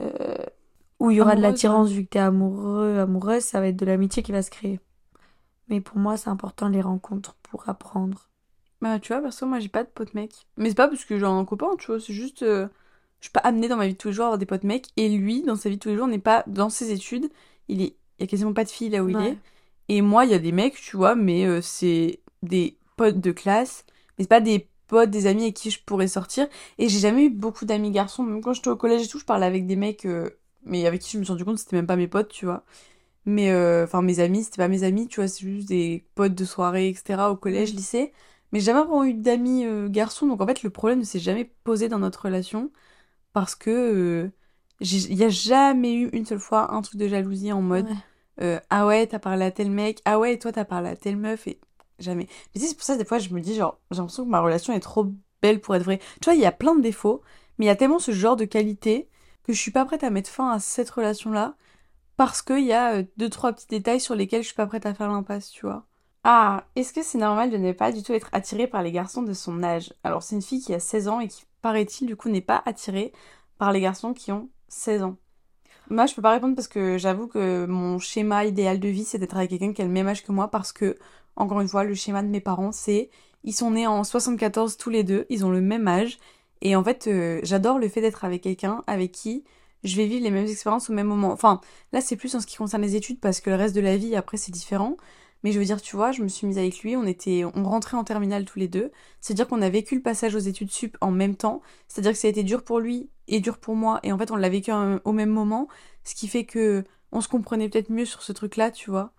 euh, 0.00 0.36
où 0.98 1.10
il 1.10 1.16
y 1.16 1.20
aura 1.20 1.36
de 1.36 1.42
l'attirance, 1.42 1.90
vu 1.90 2.04
que 2.04 2.10
t'es 2.10 2.18
amoureux, 2.18 2.98
amoureuse, 2.98 3.42
ça 3.44 3.60
va 3.60 3.68
être 3.68 3.76
de 3.76 3.86
l'amitié 3.86 4.22
qui 4.22 4.32
va 4.32 4.42
se 4.42 4.50
créer. 4.50 4.80
Mais 5.68 5.80
pour 5.80 5.98
moi, 5.98 6.16
c'est 6.16 6.30
important 6.30 6.68
les 6.68 6.80
rencontres 6.80 7.34
pour 7.42 7.68
apprendre. 7.68 8.28
Bah, 8.80 8.98
tu 9.00 9.12
vois, 9.12 9.22
perso, 9.22 9.46
moi, 9.46 9.58
j'ai 9.58 9.68
pas 9.68 9.84
de 9.84 9.88
potes 9.88 10.14
mecs. 10.14 10.46
Mais 10.56 10.68
c'est 10.68 10.74
pas 10.74 10.88
parce 10.88 11.04
que 11.04 11.18
j'ai 11.18 11.24
un 11.26 11.44
copain, 11.44 11.70
tu 11.78 11.86
vois, 11.86 12.00
c'est 12.00 12.12
juste. 12.12 12.42
euh, 12.42 12.68
je 13.20 13.26
suis 13.26 13.32
pas 13.32 13.40
amenée 13.40 13.68
dans 13.68 13.76
ma 13.76 13.86
vie 13.86 13.94
de 13.94 13.98
tous 13.98 14.08
les 14.08 14.14
jours 14.14 14.24
à 14.24 14.28
avoir 14.28 14.38
des 14.38 14.46
potes 14.46 14.64
mecs. 14.64 14.88
Et 14.96 15.08
lui, 15.08 15.42
dans 15.42 15.56
sa 15.56 15.68
vie 15.70 15.76
de 15.76 15.80
tous 15.80 15.88
les 15.88 15.96
jours, 15.96 16.06
n'est 16.08 16.18
pas 16.18 16.44
dans 16.46 16.70
ses 16.70 16.92
études. 16.92 17.30
Il 17.68 17.82
est. 17.82 17.96
Il 18.18 18.22
y 18.22 18.24
a 18.24 18.26
quasiment 18.28 18.54
pas 18.54 18.64
de 18.64 18.70
filles 18.70 18.90
là 18.90 19.04
où 19.04 19.08
il 19.10 19.20
est. 19.20 19.38
Et 19.88 20.02
moi, 20.02 20.24
il 20.24 20.30
y 20.30 20.34
a 20.34 20.38
des 20.38 20.52
mecs, 20.52 20.76
tu 20.80 20.96
vois, 20.96 21.14
mais 21.14 21.46
euh, 21.46 21.60
c'est 21.62 22.20
des 22.42 22.78
potes 22.96 23.20
de 23.20 23.32
classe. 23.32 23.84
Mais 24.18 24.24
c'est 24.24 24.28
pas 24.28 24.40
des 24.40 24.68
potes, 24.88 25.10
des 25.10 25.26
amis 25.26 25.44
avec 25.44 25.54
qui 25.54 25.70
je 25.70 25.80
pourrais 25.84 26.08
sortir. 26.08 26.48
Et 26.78 26.88
j'ai 26.88 26.98
jamais 26.98 27.24
eu 27.26 27.30
beaucoup 27.30 27.64
d'amis 27.64 27.90
garçons. 27.90 28.22
Même 28.24 28.42
quand 28.42 28.52
j'étais 28.52 28.68
au 28.70 28.76
collège 28.76 29.02
et 29.04 29.08
tout, 29.08 29.18
je 29.18 29.24
parlais 29.24 29.46
avec 29.46 29.66
des 29.66 29.76
mecs. 29.76 30.04
euh, 30.06 30.30
mais 30.64 30.86
avec 30.86 31.00
qui 31.02 31.12
je 31.12 31.18
me 31.18 31.24
suis 31.24 31.32
rendu 31.32 31.44
compte 31.44 31.54
que 31.56 31.60
c'était 31.60 31.76
même 31.76 31.86
pas 31.86 31.96
mes 31.96 32.08
potes, 32.08 32.28
tu 32.28 32.44
vois. 32.46 32.64
Mais 33.26 33.50
euh, 33.52 33.84
enfin, 33.84 34.02
mes 34.02 34.20
amis, 34.20 34.44
c'était 34.44 34.58
pas 34.58 34.68
mes 34.68 34.84
amis, 34.84 35.08
tu 35.08 35.20
vois, 35.20 35.28
c'est 35.28 35.40
juste 35.44 35.68
des 35.68 36.06
potes 36.14 36.34
de 36.34 36.44
soirée, 36.44 36.88
etc. 36.90 37.30
au 37.32 37.36
collège, 37.36 37.74
Mm. 37.74 37.76
lycée. 37.76 38.12
Mais 38.52 38.60
j'ai 38.60 38.66
jamais 38.66 38.80
vraiment 38.80 39.04
eu 39.04 39.14
d'amis 39.14 39.66
garçons, 39.90 40.26
donc 40.26 40.40
en 40.40 40.46
fait 40.46 40.62
le 40.62 40.70
problème 40.70 41.00
ne 41.00 41.04
s'est 41.04 41.18
jamais 41.18 41.44
posé 41.64 41.88
dans 41.88 41.98
notre 41.98 42.22
relation 42.26 42.70
parce 43.32 43.54
que 43.54 44.30
il 44.80 45.14
y 45.14 45.24
a 45.24 45.28
jamais 45.30 45.94
eu 45.94 46.08
une 46.12 46.26
seule 46.26 46.38
fois 46.40 46.74
un 46.74 46.82
truc 46.82 47.00
de 47.00 47.08
jalousie 47.08 47.52
en 47.52 47.62
mode 47.62 47.86
Ouais. 47.86 47.96
Euh, 48.40 48.60
ah 48.70 48.86
ouais 48.86 49.06
t'as 49.06 49.18
parlé 49.18 49.44
à 49.44 49.50
tel 49.50 49.70
mec, 49.70 50.00
ah 50.04 50.18
ouais 50.18 50.38
toi 50.38 50.52
t'as 50.52 50.64
parlé 50.64 50.90
à 50.90 50.96
telle 50.96 51.16
meuf 51.16 51.46
et 51.46 51.60
jamais. 51.98 52.28
Mais 52.54 52.60
c'est 52.60 52.74
pour 52.74 52.84
ça 52.84 52.96
des 52.96 53.04
fois 53.04 53.18
je 53.18 53.32
me 53.34 53.40
dis 53.40 53.54
genre 53.54 53.78
j'ai 53.90 53.98
l'impression 53.98 54.24
que 54.24 54.30
ma 54.30 54.40
relation 54.40 54.72
est 54.72 54.80
trop 54.80 55.06
belle 55.42 55.60
pour 55.60 55.74
être 55.74 55.84
vraie. 55.84 56.00
Tu 56.20 56.24
vois 56.24 56.34
il 56.34 56.40
y 56.40 56.46
a 56.46 56.52
plein 56.52 56.74
de 56.74 56.82
défauts, 56.82 57.22
mais 57.58 57.66
il 57.66 57.68
y 57.68 57.72
a 57.72 57.76
tellement 57.76 57.98
ce 57.98 58.12
genre 58.12 58.36
de 58.36 58.44
qualité 58.44 59.08
que 59.44 59.52
je 59.52 59.60
suis 59.60 59.70
pas 59.70 59.84
prête 59.84 60.04
à 60.04 60.10
mettre 60.10 60.30
fin 60.30 60.50
à 60.50 60.58
cette 60.58 60.90
relation 60.90 61.30
là 61.30 61.56
parce 62.16 62.42
qu'il 62.42 62.64
y 62.64 62.72
a 62.72 62.96
euh, 62.96 63.04
deux 63.16 63.28
trois 63.30 63.52
petits 63.52 63.66
détails 63.68 64.00
sur 64.00 64.14
lesquels 64.14 64.42
je 64.42 64.48
suis 64.48 64.56
pas 64.56 64.66
prête 64.66 64.86
à 64.86 64.94
faire 64.94 65.08
l'impasse, 65.08 65.50
tu 65.50 65.66
vois. 65.66 65.86
Ah, 66.24 66.64
est-ce 66.74 66.92
que 66.92 67.02
c'est 67.02 67.18
normal 67.18 67.50
de 67.50 67.56
ne 67.56 67.72
pas 67.72 67.92
du 67.92 68.02
tout 68.02 68.12
être 68.12 68.30
attirée 68.32 68.66
par 68.66 68.82
les 68.82 68.90
garçons 68.90 69.22
de 69.22 69.32
son 69.32 69.62
âge? 69.62 69.94
Alors, 70.02 70.22
c'est 70.22 70.34
une 70.34 70.42
fille 70.42 70.60
qui 70.60 70.74
a 70.74 70.80
16 70.80 71.08
ans 71.08 71.20
et 71.20 71.28
qui, 71.28 71.44
paraît-il, 71.62 72.06
du 72.06 72.16
coup, 72.16 72.28
n'est 72.28 72.40
pas 72.40 72.62
attirée 72.66 73.12
par 73.58 73.70
les 73.70 73.80
garçons 73.80 74.12
qui 74.12 74.32
ont 74.32 74.48
16 74.68 75.02
ans. 75.04 75.16
Moi, 75.88 76.06
je 76.06 76.14
peux 76.14 76.22
pas 76.22 76.32
répondre 76.32 76.56
parce 76.56 76.68
que 76.68 76.98
j'avoue 76.98 77.28
que 77.28 77.64
mon 77.66 77.98
schéma 77.98 78.44
idéal 78.44 78.80
de 78.80 78.88
vie, 78.88 79.04
c'est 79.04 79.18
d'être 79.18 79.36
avec 79.36 79.50
quelqu'un 79.50 79.72
qui 79.72 79.82
a 79.82 79.84
le 79.84 79.90
même 79.90 80.08
âge 80.08 80.24
que 80.24 80.32
moi 80.32 80.50
parce 80.50 80.72
que, 80.72 80.96
encore 81.36 81.60
une 81.60 81.68
fois, 81.68 81.84
le 81.84 81.94
schéma 81.94 82.22
de 82.22 82.28
mes 82.28 82.40
parents, 82.40 82.72
c'est 82.72 83.10
ils 83.44 83.52
sont 83.52 83.70
nés 83.70 83.86
en 83.86 84.02
74 84.02 84.76
tous 84.76 84.90
les 84.90 85.04
deux, 85.04 85.26
ils 85.30 85.44
ont 85.44 85.50
le 85.50 85.60
même 85.60 85.86
âge 85.86 86.18
et 86.62 86.74
en 86.74 86.82
fait, 86.82 87.06
euh, 87.06 87.40
j'adore 87.44 87.78
le 87.78 87.88
fait 87.88 88.00
d'être 88.00 88.24
avec 88.24 88.42
quelqu'un 88.42 88.82
avec 88.86 89.12
qui 89.12 89.44
je 89.84 89.96
vais 89.96 90.06
vivre 90.06 90.24
les 90.24 90.30
mêmes 90.30 90.46
expériences 90.46 90.90
au 90.90 90.92
même 90.92 91.06
moment. 91.06 91.30
Enfin, 91.32 91.60
là, 91.92 92.00
c'est 92.00 92.16
plus 92.16 92.34
en 92.34 92.40
ce 92.40 92.46
qui 92.46 92.56
concerne 92.56 92.82
les 92.82 92.96
études 92.96 93.20
parce 93.20 93.40
que 93.40 93.50
le 93.50 93.56
reste 93.56 93.74
de 93.74 93.80
la 93.80 93.96
vie, 93.96 94.16
après, 94.16 94.36
c'est 94.36 94.52
différent. 94.52 94.96
Mais 95.44 95.52
je 95.52 95.58
veux 95.58 95.64
dire, 95.64 95.80
tu 95.80 95.94
vois, 95.96 96.12
je 96.12 96.22
me 96.22 96.28
suis 96.28 96.46
mise 96.46 96.58
avec 96.58 96.80
lui, 96.80 96.96
on 96.96 97.04
était, 97.06 97.44
on 97.44 97.62
rentrait 97.64 97.96
en 97.96 98.04
terminale 98.04 98.44
tous 98.46 98.58
les 98.58 98.68
deux. 98.68 98.90
C'est-à-dire 99.20 99.46
qu'on 99.46 99.62
a 99.62 99.68
vécu 99.68 99.94
le 99.94 100.02
passage 100.02 100.34
aux 100.34 100.40
études 100.40 100.72
sup 100.72 100.96
en 101.00 101.12
même 101.12 101.36
temps. 101.36 101.62
C'est-à-dire 101.88 102.12
que 102.12 102.18
ça 102.18 102.26
a 102.26 102.30
été 102.30 102.42
dur 102.42 102.64
pour 102.64 102.80
lui 102.80 103.10
et 103.28 103.40
dur 103.40 103.58
pour 103.58 103.74
moi. 103.76 104.00
Et 104.02 104.12
en 104.12 104.18
fait, 104.18 104.30
on 104.30 104.36
l'a 104.36 104.48
vécu 104.48 104.72
au 104.72 105.12
même 105.12 105.30
moment. 105.30 105.68
Ce 106.04 106.14
qui 106.14 106.28
fait 106.28 106.44
que 106.44 106.84
on 107.12 107.20
se 107.20 107.28
comprenait 107.28 107.68
peut-être 107.68 107.90
mieux 107.90 108.04
sur 108.04 108.22
ce 108.22 108.32
truc-là, 108.32 108.70
tu 108.70 108.90
vois. 108.90 109.12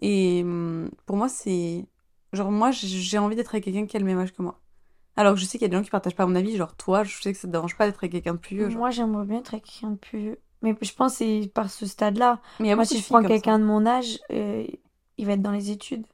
Et 0.00 0.42
hum, 0.42 0.90
pour 1.06 1.16
moi, 1.16 1.28
c'est. 1.28 1.86
Genre, 2.32 2.50
moi, 2.52 2.70
j'ai- 2.70 3.18
envie 3.18 3.34
d'être 3.36 3.54
avec 3.54 3.64
quelqu'un 3.64 3.86
qui 3.86 3.96
a 3.96 4.00
le 4.00 4.06
même 4.06 4.18
âge 4.18 4.32
que 4.32 4.42
moi. 4.42 4.60
Alors 5.16 5.34
que 5.34 5.40
je 5.40 5.44
sais 5.44 5.58
qu'il 5.58 5.62
y 5.62 5.64
a 5.64 5.68
des 5.68 5.76
gens 5.76 5.82
qui 5.82 5.90
partagent 5.90 6.14
pas 6.14 6.26
mon 6.26 6.36
avis. 6.36 6.56
Genre, 6.56 6.74
toi, 6.76 7.02
je 7.02 7.20
sais 7.20 7.32
que 7.32 7.38
ça 7.38 7.48
te 7.48 7.52
dérange 7.52 7.76
pas 7.76 7.86
d'être 7.86 7.98
avec 7.98 8.12
quelqu'un 8.12 8.34
de 8.34 8.38
plus 8.38 8.56
vieux. 8.56 8.70
genre. 8.70 8.78
Moi, 8.78 8.90
j'aimerais 8.90 9.24
bien 9.26 9.38
être 9.38 9.52
avec 9.54 9.64
quelqu'un 9.64 9.90
de 9.90 9.96
plus 9.96 10.18
vieux. 10.18 10.40
Mais 10.62 10.76
je 10.80 10.92
pense 10.94 11.12
que 11.12 11.18
c'est 11.18 11.50
par 11.52 11.70
ce 11.70 11.86
stade-là. 11.86 12.40
Mais 12.60 12.74
Moi, 12.74 12.84
si 12.84 12.98
je 12.98 13.06
prends 13.06 13.22
quelqu'un 13.22 13.58
de 13.58 13.64
mon 13.64 13.84
âge, 13.86 14.20
euh, 14.30 14.66
il 15.18 15.26
va 15.26 15.32
être 15.32 15.42
dans 15.42 15.50
les 15.52 15.70
études. 15.70 16.06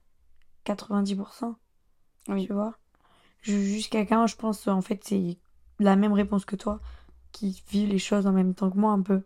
90%. 0.64 1.56
Oui. 2.28 2.46
Tu 2.46 2.52
vois? 2.52 2.74
Juge 3.42 3.88
quelqu'un, 3.90 4.26
je 4.26 4.36
pense, 4.36 4.66
en 4.66 4.80
fait, 4.82 5.00
c'est 5.04 5.38
la 5.78 5.94
même 5.96 6.12
réponse 6.12 6.44
que 6.44 6.56
toi, 6.56 6.80
qui 7.36 7.62
vit 7.68 7.86
les 7.86 7.98
choses 7.98 8.26
en 8.26 8.32
même 8.32 8.54
temps 8.54 8.70
que 8.70 8.78
moi, 8.78 8.92
un 8.92 9.02
peu. 9.02 9.20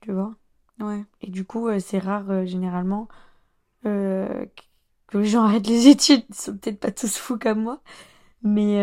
Tu 0.00 0.10
vois? 0.10 0.34
Ouais. 0.80 1.04
Et 1.20 1.30
du 1.30 1.44
coup, 1.44 1.68
euh, 1.68 1.80
c'est 1.80 1.98
rare, 1.98 2.30
euh, 2.30 2.46
généralement, 2.46 3.08
euh, 3.84 4.46
que 5.06 5.18
les 5.18 5.26
gens 5.26 5.42
arrêtent 5.44 5.66
les 5.66 5.88
études. 5.88 6.24
Ils 6.30 6.34
sont 6.34 6.56
peut-être 6.56 6.80
pas 6.80 6.90
tous 6.90 7.18
fous 7.18 7.38
comme 7.38 7.62
moi, 7.62 7.82
mais 8.42 8.80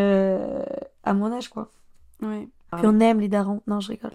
à 1.03 1.13
mon 1.13 1.31
âge, 1.31 1.49
quoi. 1.49 1.71
Ouais. 2.21 2.47
Puis 2.71 2.85
on 2.85 2.99
aime 2.99 3.19
les 3.19 3.27
darons. 3.27 3.63
Non, 3.65 3.79
je 3.79 3.89
rigole. 3.89 4.13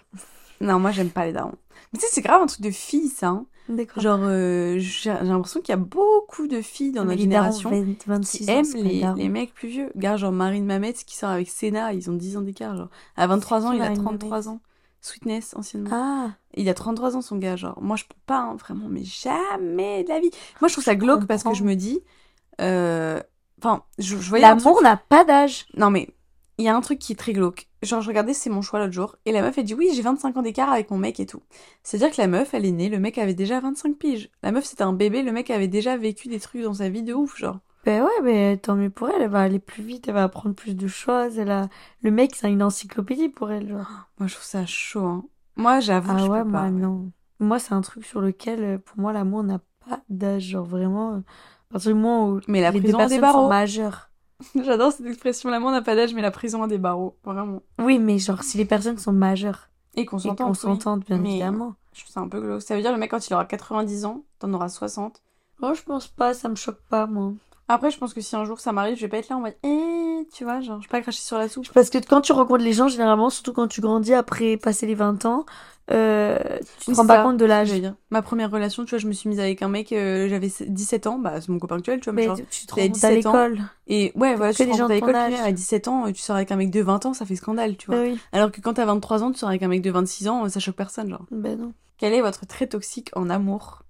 Non, 0.65 0.79
moi 0.81 0.91
j'aime 0.91 1.11
pas 1.11 1.27
les 1.27 1.33
darons. 1.33 1.55
Mais 1.93 1.99
tu 1.99 2.07
sais, 2.07 2.13
c'est 2.13 2.23
grave 2.23 2.43
un 2.43 2.47
truc 2.47 2.61
de 2.61 2.71
filles, 2.71 3.09
ça. 3.09 3.29
hein. 3.29 3.47
D'accord. 3.69 4.03
Genre, 4.03 4.21
euh, 4.23 4.77
j'ai 4.79 5.11
l'impression 5.11 5.61
qu'il 5.61 5.71
y 5.71 5.73
a 5.73 5.77
beaucoup 5.77 6.47
de 6.49 6.61
filles 6.61 6.93
dans 6.93 7.05
notre 7.05 7.21
génération 7.21 7.71
20, 7.71 7.95
qui 7.95 8.09
26 8.09 8.51
ans, 8.51 8.53
aiment 8.53 8.75
les, 8.85 9.07
les 9.17 9.29
mecs 9.29 9.55
plus 9.55 9.69
vieux. 9.69 9.91
Gars, 9.97 10.17
genre 10.17 10.33
Marine 10.33 10.67
Mamet 10.67 10.93
qui 10.93 11.17
sort 11.17 11.31
avec 11.31 11.49
Senna, 11.49 11.93
ils 11.95 12.11
ont 12.11 12.15
10 12.15 12.37
ans 12.37 12.43
d'écart. 12.43 12.77
Genre. 12.77 12.89
À 13.17 13.27
23 13.27 13.61
C'est 13.61 13.67
ans, 13.67 13.71
qui, 13.71 13.77
il 13.77 13.81
a 13.83 13.85
Marine 13.87 14.03
33 14.03 14.39
Mamet? 14.39 14.49
ans. 14.49 14.61
Sweetness, 15.01 15.55
anciennement. 15.57 15.91
Ah, 15.93 16.31
Il 16.55 16.69
a 16.69 16.75
33 16.75 17.17
ans, 17.17 17.21
son 17.23 17.37
gars, 17.37 17.57
genre. 17.57 17.79
Moi, 17.83 17.97
je 17.97 18.05
peux 18.05 18.15
pas, 18.27 18.39
hein, 18.41 18.57
vraiment, 18.57 18.87
mais 18.89 19.05
jamais 19.05 20.03
de 20.05 20.09
la 20.09 20.19
vie. 20.21 20.31
Moi, 20.61 20.69
je 20.69 20.75
trouve 20.75 20.85
ça 20.85 20.95
glauque 20.95 21.27
parce 21.27 21.43
que 21.43 21.55
je 21.55 21.65
me 21.65 21.75
dis. 21.75 22.01
euh, 22.61 23.21
Enfin, 23.59 23.83
je, 23.99 24.17
je 24.19 24.29
voyais 24.29 24.43
l'amour 24.47 24.83
n'a 24.83 24.97
pas 24.97 25.25
d'âge. 25.25 25.67
Non, 25.77 25.91
mais 25.91 26.09
il 26.59 26.65
y 26.65 26.69
a 26.69 26.77
un 26.77 26.81
truc 26.81 26.99
qui 26.99 27.13
est 27.13 27.17
très 27.17 27.33
glauque. 27.33 27.69
Genre, 27.83 28.01
je 28.01 28.09
regardais 28.09 28.33
C'est 28.35 28.51
mon 28.51 28.63
choix 28.63 28.79
l'autre 28.79 28.93
jour, 28.93 29.17
et 29.25 29.33
la 29.33 29.43
meuf, 29.43 29.59
elle 29.59 29.65
dit 29.65 29.75
Oui, 29.75 29.91
j'ai 29.95 30.03
25 30.03 30.37
ans 30.37 30.43
d'écart 30.43 30.71
avec 30.71 30.91
mon 30.91 30.99
mec 30.99 31.21
et 31.21 31.27
tout. 31.27 31.43
C'est-à-dire 31.83 32.15
que 32.15 32.21
la 32.21 32.29
meuf, 32.29 32.55
elle 32.55 32.65
est 32.67 32.73
née, 32.73 32.89
le 32.89 32.99
mec 32.99 33.19
avait 33.19 33.35
déjà 33.35 33.61
25 33.61 33.97
piges. 33.97 34.31
La 34.43 34.53
meuf, 34.53 34.65
c'était 34.65 34.83
un 34.85 34.93
bébé, 34.93 35.23
le 35.23 35.33
mec 35.33 35.51
avait 35.51 35.69
déjà 35.69 35.97
vécu 35.97 36.29
des 36.29 36.41
trucs 36.41 36.63
dans 36.63 36.75
sa 36.75 36.89
vie 36.89 37.03
de 37.03 37.13
ouf, 37.15 37.37
genre. 37.39 37.59
Ben 37.85 38.03
ouais, 38.03 38.23
mais 38.23 38.57
tant 38.57 38.77
mieux 38.77 38.89
pour 38.89 39.11
elle. 39.11 39.21
Elle 39.23 39.31
va 39.31 39.43
aller 39.43 39.59
plus 39.59 39.83
vite, 39.83 40.09
elle 40.09 40.15
va 40.15 40.23
apprendre 40.25 40.55
plus 40.55 40.75
de 40.75 40.87
choses. 40.87 41.39
Elle 41.39 41.51
a... 41.51 41.69
Le 42.03 42.11
mec, 42.11 42.35
c'est 42.35 42.51
une 42.51 42.63
encyclopédie 42.63 43.29
pour 43.29 43.51
elle, 43.51 43.69
genre. 43.69 43.87
Moi, 44.19 44.27
je 44.27 44.35
trouve 44.35 44.47
ça 44.47 44.65
chaud, 44.65 45.05
hein. 45.05 45.25
Moi, 45.57 45.81
j'avoue, 45.81 46.13
Ah 46.15 46.19
je 46.19 46.27
ouais, 46.27 46.43
peux 46.43 46.49
moi, 46.49 46.61
pas. 46.63 46.71
non. 46.71 47.11
Moi, 47.41 47.59
c'est 47.59 47.75
un 47.75 47.81
truc 47.83 48.05
sur 48.07 48.21
lequel, 48.21 48.65
euh, 48.65 48.79
pour 48.79 48.99
moi, 48.99 49.13
l'amour 49.13 49.43
n'a 49.45 49.61
pas 49.89 50.01
d'âge. 50.09 50.45
Genre, 50.45 50.65
vraiment, 50.65 51.13
euh, 51.15 51.19
à 51.19 51.73
partir 51.73 51.91
du 51.91 51.95
moment 52.01 52.31
où 52.31 52.41
Mais 52.49 52.61
la 52.63 52.71
les 52.71 52.81
prison 52.81 52.99
des 53.07 53.19
personnes 53.21 53.33
sont 53.33 53.49
majeures. 53.49 54.11
J'adore 54.65 54.93
cette 54.93 55.07
expression, 55.07 55.51
l'amour 55.51 55.71
n'a 55.71 55.83
pas 55.83 55.95
d'âge, 55.95 56.15
mais 56.15 56.23
la 56.23 56.31
prison 56.31 56.63
a 56.63 56.67
des 56.69 56.79
barreaux. 56.79 57.17
Vraiment. 57.25 57.63
Oui, 57.79 57.99
mais 57.99 58.19
genre, 58.19 58.43
si 58.43 58.57
les 58.59 58.65
personnes 58.65 58.99
sont 58.99 59.13
majeures 59.13 59.69
Et 59.95 60.03
et 60.03 60.07
consentante, 60.07 60.41
oui. 60.41 60.47
consentantes, 60.47 61.07
bien 61.07 61.19
Mais- 61.19 61.31
évidemment. 61.31 61.75
Je 61.93 62.01
trouve 62.03 62.13
ça 62.13 62.21
un 62.21 62.29
peu 62.29 62.41
glauque. 62.41 62.63
Ça 62.63 62.75
veut 62.75 62.83
dire 62.83 62.93
le 62.93 62.99
mec, 62.99 63.11
quand 63.11 63.29
il 63.29 63.35
aura 63.35 63.45
90 63.45 64.05
ans, 64.05 64.25
t'en 64.41 64.53
auras 64.53 64.69
60. 64.69 65.23
Moi, 65.61 65.75
je 65.75 65.83
pense 65.83 66.09
pas, 66.09 66.35
ça 66.35 66.49
me 66.49 66.57
choque 66.57 66.81
pas, 66.89 67.07
moi. 67.07 67.33
Après, 67.69 67.91
je 67.91 67.99
pense 67.99 68.13
que 68.13 68.21
si 68.21 68.37
un 68.37 68.45
jour 68.45 68.61
ça 68.61 68.73
m'arrive, 68.73 68.97
je 68.97 69.03
vais 69.03 69.09
pas 69.09 69.19
être 69.19 69.29
là 69.31 69.37
en 69.37 69.41
mode 69.41 69.55
Eh, 69.63 70.27
tu 70.35 70.45
vois, 70.45 70.61
genre, 70.61 70.81
je 70.83 70.87
vais 70.87 70.91
pas 70.91 71.01
cracher 71.01 71.23
sur 71.23 71.39
la 71.39 71.49
soupe. 71.49 71.67
Parce 71.73 71.89
que 71.91 71.99
quand 71.99 72.21
tu 72.21 72.33
rencontres 72.33 72.63
les 72.65 72.73
gens, 72.75 72.89
généralement, 72.89 73.31
surtout 73.31 73.53
quand 73.55 73.69
tu 73.69 73.81
grandis 73.81 74.13
après 74.15 74.57
passer 74.59 74.87
les 74.87 74.95
20 74.95 75.25
ans, 75.25 75.47
euh, 75.91 76.39
tu 76.81 76.93
te 76.93 76.97
rends 76.97 77.07
pas 77.07 77.17
ça, 77.17 77.23
compte 77.23 77.37
de 77.37 77.45
l'âge. 77.45 77.73
Ma 78.11 78.23
première 78.23 78.51
relation, 78.51 78.85
tu 78.85 78.91
vois, 78.91 78.99
je 78.99 79.07
me 79.07 79.13
suis 79.13 79.29
mise 79.29 79.41
avec 79.41 79.63
un 79.63 79.69
mec, 79.69 79.93
euh, 79.93 80.29
j'avais 80.29 80.51
17 80.67 81.07
ans, 81.07 81.19
bah 81.19 81.41
c'est 81.41 81.49
mon 81.51 81.59
copain 81.59 81.77
actuel, 81.77 82.01
tu 82.01 82.05
vois, 82.05 82.13
mais 82.15 82.23
Mais 82.23 82.29
genre. 82.29 82.39
tu 82.51 82.67
te 82.67 82.75
rends 82.75 82.81
compte 82.83 83.05
à 83.05 83.11
17 83.11 83.27
ans. 83.27 83.33
l'école. 83.33 83.59
Et 83.87 84.13
ouais, 84.15 84.35
voilà, 84.35 84.53
tu 84.55 84.65
te 84.65 84.71
gens 84.71 84.77
rends 84.77 84.85
à 84.91 84.95
de 84.95 85.01
ton 85.01 85.07
l'école, 85.07 85.15
à 85.17 85.53
17 85.53 85.89
ans, 85.89 86.13
tu 86.13 86.21
sors 86.23 86.37
avec 86.37 86.53
un 86.53 86.57
mec 86.57 86.71
de 86.71 86.81
20 86.83 87.07
ans, 87.07 87.13
ça 87.15 87.27
fait 87.27 87.37
scandale, 87.37 87.77
tu 87.77 87.87
vois. 87.87 87.97
Ben 87.97 88.13
oui. 88.13 88.19
Alors 88.33 88.51
que 88.51 88.61
quand 88.61 88.75
t'as 88.75 88.87
23 88.87 89.23
ans, 89.23 89.31
tu 89.33 89.39
sors 89.39 89.49
avec 89.49 89.63
un 89.63 89.69
mec 89.69 89.83
de 89.83 89.91
26 89.91 90.29
ans, 90.29 90.49
ça 90.49 90.61
choque 90.61 90.77
personne, 90.77 91.11
genre. 91.11 91.25
Ben 91.31 91.59
non. 91.59 91.73
Quel 91.99 92.13
est 92.15 92.21
votre 92.23 92.47
trait 92.47 92.67
toxique 92.67 93.11
en 93.15 93.29
amour? 93.31 93.84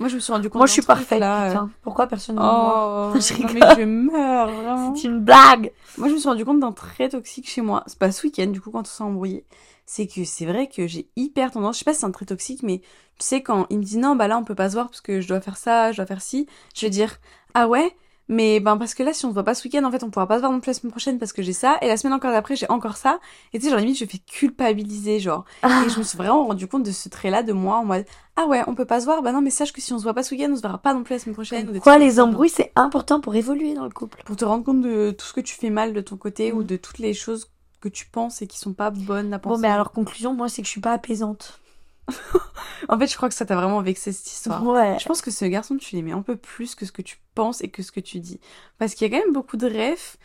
Moi, 0.00 0.08
je 0.08 0.14
me 0.14 0.20
suis 0.20 0.32
rendu 0.32 0.48
compte 0.48 0.58
Moi, 0.60 0.66
je 0.66 0.72
suis 0.72 0.82
truc, 0.82 0.96
parfaite, 0.96 1.20
là, 1.20 1.44
euh, 1.44 1.48
putain. 1.48 1.70
Pourquoi 1.82 2.06
personne 2.06 2.36
ne 2.36 2.40
me 2.40 2.46
voit 2.46 3.12
Oh, 3.14 3.20
Je 3.20 3.42
non, 3.42 3.48
mais 3.52 3.60
je 3.76 3.84
meurs, 3.84 4.50
vraiment. 4.50 4.94
C'est 4.94 5.08
une 5.08 5.20
blague. 5.20 5.72
Moi, 5.98 6.08
je 6.08 6.14
me 6.14 6.18
suis 6.18 6.28
rendu 6.28 6.44
compte 6.44 6.60
d'un 6.60 6.72
trait 6.72 7.10
toxique 7.10 7.48
chez 7.48 7.60
moi. 7.60 7.84
C'est 7.86 7.98
pas 7.98 8.10
ce 8.10 8.26
week-end, 8.26 8.46
du 8.46 8.60
coup, 8.60 8.70
quand 8.70 8.80
on 8.80 8.84
s'est 8.84 9.02
embrouillé. 9.04 9.44
C'est 9.84 10.06
que 10.06 10.24
c'est 10.24 10.46
vrai 10.46 10.68
que 10.68 10.86
j'ai 10.86 11.08
hyper 11.16 11.50
tendance, 11.50 11.74
je 11.74 11.78
sais 11.80 11.84
pas 11.84 11.92
si 11.92 12.00
c'est 12.00 12.06
un 12.06 12.10
trait 12.12 12.24
toxique, 12.24 12.62
mais 12.62 12.78
tu 12.78 13.26
sais, 13.26 13.42
quand 13.42 13.66
il 13.68 13.78
me 13.78 13.82
dit 13.82 13.98
non, 13.98 14.16
bah 14.16 14.28
là, 14.28 14.38
on 14.38 14.44
peut 14.44 14.54
pas 14.54 14.68
se 14.70 14.74
voir 14.74 14.86
parce 14.88 15.00
que 15.00 15.20
je 15.20 15.28
dois 15.28 15.40
faire 15.40 15.56
ça, 15.56 15.92
je 15.92 15.96
dois 15.96 16.06
faire 16.06 16.22
ci, 16.22 16.46
je 16.74 16.86
vais 16.86 16.90
dire, 16.90 17.18
ah 17.54 17.68
ouais, 17.68 17.94
mais 18.28 18.60
ben 18.60 18.76
parce 18.76 18.94
que 18.94 19.02
là, 19.02 19.12
si 19.12 19.24
on 19.26 19.28
se 19.28 19.34
voit 19.34 19.44
pas 19.44 19.54
ce 19.54 19.64
week-end, 19.64 19.84
en 19.84 19.90
fait, 19.90 20.02
on 20.04 20.10
pourra 20.10 20.26
pas 20.26 20.36
se 20.36 20.40
voir 20.40 20.52
non 20.52 20.60
plus 20.60 20.70
la 20.70 20.74
semaine 20.74 20.90
prochaine 20.90 21.18
parce 21.18 21.32
que 21.32 21.42
j'ai 21.42 21.52
ça, 21.52 21.76
et 21.82 21.88
la 21.88 21.96
semaine 21.96 22.12
encore 22.14 22.32
d'après, 22.32 22.56
j'ai 22.56 22.68
encore 22.70 22.96
ça. 22.96 23.18
Et 23.52 23.58
tu 23.58 23.64
sais, 23.64 23.70
genre, 23.70 23.80
limite, 23.80 23.98
je 23.98 24.04
fais 24.06 24.18
culpabiliser, 24.18 25.20
genre. 25.20 25.44
Ah, 25.62 25.82
Et 25.86 25.90
je 25.90 25.98
me 25.98 26.04
suis 26.04 26.16
vraiment 26.16 26.46
rendu 26.46 26.66
compte 26.66 26.82
de 26.84 26.90
ce 26.92 27.08
trait-là 27.08 27.42
de 27.42 27.52
moi 27.52 27.76
en 27.76 27.84
mode, 27.84 28.04
ah 28.36 28.46
ouais, 28.46 28.62
on 28.66 28.74
peut 28.74 28.84
pas 28.86 29.00
se 29.00 29.04
voir, 29.04 29.22
bah 29.22 29.32
non, 29.32 29.42
mais 29.42 29.50
sache 29.50 29.72
que 29.72 29.80
si 29.80 29.92
on 29.92 29.98
se 29.98 30.04
voit 30.04 30.14
pas 30.14 30.22
ce 30.22 30.34
week-end, 30.34 30.50
on 30.52 30.56
se 30.56 30.62
verra 30.62 30.78
pas 30.78 30.94
non 30.94 31.02
plus 31.02 31.14
la 31.14 31.18
semaine 31.18 31.34
prochaine. 31.34 31.68
ou 31.68 31.80
comme 31.80 31.98
les 32.00 32.20
embrouilles, 32.20 32.48
c'est 32.48 32.72
important 32.76 33.20
pour 33.20 33.34
évoluer 33.34 33.74
dans 33.74 33.84
le 33.84 33.90
couple. 33.90 34.22
Pour 34.24 34.36
te 34.36 34.44
rendre 34.44 34.64
compte 34.64 34.80
de 34.82 35.10
tout 35.10 35.26
ce 35.26 35.32
que 35.32 35.40
tu 35.40 35.54
fais 35.54 35.70
mal 35.70 35.92
de 35.92 36.00
ton 36.00 36.16
côté 36.16 36.52
Mm. 36.52 36.56
ou 36.56 36.62
de 36.62 36.76
toutes 36.76 36.98
les 36.98 37.14
choses 37.14 37.50
que 37.80 37.88
tu 37.88 38.06
penses 38.06 38.40
et 38.42 38.46
qui 38.46 38.58
sont 38.58 38.72
pas 38.74 38.90
bonnes 38.90 39.34
à 39.34 39.38
penser. 39.40 39.56
Bon, 39.56 39.60
mais 39.60 39.68
alors, 39.68 39.90
conclusion, 39.92 40.34
moi, 40.34 40.48
c'est 40.48 40.62
que 40.62 40.66
je 40.66 40.70
suis 40.72 40.80
pas 40.80 40.92
apaisante. 40.92 41.60
En 42.88 42.98
fait, 42.98 43.06
je 43.06 43.16
crois 43.16 43.28
que 43.28 43.34
ça 43.34 43.46
t'a 43.46 43.54
vraiment 43.54 43.80
vexé 43.80 44.12
cette 44.12 44.26
histoire. 44.26 44.64
Ouais. 44.64 44.98
Je 44.98 45.06
pense 45.06 45.22
que 45.22 45.30
ce 45.30 45.44
garçon, 45.44 45.76
tu 45.76 45.94
l'aimais 45.94 46.12
un 46.12 46.22
peu 46.22 46.36
plus 46.36 46.74
que 46.74 46.84
ce 46.84 46.92
que 46.92 47.02
tu 47.02 47.18
penses 47.34 47.62
et 47.62 47.68
que 47.68 47.82
ce 47.82 47.92
que 47.92 48.00
tu 48.00 48.18
dis. 48.18 48.40
Parce 48.78 48.94
qu'il 48.94 49.10
y 49.10 49.14
a 49.14 49.16
quand 49.16 49.24
même 49.24 49.32
beaucoup 49.32 49.56
de 49.56 49.66
rêves 49.66 50.16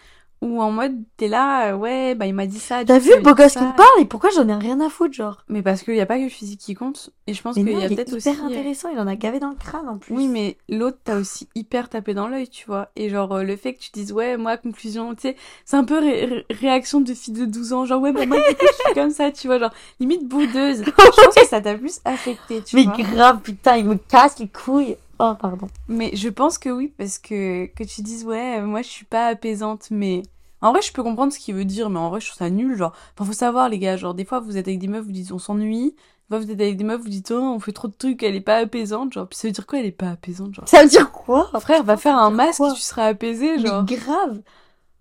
où 0.42 0.62
en 0.62 0.72
mode, 0.72 0.96
t'es 1.18 1.28
là, 1.28 1.72
euh, 1.74 1.76
ouais, 1.76 2.14
bah 2.16 2.26
il 2.28 2.34
m'a 2.34 2.46
dit 2.46 2.60
ça. 2.60 2.86
T'as 2.86 3.00
vu 3.00 3.10
le 3.16 3.22
beau 3.24 3.34
gosse 3.34 3.54
qui 3.54 3.60
me 3.60 3.76
parle? 3.76 4.00
Et 4.02 4.06
pourquoi 4.06 4.30
j'en 4.36 4.48
ai 4.48 4.54
rien 4.54 4.80
à 4.82 4.90
foutre, 4.90 5.14
genre? 5.14 5.44
Mais 5.50 5.62
parce 5.64 5.82
qu'il 5.84 5.96
y 5.96 6.00
a 6.02 6.06
pas 6.06 6.18
que 6.18 6.24
le 6.24 6.30
physique 6.30 6.60
qui 6.60 6.76
compte. 6.76 7.10
Et 7.26 7.34
je 7.34 7.42
pense 7.42 7.56
Mais 7.58 7.64
qu'il 7.72 7.80
y 7.80 7.84
a 7.84 7.90
peut-être 7.90 8.10
hyper 8.14 8.34
aussi. 8.34 8.40
euh, 8.42 8.46
intéressant, 8.46 8.90
il 8.90 9.00
en 9.00 9.08
a 9.08 9.16
gavé 9.16 9.40
dans 9.40 9.50
le 9.50 9.56
crâne 9.56 9.90
en 9.90 9.98
plus. 9.98 10.14
Oui, 10.14 10.28
mais 10.28 10.58
l'autre 10.70 11.00
t'a 11.04 11.18
aussi 11.18 11.50
hyper 11.56 11.90
tapé 11.90 12.14
dans 12.14 12.28
l'œil, 12.28 12.48
tu 12.50 12.66
vois. 12.68 12.90
Et 12.96 13.10
genre, 13.10 13.34
euh, 13.34 13.44
le 13.44 13.56
fait 13.58 13.74
que 13.74 13.80
tu 13.80 13.90
dises, 13.92 14.12
ouais, 14.12 14.38
moi, 14.38 14.58
conclusion, 14.58 15.16
tu 15.16 15.22
sais, 15.24 15.36
c'est 15.66 15.76
un 15.76 15.84
peu 15.84 15.98
ré- 16.00 16.26
ré- 16.26 16.46
réaction 16.52 17.02
de 17.02 17.14
fille 17.14 17.34
de 17.34 17.46
12 17.46 17.74
ans. 17.74 17.86
Genre, 17.86 18.02
ouais, 18.02 18.14
bah, 18.14 18.26
moi, 18.28 18.38
je 18.48 18.66
suis 18.66 18.94
comme 18.94 19.10
ça, 19.12 19.32
tu 19.32 19.48
vois. 19.48 19.58
Genre, 19.60 19.74
limite 20.00 20.28
boudeuse. 20.28 20.84
Je 20.86 20.92
pense 20.92 21.36
que 21.36 21.46
ça 21.48 21.62
t'a 21.62 21.74
plus 21.76 22.00
affecté, 22.06 22.62
tu 22.64 22.76
Mais 22.76 22.84
vois. 22.84 22.96
grave, 22.98 23.42
putain, 23.42 23.78
il 23.78 23.86
me 23.86 23.96
casse 23.96 24.38
les 24.40 24.48
couilles. 24.48 24.98
Oh, 25.20 25.34
pardon. 25.40 25.68
Mais 25.88 26.12
je 26.16 26.30
pense 26.30 26.58
que 26.58 26.70
oui, 26.70 26.94
parce 26.98 27.18
que, 27.18 27.66
que 27.68 27.84
tu 27.84 28.02
dises, 28.02 28.26
ouais, 28.26 28.60
euh, 28.60 28.66
moi, 28.66 28.82
je 28.82 28.88
suis 28.88 29.06
pas 29.06 29.28
apaisante, 29.28 29.88
mais. 29.92 30.24
En 30.60 30.72
vrai, 30.72 30.82
je 30.82 30.92
peux 30.92 31.04
comprendre 31.04 31.32
ce 31.32 31.38
qu'il 31.38 31.54
veut 31.54 31.66
dire, 31.66 31.90
mais 31.90 32.00
en 32.00 32.10
vrai, 32.10 32.20
je 32.20 32.28
trouve 32.28 32.40
ça 32.40 32.50
nul. 32.50 32.76
Genre, 32.76 32.92
enfin, 33.14 33.26
faut 33.26 33.34
savoir, 33.34 33.70
les 33.70 33.78
gars, 33.78 33.96
genre, 33.96 34.16
des 34.16 34.26
fois, 34.26 34.40
vous 34.40 34.58
êtes 34.58 34.68
avec 34.68 34.80
des 34.80 34.88
meufs, 34.88 35.06
vous 35.06 35.12
dites, 35.12 35.32
on 35.32 35.38
s'ennuie. 35.40 35.92
Des 35.92 36.36
fois, 36.36 36.40
vous 36.40 36.52
êtes 36.52 36.60
avec 36.60 36.78
des 36.78 36.84
meufs, 36.84 37.02
vous 37.02 37.10
dites, 37.10 37.32
oh, 37.32 37.40
on 37.40 37.60
fait 37.60 37.72
trop 37.74 37.88
de 37.88 37.94
trucs, 37.94 38.24
elle 38.24 38.36
est 38.36 38.42
pas 38.42 38.58
apaisante. 38.58 39.14
Genre, 39.14 39.28
puis 39.28 39.38
ça 39.38 39.48
veut 39.48 39.54
dire 39.54 39.68
quoi, 39.68 39.80
elle 39.80 39.86
est 39.86 39.92
pas 39.92 40.10
apaisante, 40.10 40.56
genre? 40.56 40.68
Ça 40.68 40.82
veut 40.82 40.90
dire 40.90 41.12
quoi? 41.12 41.50
Frère, 41.60 41.84
va 41.84 41.96
faire 41.96 42.18
un 42.18 42.32
masque 42.32 42.64
tu 42.76 42.82
seras 42.82 43.06
apaisé, 43.06 43.60
genre. 43.60 43.86
Mais 43.88 43.96
grave. 43.96 44.42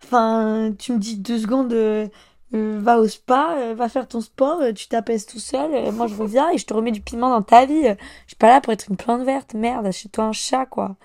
Enfin, 0.05 0.72
tu 0.79 0.92
me 0.92 0.98
dis 0.98 1.16
deux 1.16 1.38
secondes, 1.38 1.72
euh, 1.72 2.07
euh, 2.54 2.78
va 2.80 2.98
au 3.00 3.09
spa, 3.09 3.56
euh, 3.59 3.74
va 3.74 3.88
faire 3.88 4.06
ton 4.09 4.20
sport, 4.20 4.61
euh, 4.61 4.72
tu 4.72 4.88
t'apaises 4.88 5.26
tout 5.26 5.38
seul, 5.38 5.92
moi 5.92 6.06
je 6.06 6.14
reviens 6.14 6.50
et 6.50 6.59
je 6.59 6.66
te 6.66 6.74
remets 6.74 6.92
du 6.92 7.00
piment 7.00 7.30
dans 7.30 7.42
ta 7.42 7.66
vie. 7.66 7.82
Je 7.82 8.28
suis 8.28 8.37
pas 8.37 8.48
là 8.48 8.61
pour 8.61 8.72
être 8.72 8.88
une 8.88 8.96
plante 8.96 9.22
verte, 9.22 9.54
merde, 9.54 9.87
achète-toi 9.87 10.24
un 10.24 10.32
chat, 10.32 10.66
quoi. 10.66 10.96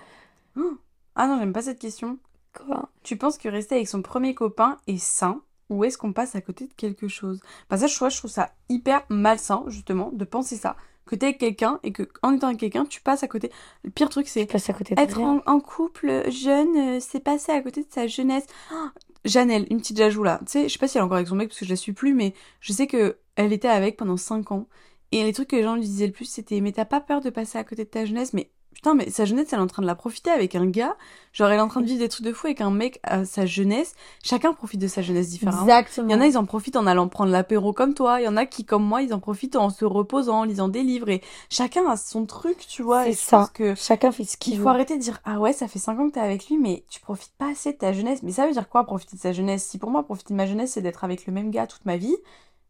Ah 1.14 1.26
non, 1.26 1.38
j'aime 1.38 1.52
pas 1.52 1.62
cette 1.62 1.78
question. 1.78 2.18
Quoi? 2.54 2.90
Tu 3.02 3.16
penses 3.16 3.38
que 3.38 3.48
rester 3.48 3.76
avec 3.76 3.88
son 3.88 4.02
premier 4.02 4.34
copain 4.34 4.76
est 4.86 5.02
sain 5.02 5.40
ou 5.70 5.84
est-ce 5.84 5.96
qu'on 5.96 6.12
passe 6.12 6.34
à 6.34 6.40
côté 6.42 6.66
de 6.66 6.74
quelque 6.74 7.08
chose? 7.08 7.40
Bah 7.70 7.78
ça, 7.78 7.86
je 7.86 7.96
trouve, 7.96 8.10
je 8.10 8.18
trouve 8.18 8.30
ça 8.30 8.50
hyper 8.68 9.02
malsain, 9.08 9.64
justement, 9.68 10.10
de 10.12 10.24
penser 10.24 10.56
ça. 10.56 10.76
Que 11.06 11.16
t'es 11.16 11.26
avec 11.26 11.38
quelqu'un 11.38 11.80
et 11.82 11.92
que 11.92 12.08
en 12.22 12.32
étant 12.32 12.48
avec 12.48 12.60
quelqu'un, 12.60 12.84
tu 12.84 13.00
passes 13.00 13.22
à 13.22 13.28
côté. 13.28 13.50
Le 13.82 13.90
pire 13.90 14.08
truc, 14.08 14.28
c'est 14.28 14.42
être 14.42 15.20
en, 15.20 15.40
en 15.46 15.60
couple 15.60 16.30
jeune, 16.30 16.76
euh, 16.76 17.00
c'est 17.00 17.20
passer 17.20 17.52
à 17.52 17.60
côté 17.60 17.82
de 17.82 17.90
sa 17.90 18.06
jeunesse. 18.06 18.46
Oh, 18.72 18.88
Janelle, 19.24 19.66
une 19.70 19.78
petite 19.80 19.96
jajoue 19.98 20.24
là. 20.24 20.38
Tu 20.46 20.52
sais, 20.52 20.68
je 20.68 20.72
sais 20.72 20.78
pas 20.78 20.88
si 20.88 20.96
elle 20.98 21.02
est 21.02 21.04
encore 21.04 21.16
avec 21.16 21.28
son 21.28 21.36
mec 21.36 21.48
parce 21.48 21.60
que 21.60 21.64
je 21.64 21.70
la 21.70 21.76
suis 21.76 21.92
plus, 21.92 22.14
mais 22.14 22.34
je 22.60 22.72
sais 22.72 22.86
que 22.86 23.18
elle 23.36 23.52
était 23.52 23.68
avec 23.68 23.96
pendant 23.96 24.16
5 24.16 24.52
ans. 24.52 24.68
Et 25.12 25.24
les 25.24 25.32
trucs 25.32 25.48
que 25.48 25.56
les 25.56 25.62
gens 25.62 25.74
lui 25.76 25.82
disaient 25.82 26.06
le 26.06 26.12
plus, 26.12 26.24
c'était 26.26 26.60
Mais 26.60 26.72
t'as 26.72 26.84
pas 26.84 27.00
peur 27.00 27.20
de 27.20 27.30
passer 27.30 27.58
à 27.58 27.64
côté 27.64 27.84
de 27.84 27.90
ta 27.90 28.04
jeunesse? 28.04 28.32
Mais 28.32 28.50
putain, 28.74 28.94
mais 28.94 29.10
sa 29.10 29.24
jeunesse, 29.24 29.48
elle 29.52 29.58
est 29.58 29.62
en 29.62 29.66
train 29.66 29.82
de 29.82 29.86
la 29.86 29.94
profiter 29.94 30.30
avec 30.30 30.54
un 30.54 30.66
gars. 30.66 30.96
Genre, 31.32 31.48
elle 31.48 31.58
est 31.58 31.62
en 31.62 31.68
train 31.68 31.80
de 31.80 31.86
vivre 31.86 32.00
des 32.00 32.08
trucs 32.08 32.26
de 32.26 32.32
fou 32.32 32.46
avec 32.48 32.60
un 32.60 32.70
mec 32.70 33.00
à 33.04 33.24
sa 33.24 33.46
jeunesse. 33.46 33.94
Chacun 34.22 34.52
profite 34.52 34.80
de 34.80 34.86
sa 34.86 35.00
jeunesse 35.00 35.30
différemment. 35.30 35.62
Exactement. 35.62 36.08
Il 36.08 36.12
y 36.12 36.14
en 36.14 36.20
a, 36.20 36.26
ils 36.26 36.36
en 36.36 36.44
profitent 36.44 36.76
en 36.76 36.86
allant 36.86 37.08
prendre 37.08 37.30
l'apéro 37.30 37.72
comme 37.72 37.94
toi. 37.94 38.20
Il 38.20 38.24
y 38.24 38.28
en 38.28 38.36
a 38.36 38.44
qui, 38.44 38.64
comme 38.64 38.84
moi, 38.84 39.02
ils 39.02 39.14
en 39.14 39.18
profitent 39.20 39.56
en 39.56 39.70
se 39.70 39.84
reposant, 39.84 40.40
en 40.40 40.44
lisant 40.44 40.68
des 40.68 40.82
livres. 40.82 41.08
Et 41.08 41.22
chacun 41.48 41.88
a 41.88 41.96
son 41.96 42.26
truc, 42.26 42.66
tu 42.66 42.82
vois. 42.82 43.04
C'est 43.04 43.12
ça. 43.14 43.48
que 43.54 43.74
Chacun 43.74 44.12
fait 44.12 44.24
ce 44.24 44.36
qu'il 44.36 44.54
il 44.54 44.56
veut. 44.58 44.64
faut 44.64 44.68
arrêter 44.68 44.96
de 44.96 45.02
dire 45.02 45.20
ah 45.24 45.38
ouais 45.40 45.52
ça 45.52 45.68
fait 45.68 45.78
5 45.78 45.98
ans 45.98 46.08
que 46.08 46.14
t'es 46.14 46.20
avec 46.20 46.48
lui 46.48 46.58
mais 46.58 46.84
tu 46.90 47.00
profites 47.00 47.32
pas 47.38 47.50
assez 47.50 47.72
de 47.72 47.78
ta 47.78 47.92
jeunesse 47.92 48.22
mais 48.22 48.32
ça 48.32 48.46
veut 48.46 48.52
dire 48.52 48.68
quoi 48.68 48.84
profiter 48.84 49.16
de 49.16 49.20
sa 49.20 49.32
jeunesse? 49.32 49.64
Si 49.64 49.78
pour 49.78 49.90
moi 49.90 50.02
profiter 50.02 50.34
de 50.34 50.36
ma 50.36 50.46
jeunesse 50.46 50.72
c'est 50.72 50.82
d'être 50.82 51.04
avec 51.04 51.26
le 51.26 51.32
même 51.32 51.50
gars 51.50 51.66
toute 51.66 51.84
ma 51.84 51.96
vie 51.96 52.16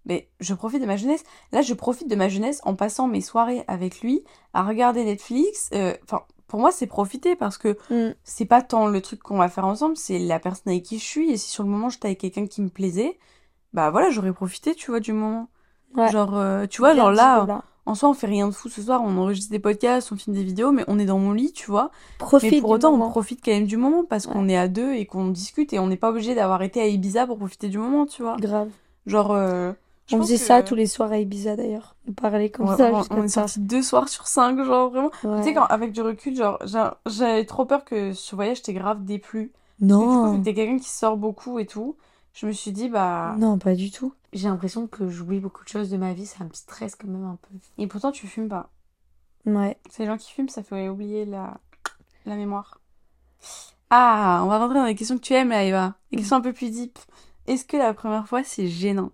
mais 0.06 0.28
je 0.40 0.54
profite 0.54 0.80
de 0.80 0.86
ma 0.86 0.96
jeunesse 0.96 1.22
là 1.52 1.62
je 1.62 1.74
profite 1.74 2.08
de 2.08 2.16
ma 2.16 2.28
jeunesse 2.28 2.60
en 2.64 2.74
passant 2.74 3.06
mes 3.08 3.20
soirées 3.20 3.64
avec 3.68 4.00
lui 4.00 4.24
à 4.54 4.62
regarder 4.64 5.04
Netflix 5.04 5.70
Euh, 5.74 5.94
enfin 6.04 6.22
pour 6.48 6.60
moi 6.60 6.70
c'est 6.72 6.86
profiter 6.86 7.36
parce 7.36 7.56
que 7.58 7.76
Mm. 7.90 8.14
c'est 8.24 8.44
pas 8.46 8.62
tant 8.62 8.86
le 8.88 9.00
truc 9.00 9.22
qu'on 9.22 9.38
va 9.38 9.48
faire 9.48 9.66
ensemble 9.66 9.96
c'est 9.96 10.18
la 10.18 10.38
personne 10.38 10.72
avec 10.72 10.82
qui 10.84 10.98
je 10.98 11.04
suis 11.04 11.30
et 11.30 11.36
si 11.36 11.50
sur 11.50 11.62
le 11.64 11.70
moment 11.70 11.88
j'étais 11.88 12.08
avec 12.08 12.18
quelqu'un 12.20 12.46
qui 12.46 12.60
me 12.62 12.68
plaisait 12.68 13.18
bah 13.72 13.90
voilà 13.90 14.10
j'aurais 14.10 14.32
profité 14.32 14.74
tu 14.74 14.90
vois 14.90 15.00
du 15.00 15.12
moment 15.12 15.48
Ouais. 15.94 16.10
genre 16.10 16.36
euh, 16.38 16.66
tu 16.66 16.80
vois 16.80 16.94
Bien 16.94 17.02
genre 17.04 17.12
là 17.12 17.62
en 17.84 17.96
soi, 17.96 18.08
on 18.08 18.14
fait 18.14 18.28
rien 18.28 18.46
de 18.46 18.52
fou 18.54 18.68
ce 18.68 18.80
soir, 18.80 19.02
on 19.04 19.16
enregistre 19.18 19.50
des 19.50 19.58
podcasts, 19.58 20.12
on 20.12 20.16
filme 20.16 20.36
des 20.36 20.44
vidéos, 20.44 20.70
mais 20.70 20.84
on 20.86 21.00
est 21.00 21.04
dans 21.04 21.18
mon 21.18 21.32
lit, 21.32 21.52
tu 21.52 21.66
vois. 21.68 21.90
Profite 22.18 22.52
Mais 22.52 22.60
pour 22.60 22.70
autant, 22.70 22.92
on 22.94 23.10
profite 23.10 23.44
quand 23.44 23.50
même 23.50 23.66
du 23.66 23.76
moment 23.76 24.04
parce 24.04 24.26
Ouais. 24.26 24.32
qu'on 24.34 24.48
est 24.48 24.56
à 24.56 24.68
deux 24.68 24.92
et 24.94 25.04
qu'on 25.04 25.26
discute 25.26 25.72
et 25.72 25.80
on 25.80 25.88
n'est 25.88 25.96
pas 25.96 26.10
obligé 26.10 26.36
d'avoir 26.36 26.62
été 26.62 26.80
à 26.80 26.86
Ibiza 26.86 27.26
pour 27.26 27.38
profiter 27.38 27.68
du 27.68 27.78
moment, 27.78 28.06
tu 28.06 28.22
vois. 28.22 28.36
Grave. 28.38 28.70
Genre, 29.06 29.32
euh, 29.32 29.72
je 30.12 30.16
On 30.16 30.22
faisait 30.22 30.36
que- 30.36 30.40
ça 30.44 30.62
tous 30.62 30.74
les 30.74 30.86
soirs 30.86 31.10
à 31.12 31.18
Ibiza 31.18 31.56
d'ailleurs. 31.56 31.96
On 32.08 32.12
parlait 32.12 32.50
comme 32.50 32.68
Ouais, 32.68 32.76
ça 32.76 32.90
on, 33.10 33.18
on 33.18 33.22
est 33.24 33.28
sortis 33.28 33.60
deux 33.60 33.82
soirs 33.82 34.08
sur 34.08 34.26
cinq, 34.26 34.62
genre 34.64 34.90
vraiment. 34.90 35.10
Ouais. 35.24 35.38
Tu 35.40 35.48
sais, 35.48 35.54
quand, 35.54 35.64
avec 35.64 35.92
du 35.92 36.00
recul, 36.02 36.36
genre, 36.36 36.58
j'a- 36.64 36.98
j'avais 37.06 37.44
trop 37.44 37.64
peur 37.64 37.84
que 37.84 38.12
ce 38.12 38.34
voyage 38.36 38.62
t'ait 38.62 38.74
grave 38.74 39.04
déplu. 39.04 39.52
Non. 39.80 40.40
t'es 40.42 40.54
quelqu'un 40.54 40.78
qui 40.78 40.88
sort 40.88 41.16
beaucoup 41.16 41.58
et 41.58 41.66
tout, 41.66 41.96
je 42.34 42.46
me 42.46 42.52
suis 42.52 42.70
dit, 42.72 42.88
bah. 42.88 43.34
Non, 43.38 43.58
pas 43.58 43.74
du 43.74 43.90
tout. 43.90 44.14
J'ai 44.32 44.48
l'impression 44.48 44.86
que 44.86 45.08
j'oublie 45.08 45.40
beaucoup 45.40 45.64
de 45.64 45.68
choses 45.68 45.90
de 45.90 45.96
ma 45.96 46.12
vie, 46.12 46.24
ça 46.26 46.44
me 46.44 46.50
stresse 46.52 46.94
quand 46.94 47.08
même 47.08 47.24
un 47.24 47.36
peu. 47.42 47.54
Et 47.78 47.86
pourtant, 47.86 48.12
tu 48.12 48.26
fumes 48.26 48.48
pas. 48.48 48.70
Ouais. 49.44 49.76
C'est 49.90 50.04
les 50.04 50.06
gens 50.08 50.16
qui 50.16 50.30
fument, 50.30 50.48
ça 50.48 50.62
fait 50.62 50.88
oublier 50.88 51.24
la, 51.24 51.58
la 52.26 52.36
mémoire. 52.36 52.78
Ah, 53.90 54.40
on 54.44 54.46
va 54.48 54.58
rentrer 54.58 54.78
dans 54.78 54.84
les 54.86 54.94
questions 54.94 55.16
que 55.16 55.22
tu 55.22 55.34
aimes, 55.34 55.50
là, 55.50 55.64
Eva. 55.64 55.94
Les 56.10 56.18
questions 56.18 56.36
un 56.36 56.40
peu 56.40 56.52
plus 56.52 56.70
deep. 56.70 56.98
Est-ce 57.46 57.64
que 57.64 57.76
la 57.76 57.92
première 57.92 58.26
fois, 58.26 58.42
c'est 58.44 58.68
gênant? 58.68 59.10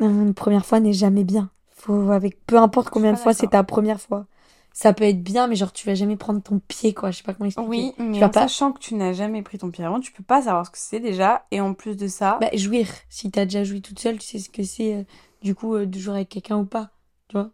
Une 0.00 0.34
première 0.34 0.66
fois 0.66 0.80
n'est 0.80 0.92
jamais 0.92 1.24
bien. 1.24 1.50
Faut 1.70 2.10
avec 2.10 2.44
peu 2.46 2.56
importe 2.58 2.90
combien 2.90 3.12
de 3.12 3.18
fois 3.18 3.34
c'est 3.34 3.48
ta 3.48 3.64
première 3.64 4.00
fois. 4.00 4.26
Ça 4.72 4.92
peut 4.92 5.04
être 5.04 5.22
bien, 5.22 5.48
mais 5.48 5.56
genre 5.56 5.72
tu 5.72 5.86
vas 5.86 5.94
jamais 5.94 6.16
prendre 6.16 6.42
ton 6.42 6.58
pied 6.58 6.94
quoi. 6.94 7.10
Je 7.10 7.18
sais 7.18 7.22
pas 7.22 7.34
comment 7.34 7.46
expliquer. 7.46 7.68
Oui, 7.68 7.94
mais 7.98 8.20
vas 8.20 8.28
en 8.28 8.32
pas- 8.32 8.42
sachant 8.42 8.72
que 8.72 8.78
tu 8.78 8.94
n'as 8.94 9.12
jamais 9.12 9.42
pris 9.42 9.58
ton 9.58 9.70
pied 9.70 9.84
avant, 9.84 10.00
tu 10.00 10.12
peux 10.12 10.22
pas 10.22 10.42
savoir 10.42 10.64
ce 10.66 10.70
que 10.70 10.78
c'est 10.78 11.00
déjà. 11.00 11.44
Et 11.50 11.60
en 11.60 11.74
plus 11.74 11.96
de 11.96 12.06
ça, 12.08 12.38
Bah 12.40 12.48
jouir. 12.54 12.88
Si 13.10 13.30
t'as 13.30 13.44
déjà 13.44 13.64
joui 13.64 13.82
toute 13.82 13.98
seule, 13.98 14.18
tu 14.18 14.26
sais 14.26 14.38
ce 14.38 14.48
que 14.48 14.62
c'est 14.62 14.94
euh, 14.94 15.04
du 15.42 15.54
coup 15.54 15.74
euh, 15.74 15.86
de 15.86 15.98
jouer 15.98 16.14
avec 16.16 16.28
quelqu'un 16.30 16.56
ou 16.58 16.64
pas. 16.64 16.90
Tu 17.28 17.36
vois? 17.36 17.50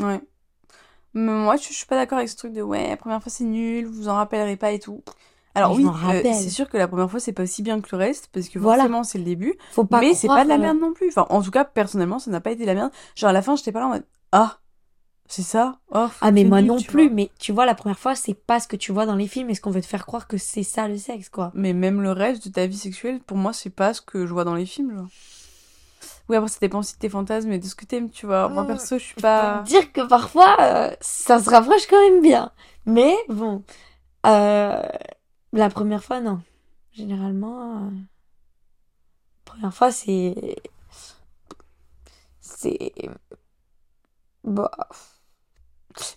ouais. 0.00 0.20
Mais 1.14 1.32
moi, 1.32 1.56
je, 1.56 1.64
je 1.68 1.72
suis 1.74 1.86
pas 1.86 1.96
d'accord 1.96 2.18
avec 2.18 2.30
ce 2.30 2.36
truc 2.36 2.52
de 2.52 2.62
ouais, 2.62 2.88
la 2.90 2.96
première 2.96 3.22
fois 3.22 3.32
c'est 3.32 3.44
nul, 3.44 3.86
vous 3.86 3.94
vous 3.94 4.08
en 4.08 4.16
rappellerez 4.16 4.56
pas 4.56 4.72
et 4.72 4.78
tout. 4.80 5.02
Alors 5.54 5.76
Mais 5.76 5.84
oui, 5.84 5.90
euh, 6.14 6.22
c'est 6.24 6.50
sûr 6.50 6.68
que 6.68 6.76
la 6.76 6.86
première 6.88 7.10
fois 7.10 7.20
c'est 7.20 7.32
pas 7.32 7.42
aussi 7.42 7.62
bien 7.62 7.80
que 7.80 7.88
le 7.92 7.98
reste 7.98 8.28
parce 8.32 8.48
que 8.48 8.58
Voilà. 8.58 8.82
forcément 8.84 9.04
c'est 9.04 9.18
le 9.18 9.24
début. 9.24 9.54
Faut 9.72 9.84
pas 9.84 10.00
mais 10.00 10.14
c'est 10.14 10.28
pas 10.28 10.44
de 10.44 10.48
la 10.48 10.54
euh, 10.54 10.58
merde 10.58 10.78
non 10.78 10.92
plus. 10.92 11.08
Enfin, 11.08 11.26
en 11.30 11.42
tout 11.42 11.50
cas, 11.50 11.64
personnellement, 11.64 12.18
ça 12.18 12.30
n'a 12.30 12.40
pas 12.40 12.50
été 12.52 12.62
de 12.62 12.66
la 12.66 12.74
merde. 12.74 12.92
Genre 13.16 13.30
à 13.30 13.32
la 13.32 13.42
fin, 13.42 13.56
j'étais 13.56 13.72
pas 13.72 13.80
là 13.80 13.86
en 13.86 13.90
mode 13.90 14.04
ah, 14.32 14.58
c'est 15.30 15.42
ça? 15.42 15.78
Oh, 15.92 16.08
Ah 16.22 16.30
mais 16.30 16.44
moi 16.44 16.62
non 16.62 16.80
plus. 16.80 17.06
vois. 17.06 17.14
Mais 17.14 17.30
tu 17.38 17.52
vois 17.52 17.66
la 17.66 17.74
première 17.74 17.98
fois 17.98 18.14
c'est 18.14 18.34
pas 18.34 18.60
ce 18.60 18.68
que 18.68 18.76
tu 18.76 18.92
vois 18.92 19.04
dans 19.06 19.16
les 19.16 19.26
films. 19.26 19.50
Est-ce 19.50 19.60
qu'on 19.60 19.70
veut 19.70 19.80
te 19.82 19.86
faire 19.86 20.06
croire 20.06 20.26
que 20.26 20.36
c'est 20.38 20.62
ça 20.62 20.88
le 20.88 20.96
sexe 20.96 21.28
quoi. 21.28 21.50
Mais 21.54 21.72
même 21.72 22.00
le 22.02 22.12
reste 22.12 22.46
de 22.46 22.52
ta 22.52 22.66
vie 22.66 22.78
sexuelle, 22.78 23.20
pour 23.20 23.36
moi, 23.36 23.52
c'est 23.52 23.70
pas 23.70 23.92
ce 23.94 24.00
que 24.00 24.26
je 24.26 24.32
vois 24.32 24.44
dans 24.44 24.54
les 24.54 24.66
films, 24.66 24.94
genre. 24.94 25.06
Oui, 26.28 26.36
après, 26.36 26.48
ça 26.48 26.58
dépend 26.60 26.80
aussi 26.80 26.94
de 26.94 26.98
tes 26.98 27.08
fantasmes 27.08 27.50
et 27.52 27.58
de 27.58 27.64
ce 27.66 27.74
que 27.74 27.84
t'aimes, 27.86 28.10
tu 28.10 28.26
vois. 28.26 28.48
Moi, 28.48 28.64
Mm. 28.64 28.66
perso, 28.66 28.98
je 28.98 29.02
suis 29.02 29.10
Je 29.10 29.14
peux 29.16 29.22
pas... 29.22 29.62
te 29.64 29.68
dire 29.68 29.92
que 29.92 30.06
parfois 30.06 30.56
euh, 30.60 30.90
ça 31.00 31.38
se 31.40 31.48
rapproche 31.50 31.86
quand 31.88 32.00
même 32.00 32.20
bien. 32.22 32.52
Mais 32.86 33.14
bon, 33.28 33.62
euh, 34.26 34.82
la 35.52 35.70
première 35.70 36.04
fois 36.04 36.20
non. 36.20 36.40
Généralement, 36.92 37.86
euh, 37.86 37.90
première 39.44 39.74
fois 39.74 39.90
c'est 39.92 40.56
c'est 42.40 42.92
bah 44.44 44.70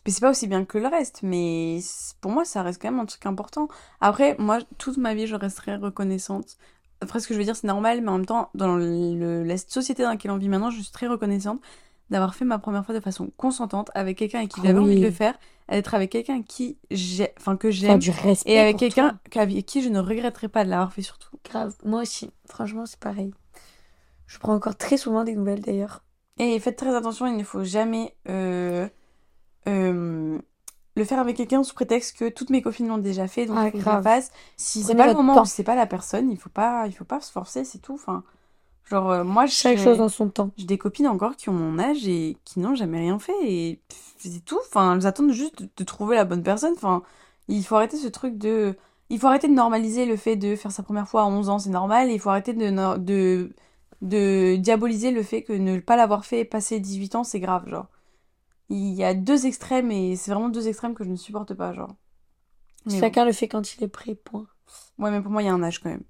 Mais 0.06 0.12
c'est 0.12 0.22
pas 0.22 0.30
aussi 0.30 0.48
bien 0.48 0.66
que 0.66 0.78
le 0.78 0.88
reste, 0.88 1.22
mais 1.24 1.80
pour 2.22 2.32
moi, 2.32 2.46
ça 2.46 2.62
reste 2.64 2.82
quand 2.82 2.92
même 2.92 3.00
un 3.00 3.06
truc 3.06 3.26
important. 3.26 3.68
Après, 4.00 4.36
moi, 4.40 4.60
toute 4.78 4.98
ma 4.98 5.14
vie, 5.14 5.28
je 5.28 5.36
resterai 5.36 5.76
reconnaissante. 5.76 6.58
Après, 7.02 7.20
ce 7.20 7.28
que 7.28 7.34
je 7.34 7.40
veux 7.40 7.46
dire, 7.46 7.56
c'est 7.56 7.68
normal, 7.68 8.02
mais 8.02 8.10
en 8.10 8.18
même 8.18 8.26
temps, 8.26 8.50
dans 8.54 8.78
la 8.78 9.58
société 9.58 10.04
dans 10.04 10.10
laquelle 10.10 10.32
on 10.32 10.38
vit 10.38 10.50
maintenant, 10.50 10.70
je 10.70 10.82
suis 10.82 10.92
très 10.92 11.08
reconnaissante 11.08 11.62
d'avoir 12.12 12.36
fait 12.36 12.46
ma 12.46 12.60
première 12.60 12.86
fois 12.86 12.94
de 12.94 13.00
façon 13.00 13.32
consentante 13.38 13.90
avec 13.96 14.18
quelqu'un 14.18 14.40
avec 14.40 14.52
qui 14.52 14.60
Ah 14.64 14.68
j'avais 14.68 14.80
envie 14.80 15.00
de 15.00 15.06
le 15.06 15.12
faire, 15.12 15.34
d'être 15.70 15.96
avec 15.96 16.12
quelqu'un 16.12 16.44
qui 16.44 16.78
j'ai, 16.92 17.30
enfin, 17.40 17.56
que 17.58 17.72
j'aime, 17.72 17.98
du 18.00 18.12
respect 18.12 18.52
et 18.52 18.60
avec 18.60 18.78
quelqu'un 18.78 19.20
avec 19.36 19.66
qui 19.66 19.82
je 19.82 19.90
ne 19.90 20.00
regretterai 20.00 20.50
pas 20.50 20.64
de 20.64 20.70
l'avoir 20.70 20.94
fait 20.94 21.02
surtout. 21.02 21.30
Grave. 21.50 21.74
Moi 21.84 22.02
aussi. 22.02 22.30
Franchement, 22.46 22.86
c'est 22.86 23.00
pareil. 23.00 23.34
Je 24.28 24.38
prends 24.40 24.54
encore 24.54 24.76
très 24.78 24.98
souvent 24.98 25.24
des 25.24 25.36
nouvelles 25.36 25.62
d'ailleurs. 25.62 26.04
Et 26.38 26.60
faites 26.60 26.78
très 26.78 26.96
attention, 26.96 27.28
il 27.28 27.36
ne 27.38 27.44
faut 27.44 27.64
jamais 27.64 28.16
euh, 28.30 28.88
euh, 29.68 30.38
le 30.96 31.04
faire 31.06 31.20
avec 31.20 31.38
quelqu'un 31.38 31.64
sous 31.64 31.76
prétexte 31.76 32.18
que 32.18 32.30
toutes 32.30 32.50
mes 32.50 32.62
copines 32.62 32.88
l'ont 32.88 32.98
déjà 32.98 33.28
fait, 33.28 33.46
donc 33.46 33.58
Ah, 33.60 33.66
il 33.68 33.72
faut 33.72 33.78
que 33.78 33.84
je 33.84 33.86
le 33.86 33.92
grave. 33.92 34.04
fasse. 34.04 34.32
Si 34.58 34.84
c'est 34.84 34.96
pas 34.96 35.08
le 35.08 35.14
moment, 35.14 35.36
temps. 35.36 35.46
c'est 35.46 35.64
pas 35.64 35.76
la 35.76 35.86
personne, 35.86 36.30
il 36.30 36.38
faut 36.38 36.50
pas, 36.50 36.88
il 36.88 36.94
faut 36.94 37.06
pas 37.06 37.22
se 37.22 37.32
forcer, 37.32 37.64
c'est 37.64 37.80
tout. 37.80 37.94
Enfin, 37.94 38.24
genre 38.92 39.12
euh, 39.12 39.24
moi, 39.24 39.46
Chaque 39.46 39.78
j'ai 39.78 39.78
chose 39.78 40.02
en 40.02 40.10
son 40.10 40.30
temps. 40.30 40.50
j'ai 40.58 40.66
des 40.66 40.78
copines 40.78 41.08
encore 41.08 41.36
qui 41.38 41.50
ont 41.50 41.54
mon 41.54 41.80
âge 41.80 42.08
et 42.08 42.38
qui 42.46 42.60
n'ont 42.60 42.76
jamais 42.76 43.00
rien 43.00 43.20
fait 43.20 43.34
et 43.44 43.82
c'est 44.18 44.44
tout. 44.46 44.60
Enfin, 44.70 44.96
elles 44.98 45.08
attendent 45.08 45.32
juste 45.34 45.62
de, 45.64 45.70
de 45.78 45.84
trouver 45.84 46.16
la 46.16 46.26
bonne 46.26 46.44
personne. 46.44 46.74
Enfin, 46.76 47.04
il 47.48 47.64
faut 47.66 47.76
arrêter 47.76 47.98
ce 47.98 48.08
truc 48.08 48.38
de, 48.38 48.78
il 49.10 49.20
faut 49.20 49.28
arrêter 49.28 49.48
de 49.48 49.54
normaliser 49.54 50.06
le 50.06 50.18
fait 50.18 50.36
de 50.36 50.56
faire 50.56 50.72
sa 50.72 50.84
première 50.84 51.08
fois 51.08 51.24
à 51.24 51.26
11 51.28 51.50
ans, 51.50 51.60
c'est 51.60 51.70
normal. 51.70 52.10
Et 52.10 52.14
il 52.16 52.20
faut 52.20 52.30
arrêter 52.30 52.54
de, 52.54 52.70
no- 52.70 52.98
de 52.98 53.54
de 54.02 54.56
diaboliser 54.58 55.12
le 55.12 55.24
fait 55.24 55.44
que 55.44 55.54
ne 55.54 55.80
pas 55.80 55.96
l'avoir 55.96 56.26
fait 56.26 56.44
passer 56.46 56.80
18 56.80 57.16
ans, 57.16 57.24
c'est 57.24 57.40
grave, 57.40 57.70
genre. 57.70 57.88
Il 58.70 58.94
y 58.96 59.04
a 59.04 59.14
deux 59.14 59.46
extrêmes 59.48 59.92
et 59.92 60.16
c'est 60.16 60.32
vraiment 60.32 60.50
deux 60.50 60.68
extrêmes 60.68 60.96
que 60.96 61.04
je 61.04 61.10
ne 61.12 61.16
supporte 61.18 61.54
pas, 61.56 61.74
genre. 61.74 61.96
Mais 62.86 63.02
bon. 63.02 63.10
Chacun 63.10 63.26
le 63.26 63.32
fait 63.34 63.48
quand 63.48 63.74
il 63.76 63.84
est 63.84 63.88
prêt, 63.88 64.14
point. 64.14 64.48
Ouais, 64.98 65.12
mais 65.12 65.22
pour 65.22 65.32
moi, 65.32 65.42
il 65.44 65.46
y 65.46 65.50
a 65.50 65.54
un 65.54 65.64
âge 65.64 65.80
quand 65.80 65.90
même. 65.90 66.04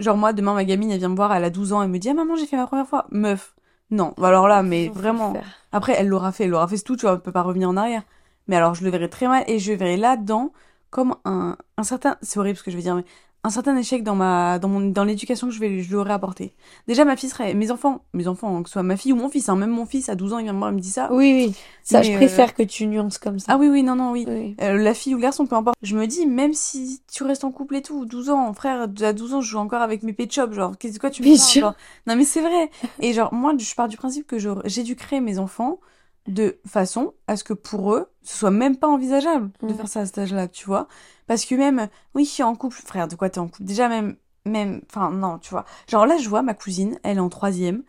Genre, 0.00 0.16
moi, 0.16 0.32
demain, 0.32 0.54
ma 0.54 0.64
gamine, 0.64 0.90
elle 0.90 0.98
vient 0.98 1.08
me 1.08 1.16
voir, 1.16 1.32
elle 1.34 1.44
a 1.44 1.50
12 1.50 1.72
ans, 1.72 1.82
elle 1.82 1.90
me 1.90 1.98
dit, 1.98 2.08
ah, 2.08 2.14
maman, 2.14 2.34
j'ai 2.36 2.46
fait 2.46 2.56
ma 2.56 2.66
première 2.66 2.86
fois. 2.86 3.06
Meuf. 3.10 3.54
Non, 3.90 4.14
Bah, 4.18 4.28
alors 4.28 4.48
là, 4.48 4.62
mais 4.62 4.88
vraiment. 4.88 5.32
Après, 5.72 5.94
elle 5.98 6.08
l'aura 6.08 6.32
fait, 6.32 6.44
elle 6.44 6.50
l'aura 6.50 6.66
fait, 6.68 6.76
c'est 6.76 6.84
tout, 6.84 6.96
tu 6.96 7.02
vois, 7.02 7.14
on 7.14 7.18
peut 7.18 7.32
pas 7.32 7.42
revenir 7.42 7.68
en 7.68 7.76
arrière. 7.76 8.02
Mais 8.48 8.56
alors, 8.56 8.74
je 8.74 8.84
le 8.84 8.90
verrai 8.90 9.08
très 9.08 9.26
mal 9.28 9.44
et 9.46 9.58
je 9.58 9.72
verrai 9.72 9.96
là-dedans 9.96 10.52
comme 10.90 11.14
un, 11.24 11.56
un 11.76 11.82
certain. 11.82 12.16
C'est 12.22 12.38
horrible 12.38 12.56
ce 12.58 12.62
que 12.62 12.70
je 12.70 12.76
vais 12.76 12.82
dire, 12.82 12.94
mais 12.96 13.04
un 13.42 13.50
certain 13.50 13.76
échec 13.76 14.02
dans 14.02 14.14
ma 14.14 14.58
dans 14.58 14.68
mon 14.68 14.80
dans 14.80 15.04
l'éducation 15.04 15.48
que 15.48 15.54
je 15.54 15.60
vais 15.60 15.80
je 15.80 15.88
lui 15.88 15.96
aurais 15.96 16.12
apporté. 16.12 16.54
Déjà 16.86 17.04
ma 17.04 17.16
fille 17.16 17.30
serait 17.30 17.54
mes 17.54 17.70
enfants, 17.70 18.02
mes 18.12 18.28
enfants 18.28 18.56
hein, 18.56 18.62
que 18.62 18.68
ce 18.68 18.74
soit 18.74 18.82
ma 18.82 18.96
fille 18.96 19.12
ou 19.12 19.16
mon 19.16 19.30
fils, 19.30 19.48
hein, 19.48 19.56
même 19.56 19.70
mon 19.70 19.86
fils 19.86 20.08
à 20.08 20.14
12 20.14 20.34
ans, 20.34 20.38
il 20.38 20.44
vient 20.44 20.52
me 20.52 20.58
voir, 20.58 20.70
il 20.70 20.76
me 20.76 20.80
dit 20.80 20.90
ça. 20.90 21.08
Oui, 21.10 21.46
oui. 21.46 21.54
Ça, 21.82 22.00
Mais, 22.00 22.04
je 22.04 22.12
euh, 22.12 22.16
préfère 22.16 22.54
que 22.54 22.62
tu 22.62 22.86
nuances 22.86 23.18
comme 23.18 23.38
ça. 23.38 23.52
Ah 23.52 23.56
oui 23.58 23.68
oui, 23.68 23.82
non 23.82 23.96
non, 23.96 24.12
oui. 24.12 24.26
Oui. 24.28 24.56
Euh, 24.60 24.76
la 24.76 24.92
fille 24.92 25.14
ou 25.14 25.16
le 25.16 25.22
garçon, 25.22 25.46
peu 25.46 25.56
importe. 25.56 25.76
Je 25.82 25.96
me 25.96 26.06
dis, 26.06 26.26
même 26.26 26.52
si 26.52 27.00
tu 27.10 27.22
restes 27.22 27.44
en 27.44 27.50
couple 27.50 27.76
et 27.76 27.82
tout, 27.82 28.04
12 28.04 28.28
ans, 28.30 28.52
frère, 28.52 28.82
à 28.82 29.12
12 29.12 29.34
ans, 29.34 29.40
je 29.40 29.48
joue 29.50 29.58
encore 29.58 29.82
avec 29.82 30.02
mes 30.02 30.12
pet 30.12 30.30
shops, 30.30 30.52
genre, 30.52 30.76
qu'est-ce 30.76 31.00
quoi 31.00 31.10
tu 31.10 31.22
me 31.22 31.28
parles, 31.28 31.60
genre? 31.60 31.74
Non 32.06 32.16
mais 32.16 32.24
c'est 32.24 32.42
vrai. 32.42 32.70
Et 33.00 33.12
genre, 33.12 33.32
moi, 33.32 33.54
je 33.58 33.74
pars 33.74 33.88
du 33.88 33.96
principe 33.96 34.26
que 34.26 34.36
j'éduquerai 34.66 35.20
mes 35.20 35.38
enfants 35.38 35.78
de 36.26 36.60
façon 36.66 37.14
à 37.26 37.36
ce 37.36 37.44
que 37.44 37.52
pour 37.54 37.94
eux, 37.94 38.08
ce 38.22 38.36
soit 38.38 38.50
même 38.50 38.76
pas 38.76 38.88
envisageable 38.88 39.50
de 39.62 39.68
Mhm. 39.68 39.76
faire 39.76 39.88
ça 39.88 40.00
à 40.00 40.06
cet 40.06 40.18
âge-là, 40.18 40.48
tu 40.48 40.66
vois. 40.66 40.86
Parce 41.26 41.44
que 41.44 41.54
même, 41.54 41.88
oui, 42.14 42.24
je 42.24 42.30
suis 42.30 42.42
en 42.42 42.54
couple, 42.54 42.76
frère, 42.76 43.08
de 43.08 43.14
quoi 43.16 43.30
t'es 43.30 43.38
en 43.40 43.48
couple? 43.48 43.64
Déjà, 43.64 43.88
même, 43.88 44.16
même, 44.44 44.82
enfin, 44.90 45.10
non, 45.10 45.38
tu 45.38 45.50
vois. 45.50 45.64
Genre 45.88 46.06
là, 46.06 46.18
je 46.18 46.28
vois 46.28 46.42
ma 46.42 46.54
cousine, 46.54 46.98
elle 47.02 47.16
est 47.18 47.20
en 47.20 47.28
troisième. 47.28 47.82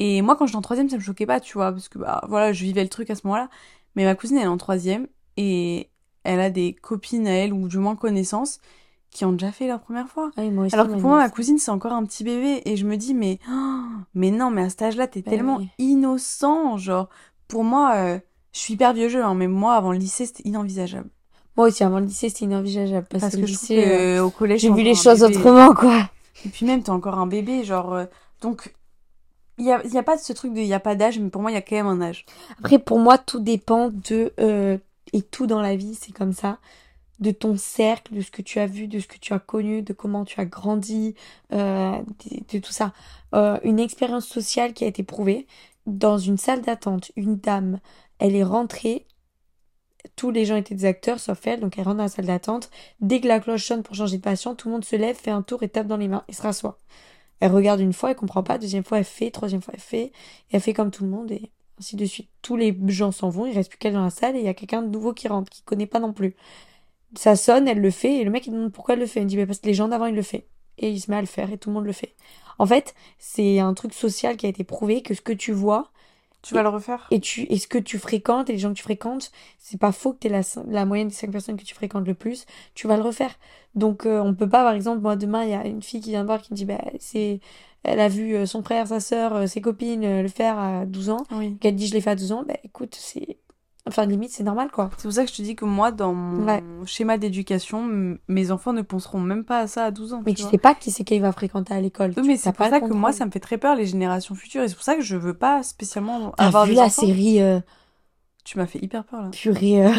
Et 0.00 0.22
moi, 0.22 0.36
quand 0.36 0.46
j'étais 0.46 0.56
en 0.56 0.62
troisième, 0.62 0.88
ça 0.90 0.96
me 0.96 1.02
choquait 1.02 1.26
pas, 1.26 1.40
tu 1.40 1.54
vois, 1.54 1.72
parce 1.72 1.88
que, 1.88 1.98
bah, 1.98 2.20
voilà, 2.28 2.52
je 2.52 2.64
vivais 2.64 2.82
le 2.82 2.88
truc 2.88 3.10
à 3.10 3.14
ce 3.14 3.26
moment-là. 3.26 3.48
Mais 3.94 4.04
ma 4.04 4.14
cousine, 4.14 4.36
elle 4.38 4.44
est 4.44 4.46
en 4.48 4.56
troisième 4.56 5.06
et 5.36 5.90
elle 6.24 6.40
a 6.40 6.50
des 6.50 6.74
copines 6.74 7.26
à 7.26 7.32
elle, 7.32 7.52
ou 7.52 7.68
du 7.68 7.78
moins 7.78 7.96
connaissances, 7.96 8.60
qui 9.10 9.24
ont 9.24 9.32
déjà 9.32 9.52
fait 9.52 9.66
leur 9.66 9.80
première 9.80 10.08
fois. 10.08 10.30
Ah 10.36 10.42
oui, 10.42 10.50
moi 10.50 10.64
aussi, 10.66 10.74
Alors 10.74 10.86
que 10.88 10.92
pour 10.92 11.10
moi, 11.10 11.18
ma 11.18 11.28
cousine, 11.30 11.58
c'est 11.58 11.70
encore 11.70 11.92
un 11.92 12.04
petit 12.04 12.24
bébé. 12.24 12.62
Et 12.64 12.76
je 12.76 12.86
me 12.86 12.96
dis, 12.96 13.14
mais, 13.14 13.38
oh, 13.48 13.52
mais 14.14 14.30
non, 14.30 14.50
mais 14.50 14.62
à 14.62 14.70
cet 14.70 14.82
âge-là, 14.82 15.06
t'es 15.06 15.22
Bah 15.22 15.30
tellement 15.30 15.58
oui. 15.58 15.68
innocent. 15.78 16.78
Genre, 16.78 17.08
pour 17.52 17.64
moi, 17.64 17.92
euh, 17.96 18.18
je 18.54 18.58
suis 18.60 18.74
hyper 18.74 18.94
vieux 18.94 19.10
jeu, 19.10 19.22
hein, 19.22 19.34
mais 19.34 19.46
moi, 19.46 19.74
avant 19.74 19.92
le 19.92 19.98
lycée, 19.98 20.24
c'était 20.24 20.48
inenvisageable. 20.48 21.10
Moi 21.54 21.66
aussi, 21.68 21.84
avant 21.84 22.00
le 22.00 22.06
lycée, 22.06 22.30
c'était 22.30 22.46
inenvisageable. 22.46 23.06
Parce, 23.10 23.20
Parce 23.20 23.34
que 23.36 23.42
je 23.42 23.52
lycée, 23.52 23.76
que 23.76 23.80
euh, 24.18 24.24
au 24.24 24.30
collège, 24.30 24.62
j'ai 24.62 24.70
vu 24.70 24.82
les 24.82 24.94
choses 24.94 25.22
autrement, 25.22 25.74
quoi. 25.74 26.08
Et 26.46 26.48
puis 26.48 26.64
même, 26.64 26.82
t'es 26.82 26.88
encore 26.88 27.18
un 27.18 27.26
bébé, 27.26 27.62
genre. 27.62 27.92
euh, 27.92 28.06
donc, 28.40 28.74
il 29.58 29.66
y 29.66 29.70
a, 29.70 29.86
y 29.86 29.98
a 29.98 30.02
pas 30.02 30.16
ce 30.16 30.32
truc 30.32 30.54
de 30.54 30.60
il 30.60 30.66
y 30.66 30.72
a 30.72 30.80
pas 30.80 30.94
d'âge, 30.94 31.18
mais 31.18 31.28
pour 31.28 31.42
moi, 31.42 31.50
il 31.50 31.54
y 31.54 31.58
a 31.58 31.60
quand 31.60 31.76
même 31.76 31.86
un 31.86 32.00
âge. 32.00 32.24
Après, 32.58 32.78
pour 32.78 32.98
moi, 32.98 33.18
tout 33.18 33.38
dépend 33.38 33.90
de... 33.90 34.32
euh, 34.40 34.78
et 35.12 35.20
tout 35.20 35.46
dans 35.46 35.60
la 35.60 35.76
vie, 35.76 35.94
c'est 35.94 36.12
comme 36.12 36.32
ça. 36.32 36.56
De 37.20 37.32
ton 37.32 37.58
cercle, 37.58 38.14
de 38.14 38.22
ce 38.22 38.30
que 38.30 38.40
tu 38.40 38.58
as 38.60 38.66
vu, 38.66 38.88
de 38.88 38.98
ce 38.98 39.06
que 39.06 39.18
tu 39.18 39.34
as 39.34 39.38
connu, 39.38 39.82
de 39.82 39.92
comment 39.92 40.24
tu 40.24 40.40
as 40.40 40.46
grandi, 40.46 41.14
euh, 41.52 41.98
de, 42.24 42.54
de 42.54 42.58
tout 42.60 42.72
ça. 42.72 42.92
Une 43.62 43.78
expérience 43.78 44.26
sociale 44.26 44.72
qui 44.72 44.84
a 44.84 44.86
été 44.86 45.02
prouvée. 45.02 45.46
Dans 45.86 46.18
une 46.18 46.38
salle 46.38 46.62
d'attente, 46.62 47.12
une 47.16 47.36
dame, 47.36 47.80
elle 48.18 48.36
est 48.36 48.44
rentrée. 48.44 49.06
Tous 50.16 50.30
les 50.30 50.44
gens 50.44 50.56
étaient 50.56 50.74
des 50.74 50.84
acteurs, 50.84 51.20
sauf 51.20 51.46
elle. 51.46 51.60
Donc 51.60 51.78
elle 51.78 51.84
rentre 51.84 51.98
dans 51.98 52.04
la 52.04 52.08
salle 52.08 52.26
d'attente. 52.26 52.70
Dès 53.00 53.20
que 53.20 53.28
la 53.28 53.40
cloche 53.40 53.66
sonne 53.66 53.82
pour 53.82 53.94
changer 53.94 54.18
de 54.18 54.22
patient, 54.22 54.54
tout 54.54 54.68
le 54.68 54.74
monde 54.74 54.84
se 54.84 54.96
lève, 54.96 55.16
fait 55.16 55.30
un 55.30 55.42
tour 55.42 55.62
et 55.62 55.68
tape 55.68 55.86
dans 55.86 55.96
les 55.96 56.08
mains 56.08 56.24
et 56.28 56.32
se 56.32 56.42
rassoit. 56.42 56.78
Elle 57.40 57.52
regarde 57.52 57.80
une 57.80 57.92
fois, 57.92 58.10
elle 58.10 58.16
comprend 58.16 58.42
pas. 58.44 58.58
Deuxième 58.58 58.84
fois, 58.84 58.98
elle 58.98 59.04
fait. 59.04 59.30
Troisième 59.30 59.62
fois, 59.62 59.74
elle 59.74 59.80
fait. 59.80 60.04
Et 60.04 60.12
elle 60.52 60.60
fait 60.60 60.74
comme 60.74 60.92
tout 60.92 61.02
le 61.04 61.10
monde 61.10 61.32
et 61.32 61.50
ainsi 61.78 61.96
de 61.96 62.04
suite. 62.04 62.28
Tous 62.42 62.56
les 62.56 62.76
gens 62.88 63.10
s'en 63.10 63.30
vont, 63.30 63.46
il 63.46 63.54
reste 63.54 63.70
plus 63.70 63.78
qu'elle 63.78 63.94
dans 63.94 64.04
la 64.04 64.10
salle 64.10 64.36
et 64.36 64.38
il 64.38 64.44
y 64.44 64.48
a 64.48 64.54
quelqu'un 64.54 64.82
de 64.82 64.88
nouveau 64.88 65.12
qui 65.12 65.26
rentre, 65.26 65.50
qui 65.50 65.62
connaît 65.62 65.86
pas 65.86 65.98
non 65.98 66.12
plus. 66.12 66.36
Ça 67.16 67.36
sonne, 67.36 67.66
elle 67.68 67.80
le 67.80 67.90
fait 67.90 68.20
et 68.20 68.24
le 68.24 68.30
mec 68.30 68.46
il 68.46 68.52
demande 68.52 68.72
pourquoi 68.72 68.94
elle 68.94 69.00
le 69.00 69.06
fait. 69.06 69.20
Il 69.20 69.26
dit 69.26 69.36
bah, 69.36 69.46
parce 69.46 69.58
que 69.58 69.66
les 69.66 69.74
gens 69.74 69.88
d'avant 69.88 70.06
ils 70.06 70.14
le 70.14 70.22
fait. 70.22 70.46
Et 70.78 70.90
il 70.90 71.00
se 71.00 71.10
met 71.10 71.16
à 71.16 71.20
le 71.20 71.26
faire 71.26 71.52
et 71.52 71.58
tout 71.58 71.68
le 71.70 71.74
monde 71.74 71.84
le 71.84 71.92
fait. 71.92 72.14
En 72.58 72.66
fait, 72.66 72.94
c'est 73.18 73.58
un 73.60 73.74
truc 73.74 73.94
social 73.94 74.36
qui 74.36 74.46
a 74.46 74.48
été 74.48 74.64
prouvé 74.64 75.02
que 75.02 75.14
ce 75.14 75.20
que 75.20 75.32
tu 75.32 75.52
vois 75.52 75.90
Tu 76.42 76.54
vas 76.54 76.62
le 76.62 76.68
refaire? 76.68 77.06
Et 77.10 77.20
tu, 77.20 77.42
et 77.50 77.58
ce 77.58 77.66
que 77.66 77.78
tu 77.78 77.98
fréquentes 77.98 78.50
et 78.50 78.54
les 78.54 78.58
gens 78.58 78.70
que 78.70 78.78
tu 78.78 78.82
fréquentes, 78.82 79.32
c'est 79.58 79.78
pas 79.78 79.92
faux 79.92 80.12
que 80.12 80.18
t'es 80.18 80.28
la, 80.28 80.42
la 80.68 80.84
moyenne 80.84 81.08
des 81.08 81.14
cinq 81.14 81.30
personnes 81.30 81.56
que 81.56 81.64
tu 81.64 81.74
fréquentes 81.74 82.06
le 82.06 82.14
plus, 82.14 82.46
tu 82.74 82.86
vas 82.86 82.96
le 82.96 83.02
refaire. 83.02 83.34
Donc, 83.74 84.06
euh, 84.06 84.20
on 84.20 84.34
peut 84.34 84.48
pas, 84.48 84.64
par 84.64 84.74
exemple, 84.74 85.00
moi, 85.00 85.16
demain, 85.16 85.44
il 85.44 85.50
y 85.50 85.54
a 85.54 85.66
une 85.66 85.82
fille 85.82 86.00
qui 86.00 86.10
vient 86.10 86.22
me 86.22 86.26
voir 86.26 86.42
qui 86.42 86.52
me 86.52 86.56
dit, 86.56 86.64
bah, 86.66 86.80
c'est, 86.98 87.40
elle 87.84 88.00
a 88.00 88.08
vu 88.08 88.34
euh, 88.34 88.46
son 88.46 88.62
frère, 88.62 88.86
sa 88.86 89.00
sœur, 89.00 89.34
euh, 89.34 89.46
ses 89.46 89.60
copines 89.60 90.04
euh, 90.04 90.22
le 90.22 90.28
faire 90.28 90.58
à 90.58 90.86
12 90.86 91.10
ans. 91.10 91.26
Oui. 91.32 91.56
Qu'elle 91.60 91.74
dit, 91.74 91.86
je 91.86 91.94
l'ai 91.94 92.00
fait 92.00 92.10
à 92.10 92.16
12 92.16 92.32
ans, 92.32 92.44
bah, 92.46 92.54
écoute, 92.64 92.94
c'est, 92.98 93.38
enfin, 93.88 94.06
limite, 94.06 94.30
c'est 94.30 94.42
normal, 94.44 94.70
quoi. 94.70 94.90
C'est 94.96 95.02
pour 95.04 95.12
ça 95.12 95.24
que 95.24 95.30
je 95.30 95.36
te 95.36 95.42
dis 95.42 95.56
que 95.56 95.64
moi, 95.64 95.90
dans 95.92 96.14
mon 96.14 96.46
Ouais. 96.46 96.62
schéma 96.86 97.18
d'éducation, 97.18 98.16
mes 98.28 98.50
enfants 98.50 98.72
ne 98.72 98.82
penseront 98.82 99.20
même 99.20 99.44
pas 99.44 99.58
à 99.60 99.66
ça 99.66 99.84
à 99.86 99.90
12 99.90 100.12
ans. 100.14 100.22
Mais 100.24 100.34
tu 100.34 100.42
sais 100.42 100.58
pas 100.58 100.74
qui 100.74 100.90
c'est 100.90 101.04
qu'il 101.04 101.20
va 101.20 101.32
fréquenter 101.32 101.74
à 101.74 101.80
l'école. 101.80 102.12
Oui, 102.16 102.22
mais 102.26 102.36
c'est 102.36 102.52
pour 102.52 102.66
ça 102.66 102.80
que 102.80 102.92
moi, 102.92 103.12
ça 103.12 103.26
me 103.26 103.30
fait 103.30 103.40
très 103.40 103.58
peur, 103.58 103.74
les 103.76 103.86
générations 103.86 104.34
futures. 104.34 104.62
Et 104.62 104.68
c'est 104.68 104.74
pour 104.74 104.84
ça 104.84 104.94
que 104.96 105.02
je 105.02 105.16
veux 105.16 105.34
pas 105.34 105.62
spécialement 105.62 106.32
T'as 106.36 106.46
avoir 106.46 106.64
vu 106.66 106.72
des 106.72 106.76
la 106.76 106.84
enfants. 106.84 107.02
série, 107.06 107.40
euh, 107.42 107.60
Tu 108.44 108.58
m'as 108.58 108.66
fait 108.66 108.82
hyper 108.82 109.04
peur, 109.04 109.22
là. 109.22 109.30
purée, 109.30 109.86
euh, 109.86 109.92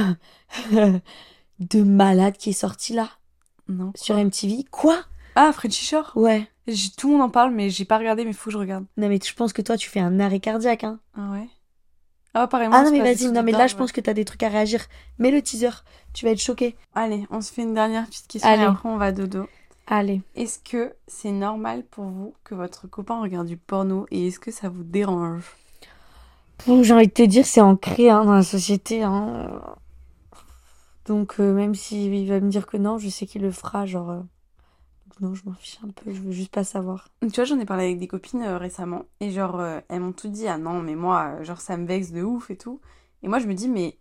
de 1.60 1.84
malade 1.84 2.36
qui 2.38 2.50
est 2.50 2.54
sortie 2.54 2.94
là, 2.94 3.10
Non. 3.68 3.92
sur 3.96 4.18
MTV. 4.18 4.66
Quoi? 4.72 4.98
Ah, 5.36 5.52
Frenchy 5.54 5.86
Shore 5.86 6.12
Ouais. 6.16 6.48
Tout 6.98 7.08
le 7.08 7.14
monde 7.18 7.24
en 7.24 7.30
parle, 7.30 7.52
mais 7.54 7.70
j'ai 7.70 7.84
pas 7.86 7.98
regardé, 7.98 8.24
mais 8.24 8.32
faut 8.34 8.46
que 8.46 8.52
je 8.54 8.58
regarde. 8.58 8.86
Non, 8.98 9.10
mais 9.10 9.20
je 9.24 9.34
pense 9.34 9.52
que 9.52 9.62
toi, 9.62 9.76
tu 9.76 9.90
fais 9.90 10.00
un 10.00 10.20
arrêt 10.20 10.40
cardiaque, 10.40 10.84
hein. 10.86 11.00
Ah 11.18 11.32
ouais? 11.32 11.50
Ah, 12.34 12.44
apparemment, 12.44 12.76
Ah 12.76 12.84
non, 12.84 12.92
mais 12.92 13.00
vas-y, 13.02 13.32
non, 13.32 13.44
mais 13.44 13.52
là, 13.52 13.68
je 13.68 13.76
pense 13.76 13.92
que 13.92 14.02
t'as 14.02 14.14
des 14.14 14.26
trucs 14.26 14.42
à 14.44 14.50
réagir. 14.50 14.86
Mets 15.20 15.30
le 15.32 15.42
teaser, 15.42 15.70
tu 16.14 16.26
vas 16.26 16.32
être 16.32 16.42
choqué. 16.42 16.76
Allez, 16.96 17.28
on 17.30 17.42
se 17.42 17.54
fait 17.54 17.62
une 17.62 17.76
dernière 17.76 18.08
petite 18.08 18.28
question 18.28 18.50
Allez. 18.50 18.64
et 18.64 18.66
après 18.66 18.90
on 18.90 18.98
va 18.98 19.12
dodo. 19.12 19.48
Allez. 19.86 20.22
Est-ce 20.36 20.60
que 20.60 20.94
c'est 21.08 21.32
normal 21.32 21.84
pour 21.84 22.06
vous 22.06 22.34
que 22.44 22.56
votre 22.56 22.88
copain 22.88 23.22
regarde 23.22 23.48
du 23.48 23.58
porno 23.58 24.06
et 24.12 24.28
est-ce 24.28 24.40
que 24.40 24.50
ça 24.52 24.70
vous 24.70 24.84
dérange? 24.84 25.44
Bon, 26.66 26.82
j'ai 26.84 26.94
envie 26.94 27.08
de 27.08 27.12
te 27.12 27.24
dire, 27.24 27.46
c'est 27.46 27.62
ancré 27.62 28.10
hein, 28.10 28.24
dans 28.26 28.34
la 28.34 28.44
société. 28.44 29.04
Hein. 29.04 29.50
Donc, 31.06 31.36
euh, 31.40 31.54
même 31.54 31.76
s'il 31.76 32.28
va 32.30 32.40
me 32.40 32.50
dire 32.50 32.66
que 32.66 32.78
non, 32.78 32.98
je 32.98 33.10
sais 33.10 33.26
qu'il 33.26 33.42
le 33.42 33.52
fera. 33.52 33.86
Genre, 33.86 34.10
euh, 34.10 34.22
non, 35.22 35.34
je 35.34 35.44
m'en 35.46 35.54
fiche 35.54 35.80
un 35.84 35.90
peu. 35.90 36.12
Je 36.12 36.22
veux 36.22 36.32
juste 36.32 36.52
pas 36.54 36.64
savoir. 36.64 37.10
Tu 37.22 37.30
vois, 37.30 37.46
j'en 37.46 37.60
ai 37.60 37.66
parlé 37.66 37.86
avec 37.86 38.00
des 38.00 38.08
copines 38.08 38.42
euh, 38.44 38.58
récemment 38.58 39.06
et 39.22 39.32
genre, 39.32 39.60
euh, 39.60 39.80
elles 39.88 40.02
m'ont 40.02 40.12
tout 40.12 40.28
dit, 40.28 40.48
ah 40.48 40.58
non, 40.58 40.82
mais 40.82 40.96
moi, 40.96 41.38
euh, 41.40 41.44
genre, 41.44 41.62
ça 41.62 41.78
me 41.78 41.86
vexe 41.86 42.12
de 42.12 42.22
ouf 42.22 42.50
et 42.50 42.58
tout. 42.58 42.82
Et 43.22 43.28
moi, 43.30 43.40
je 43.40 43.48
me 43.48 43.54
dis, 43.54 43.70
mais 43.70 43.98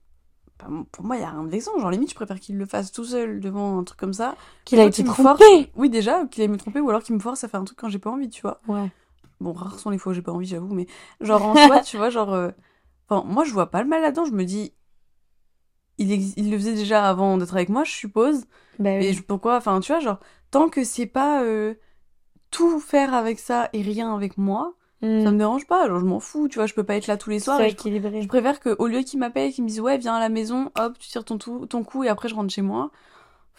bah, 0.59 0.69
pour 0.93 1.05
moi, 1.05 1.17
il 1.17 1.21
y 1.23 1.25
a 1.25 1.31
rien 1.31 1.45
de 1.45 1.51
vexant. 1.51 1.79
Genre, 1.79 1.91
limite, 1.91 2.11
je 2.11 2.15
préfère 2.17 2.41
qu'il 2.41 2.59
le 2.59 2.67
fasse 2.67 2.93
tout 2.93 3.05
seul 3.05 3.41
devant 3.41 3.79
un 3.79 3.85
truc 3.85 3.99
comme 4.01 4.13
ça. 4.15 4.37
Qu'il 4.65 4.81
a 4.81 4.85
Toi, 4.85 4.91
été 4.91 5.03
me 5.05 5.09
trompé. 5.09 5.73
Oui, 5.77 5.91
déjà, 5.91 6.27
qu'il 6.27 6.43
aille 6.43 6.49
me 6.49 6.57
tromper 6.59 6.81
ou 6.81 6.91
alors 6.91 7.03
qu'il 7.03 7.15
me 7.15 7.21
force 7.21 7.45
à 7.45 7.49
faire 7.49 7.61
un 7.61 7.65
truc 7.65 7.79
quand 7.79 7.89
j'ai 7.91 7.99
pas 8.01 8.11
envie, 8.11 8.31
tu 8.31 8.43
vois. 8.43 8.61
Ouais. 8.67 8.91
Bon, 9.41 9.53
rares 9.53 9.79
sont 9.81 9.91
les 9.91 9.99
fois 9.99 10.13
où 10.13 10.15
j'ai 10.15 10.23
pas 10.23 10.33
envie, 10.33 10.47
j'avoue, 10.47 10.75
mais 10.75 10.87
genre 11.21 11.45
en 11.45 11.57
soi, 11.57 11.81
tu 11.83 11.97
vois, 11.99 12.11
genre. 12.11 12.33
euh, 12.35 12.51
Enfin, 13.09 13.27
moi, 13.29 13.45
je 13.45 13.53
vois 13.53 13.71
pas 13.71 13.83
le 13.83 13.89
mal 13.89 14.03
là-dedans. 14.03 14.25
Je 14.27 14.33
me 14.33 14.45
dis. 14.45 14.75
Il, 15.99 16.11
ex- 16.13 16.35
il 16.37 16.51
le 16.51 16.57
faisait 16.59 16.75
déjà 16.75 17.09
avant 17.09 17.39
d'être 17.39 17.55
avec 17.55 17.69
moi, 17.69 17.85
je 17.85 17.93
suppose. 17.93 18.45
Bah 18.79 18.99
Et 18.99 19.13
oui. 19.13 19.15
je- 19.15 19.23
pourquoi 19.23 19.57
Enfin, 19.57 19.81
tu 19.81 19.93
vois, 19.93 20.01
genre, 20.01 20.21
tant 20.53 20.68
que 20.68 20.84
c'est 20.84 21.07
pas 21.07 21.42
euh, 21.42 21.74
tout 22.53 22.78
faire 22.78 23.12
avec 23.14 23.40
ça 23.40 23.68
et 23.72 23.82
rien 23.82 24.14
avec 24.14 24.38
moi, 24.38 24.74
Hmm. 25.05 25.24
ça 25.24 25.32
me 25.32 25.36
dérange 25.36 25.66
pas. 25.66 25.88
Genre, 25.88 25.98
je 25.98 26.05
m'en 26.05 26.20
fous, 26.20 26.46
tu 26.46 26.61
vois, 26.61 26.66
je 26.66 26.74
peux 26.74 26.84
pas 26.84 26.94
être 26.94 27.09
là 27.09 27.16
tous 27.16 27.30
les 27.30 27.40
soirs. 27.40 27.59
Je, 27.68 28.26
préfère 28.28 28.61
qu'au 28.61 28.86
lieu 28.86 29.00
qu'il 29.00 29.18
m'appelle, 29.18 29.53
qu'il 29.53 29.64
me 29.64 29.68
dise, 29.68 29.80
ouais, 29.80 29.98
viens 29.98 30.14
à 30.14 30.20
la 30.20 30.28
maison, 30.28 30.70
hop, 30.78 30.96
tu 30.96 31.09
tires 31.09 31.24
ton, 31.24 31.38
tout, 31.38 31.66
ton 31.66 31.82
coup 31.82 32.05
et 32.05 32.09
après 32.09 32.28
je 32.28 32.36
rentre 32.36 32.53
chez 32.55 32.62
moi. 32.62 32.92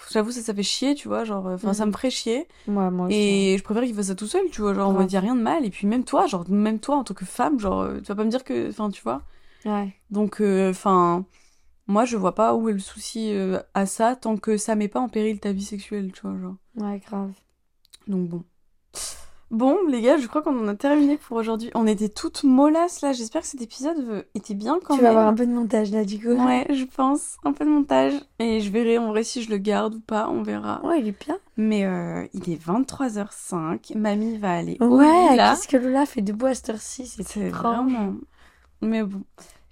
J'avoue, 0.10 0.32
ça, 0.32 0.42
ça 0.42 0.54
fait 0.54 0.64
chier, 0.64 0.96
tu 0.96 1.10
vois, 1.10 1.26
genre, 1.26 1.46
enfin, 1.48 1.74
ça 1.74 1.84
Mhm. 1.86 1.92
me 1.92 1.98
ferait 1.98 2.10
chier. 2.12 2.48
Ouais, 2.68 2.90
moi 2.90 3.08
aussi. 3.08 3.16
Et 3.18 3.58
je 3.58 3.64
préfère 3.64 3.84
qu'il 3.84 3.94
fasse 3.94 4.08
ça 4.08 4.16
tout 4.16 4.26
seul, 4.26 4.50
tu 4.52 4.62
vois, 4.62 4.74
genre, 4.74 4.90
on 4.90 4.94
va 4.94 5.04
dire 5.04 5.20
rien 5.22 5.36
de 5.36 5.42
mal. 5.42 5.66
Et 5.66 5.70
puis 5.70 5.86
même 5.86 6.06
toi, 6.06 6.28
genre, 6.28 6.50
même 6.50 6.80
toi, 6.80 6.96
en 6.96 7.04
tant 7.04 7.14
que 7.14 7.26
femme, 7.26 7.60
genre, 7.60 7.82
euh, 7.82 8.00
tu 8.00 8.06
vas 8.06 8.16
pas 8.16 8.24
me 8.24 8.30
dire 8.30 8.46
que, 8.46 8.70
enfin, 8.70 8.90
tu 8.90 9.02
vois. 9.04 9.22
Ouais. 9.66 9.94
Donc, 10.12 10.40
euh, 10.40 10.70
enfin, 10.70 11.26
moi, 11.88 12.06
je 12.06 12.16
vois 12.16 12.36
pas 12.36 12.56
où 12.56 12.70
est 12.70 12.74
le 12.74 12.80
souci 12.80 13.34
euh, 13.36 13.60
à 13.74 13.86
ça 13.86 14.16
tant 14.16 14.38
que 14.38 14.56
ça 14.56 14.76
met 14.76 14.88
pas 14.88 15.02
en 15.02 15.10
péril 15.10 15.42
ta 15.42 15.52
vie 15.52 15.64
sexuelle, 15.66 16.12
tu 16.14 16.22
vois, 16.22 16.40
genre. 16.40 16.56
Ouais, 16.78 17.00
grave. 17.00 17.32
Donc 18.08 18.30
bon. 18.30 18.44
Bon, 19.52 19.78
les 19.88 20.02
gars, 20.02 20.18
je 20.18 20.26
crois 20.26 20.42
qu'on 20.42 20.60
en 20.60 20.68
a 20.68 20.74
terminé 20.74 21.16
pour 21.16 21.38
aujourd'hui. 21.38 21.70
On 21.76 21.86
était 21.86 22.10
toutes 22.10 22.44
mollasses 22.44 23.02
là. 23.02 23.14
J'espère 23.14 23.42
que 23.42 23.48
cet 23.48 23.62
épisode 23.62 24.26
était 24.34 24.56
bien 24.56 24.80
quand 24.84 24.96
tu 24.96 25.04
même. 25.04 25.04
vas 25.04 25.20
avoir 25.20 25.28
un 25.28 25.36
peu 25.36 25.46
de 25.46 25.52
montage 25.52 25.92
là, 25.92 26.04
du 26.04 26.20
coup. 26.20 26.30
Ouais, 26.30 26.66
je 26.74 26.86
pense. 26.86 27.38
Un 27.44 27.54
peu 27.54 27.64
de 27.64 27.70
montage. 27.70 28.14
Et 28.40 28.62
je 28.62 28.72
verrai 28.72 28.98
en 28.98 29.10
vrai 29.10 29.24
si 29.24 29.44
je 29.44 29.52
le 29.52 29.58
garde 29.58 29.94
ou 29.94 30.00
pas. 30.00 30.28
On 30.28 30.42
verra. 30.42 30.84
Ouais, 30.84 31.02
il 31.02 31.08
est 31.08 31.24
bien. 31.24 31.38
Mais 31.56 31.86
euh, 31.86 32.26
il 32.34 32.50
est 32.50 32.66
23h05. 32.66 33.96
Mamie 33.96 34.40
va 34.40 34.54
aller 34.54 34.78
Ouais, 34.80 35.36
qu'est-ce 35.36 35.68
que 35.68 35.78
Lola 35.78 36.08
fait 36.08 36.24
debout 36.24 36.48
à 36.48 36.56
cette 36.56 36.72
heure-ci 36.72 37.06
C'est 37.06 37.50
vraiment. 37.50 38.16
Mais 38.82 39.04
bon. 39.04 39.22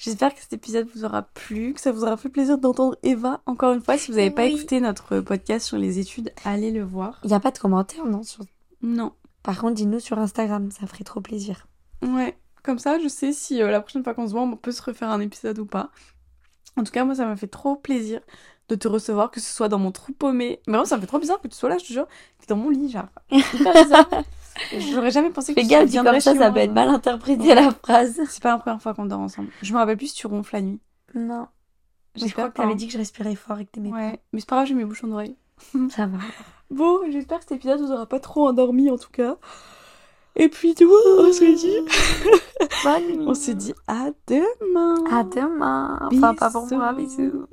J'espère 0.03 0.33
que 0.33 0.41
cet 0.41 0.51
épisode 0.53 0.87
vous 0.95 1.05
aura 1.05 1.21
plu, 1.21 1.73
que 1.75 1.79
ça 1.79 1.91
vous 1.91 2.01
aura 2.03 2.17
fait 2.17 2.29
plaisir 2.29 2.57
d'entendre 2.57 2.97
Eva. 3.03 3.41
Encore 3.45 3.73
une 3.73 3.81
fois, 3.81 3.99
si 3.99 4.09
vous 4.09 4.17
n'avez 4.17 4.31
pas 4.31 4.45
Oui. 4.45 4.55
écouté 4.55 4.79
notre 4.79 5.19
podcast 5.19 5.63
sur 5.67 5.77
les 5.77 5.99
études, 5.99 6.33
allez 6.43 6.71
le 6.71 6.83
voir. 6.83 7.19
Il 7.23 7.27
n'y 7.27 7.35
a 7.35 7.39
pas 7.39 7.51
de 7.51 7.59
commentaires, 7.59 8.05
non 8.07 8.23
sur- 8.23 8.43
Non. 8.81 9.13
Par 9.43 9.59
contre, 9.61 9.75
dis-nous 9.75 9.99
sur 9.99 10.17
Instagram, 10.17 10.71
ça 10.71 10.87
ferait 10.87 11.03
trop 11.03 11.21
plaisir. 11.21 11.67
Ouais. 12.01 12.35
Comme 12.63 12.79
ça, 12.79 12.97
je 12.99 13.07
sais 13.07 13.31
si 13.31 13.61
euh, 13.61 13.69
la 13.69 13.79
prochaine 13.79 14.03
fois 14.03 14.15
qu'on 14.15 14.25
se 14.27 14.31
voit, 14.31 14.41
on 14.41 14.55
peut 14.55 14.71
se 14.71 14.81
refaire 14.81 15.09
un 15.09 15.19
épisode 15.19 15.59
ou 15.59 15.65
pas. 15.67 15.91
En 16.77 16.83
tout 16.83 16.91
cas, 16.91 17.05
moi, 17.05 17.13
ça 17.13 17.25
m'a 17.27 17.35
fait 17.35 17.47
trop 17.47 17.75
plaisir 17.75 18.21
de 18.69 18.75
te 18.75 18.87
recevoir, 18.87 19.29
que 19.29 19.39
ce 19.39 19.53
soit 19.53 19.69
dans 19.69 19.77
mon 19.79 19.91
trou 19.91 20.13
paumé. 20.13 20.61
Mais 20.65 20.73
vraiment, 20.73 20.85
ça 20.85 20.95
me 20.95 21.01
fait 21.01 21.07
trop 21.07 21.19
bizarre 21.19 21.39
que 21.41 21.47
tu 21.47 21.55
sois 21.55 21.69
là, 21.69 21.77
je 21.77 21.85
te 21.85 21.93
jure. 21.93 22.07
T'es 22.39 22.47
dans 22.47 22.55
mon 22.57 22.69
lit, 22.69 22.89
genre. 22.89 23.05
Hyper 23.31 23.73
bizarre. 23.83 24.09
J'aurais 24.91 25.11
jamais 25.11 25.29
pensé 25.29 25.53
que 25.53 25.61
Fais 25.61 25.67
tu 25.67 25.71
gaffe, 25.71 25.89
viendrais 25.89 26.13
comme 26.13 26.21
ça, 26.21 26.35
ça 26.35 26.51
peut 26.51 26.59
être 26.59 26.73
mal 26.73 26.89
interprété 26.89 27.53
la 27.55 27.71
phrase. 27.71 28.19
C'est 28.29 28.41
pas 28.41 28.51
la 28.51 28.57
première 28.57 28.81
fois 28.81 28.93
qu'on 28.93 29.05
dort 29.05 29.19
ensemble. 29.19 29.49
Je 29.61 29.73
me 29.73 29.77
rappelle 29.77 29.97
plus 29.97 30.07
si 30.07 30.15
tu 30.15 30.27
ronfles 30.27 30.55
la 30.55 30.61
nuit. 30.61 30.79
Non. 31.15 31.47
Mais 32.19 32.27
je 32.27 32.33
crois 32.33 32.49
que 32.49 32.53
pas, 32.53 32.63
t'avais 32.63 32.73
hein. 32.73 32.75
dit 32.75 32.87
que 32.87 32.93
je 32.93 32.97
respirais 32.97 33.35
fort 33.35 33.59
et 33.59 33.65
que 33.65 33.71
t'aimais 33.71 33.89
Ouais, 33.91 34.19
mais 34.33 34.39
c'est 34.39 34.49
pas 34.49 34.57
grave, 34.57 34.67
j'ai 34.67 34.73
mes 34.73 34.85
bouchons 34.85 35.07
d'oreilles. 35.07 35.35
Ça 35.89 36.05
va. 36.05 36.17
Bon, 36.69 36.99
j'espère 37.11 37.39
que 37.39 37.43
cet 37.43 37.57
épisode 37.57 37.81
vous 37.81 37.91
aura 37.91 38.05
pas 38.05 38.21
trop 38.21 38.47
endormi 38.47 38.89
en 38.89 38.97
tout 38.97 39.09
cas. 39.11 39.35
Et 40.37 40.47
puis, 40.47 40.73
coup, 40.73 40.85
on 40.85 41.33
se 41.33 41.43
dit, 41.43 41.75
Bonne 42.85 43.17
nuit. 43.17 43.25
on 43.27 43.33
se 43.33 43.51
dit 43.51 43.73
à 43.87 44.11
demain. 44.27 45.03
À 45.11 45.23
demain. 45.25 45.99
Enfin, 46.09 46.33
pas 46.33 46.49
pour 46.49 46.65
moi, 46.71 46.93
bisous. 46.93 47.45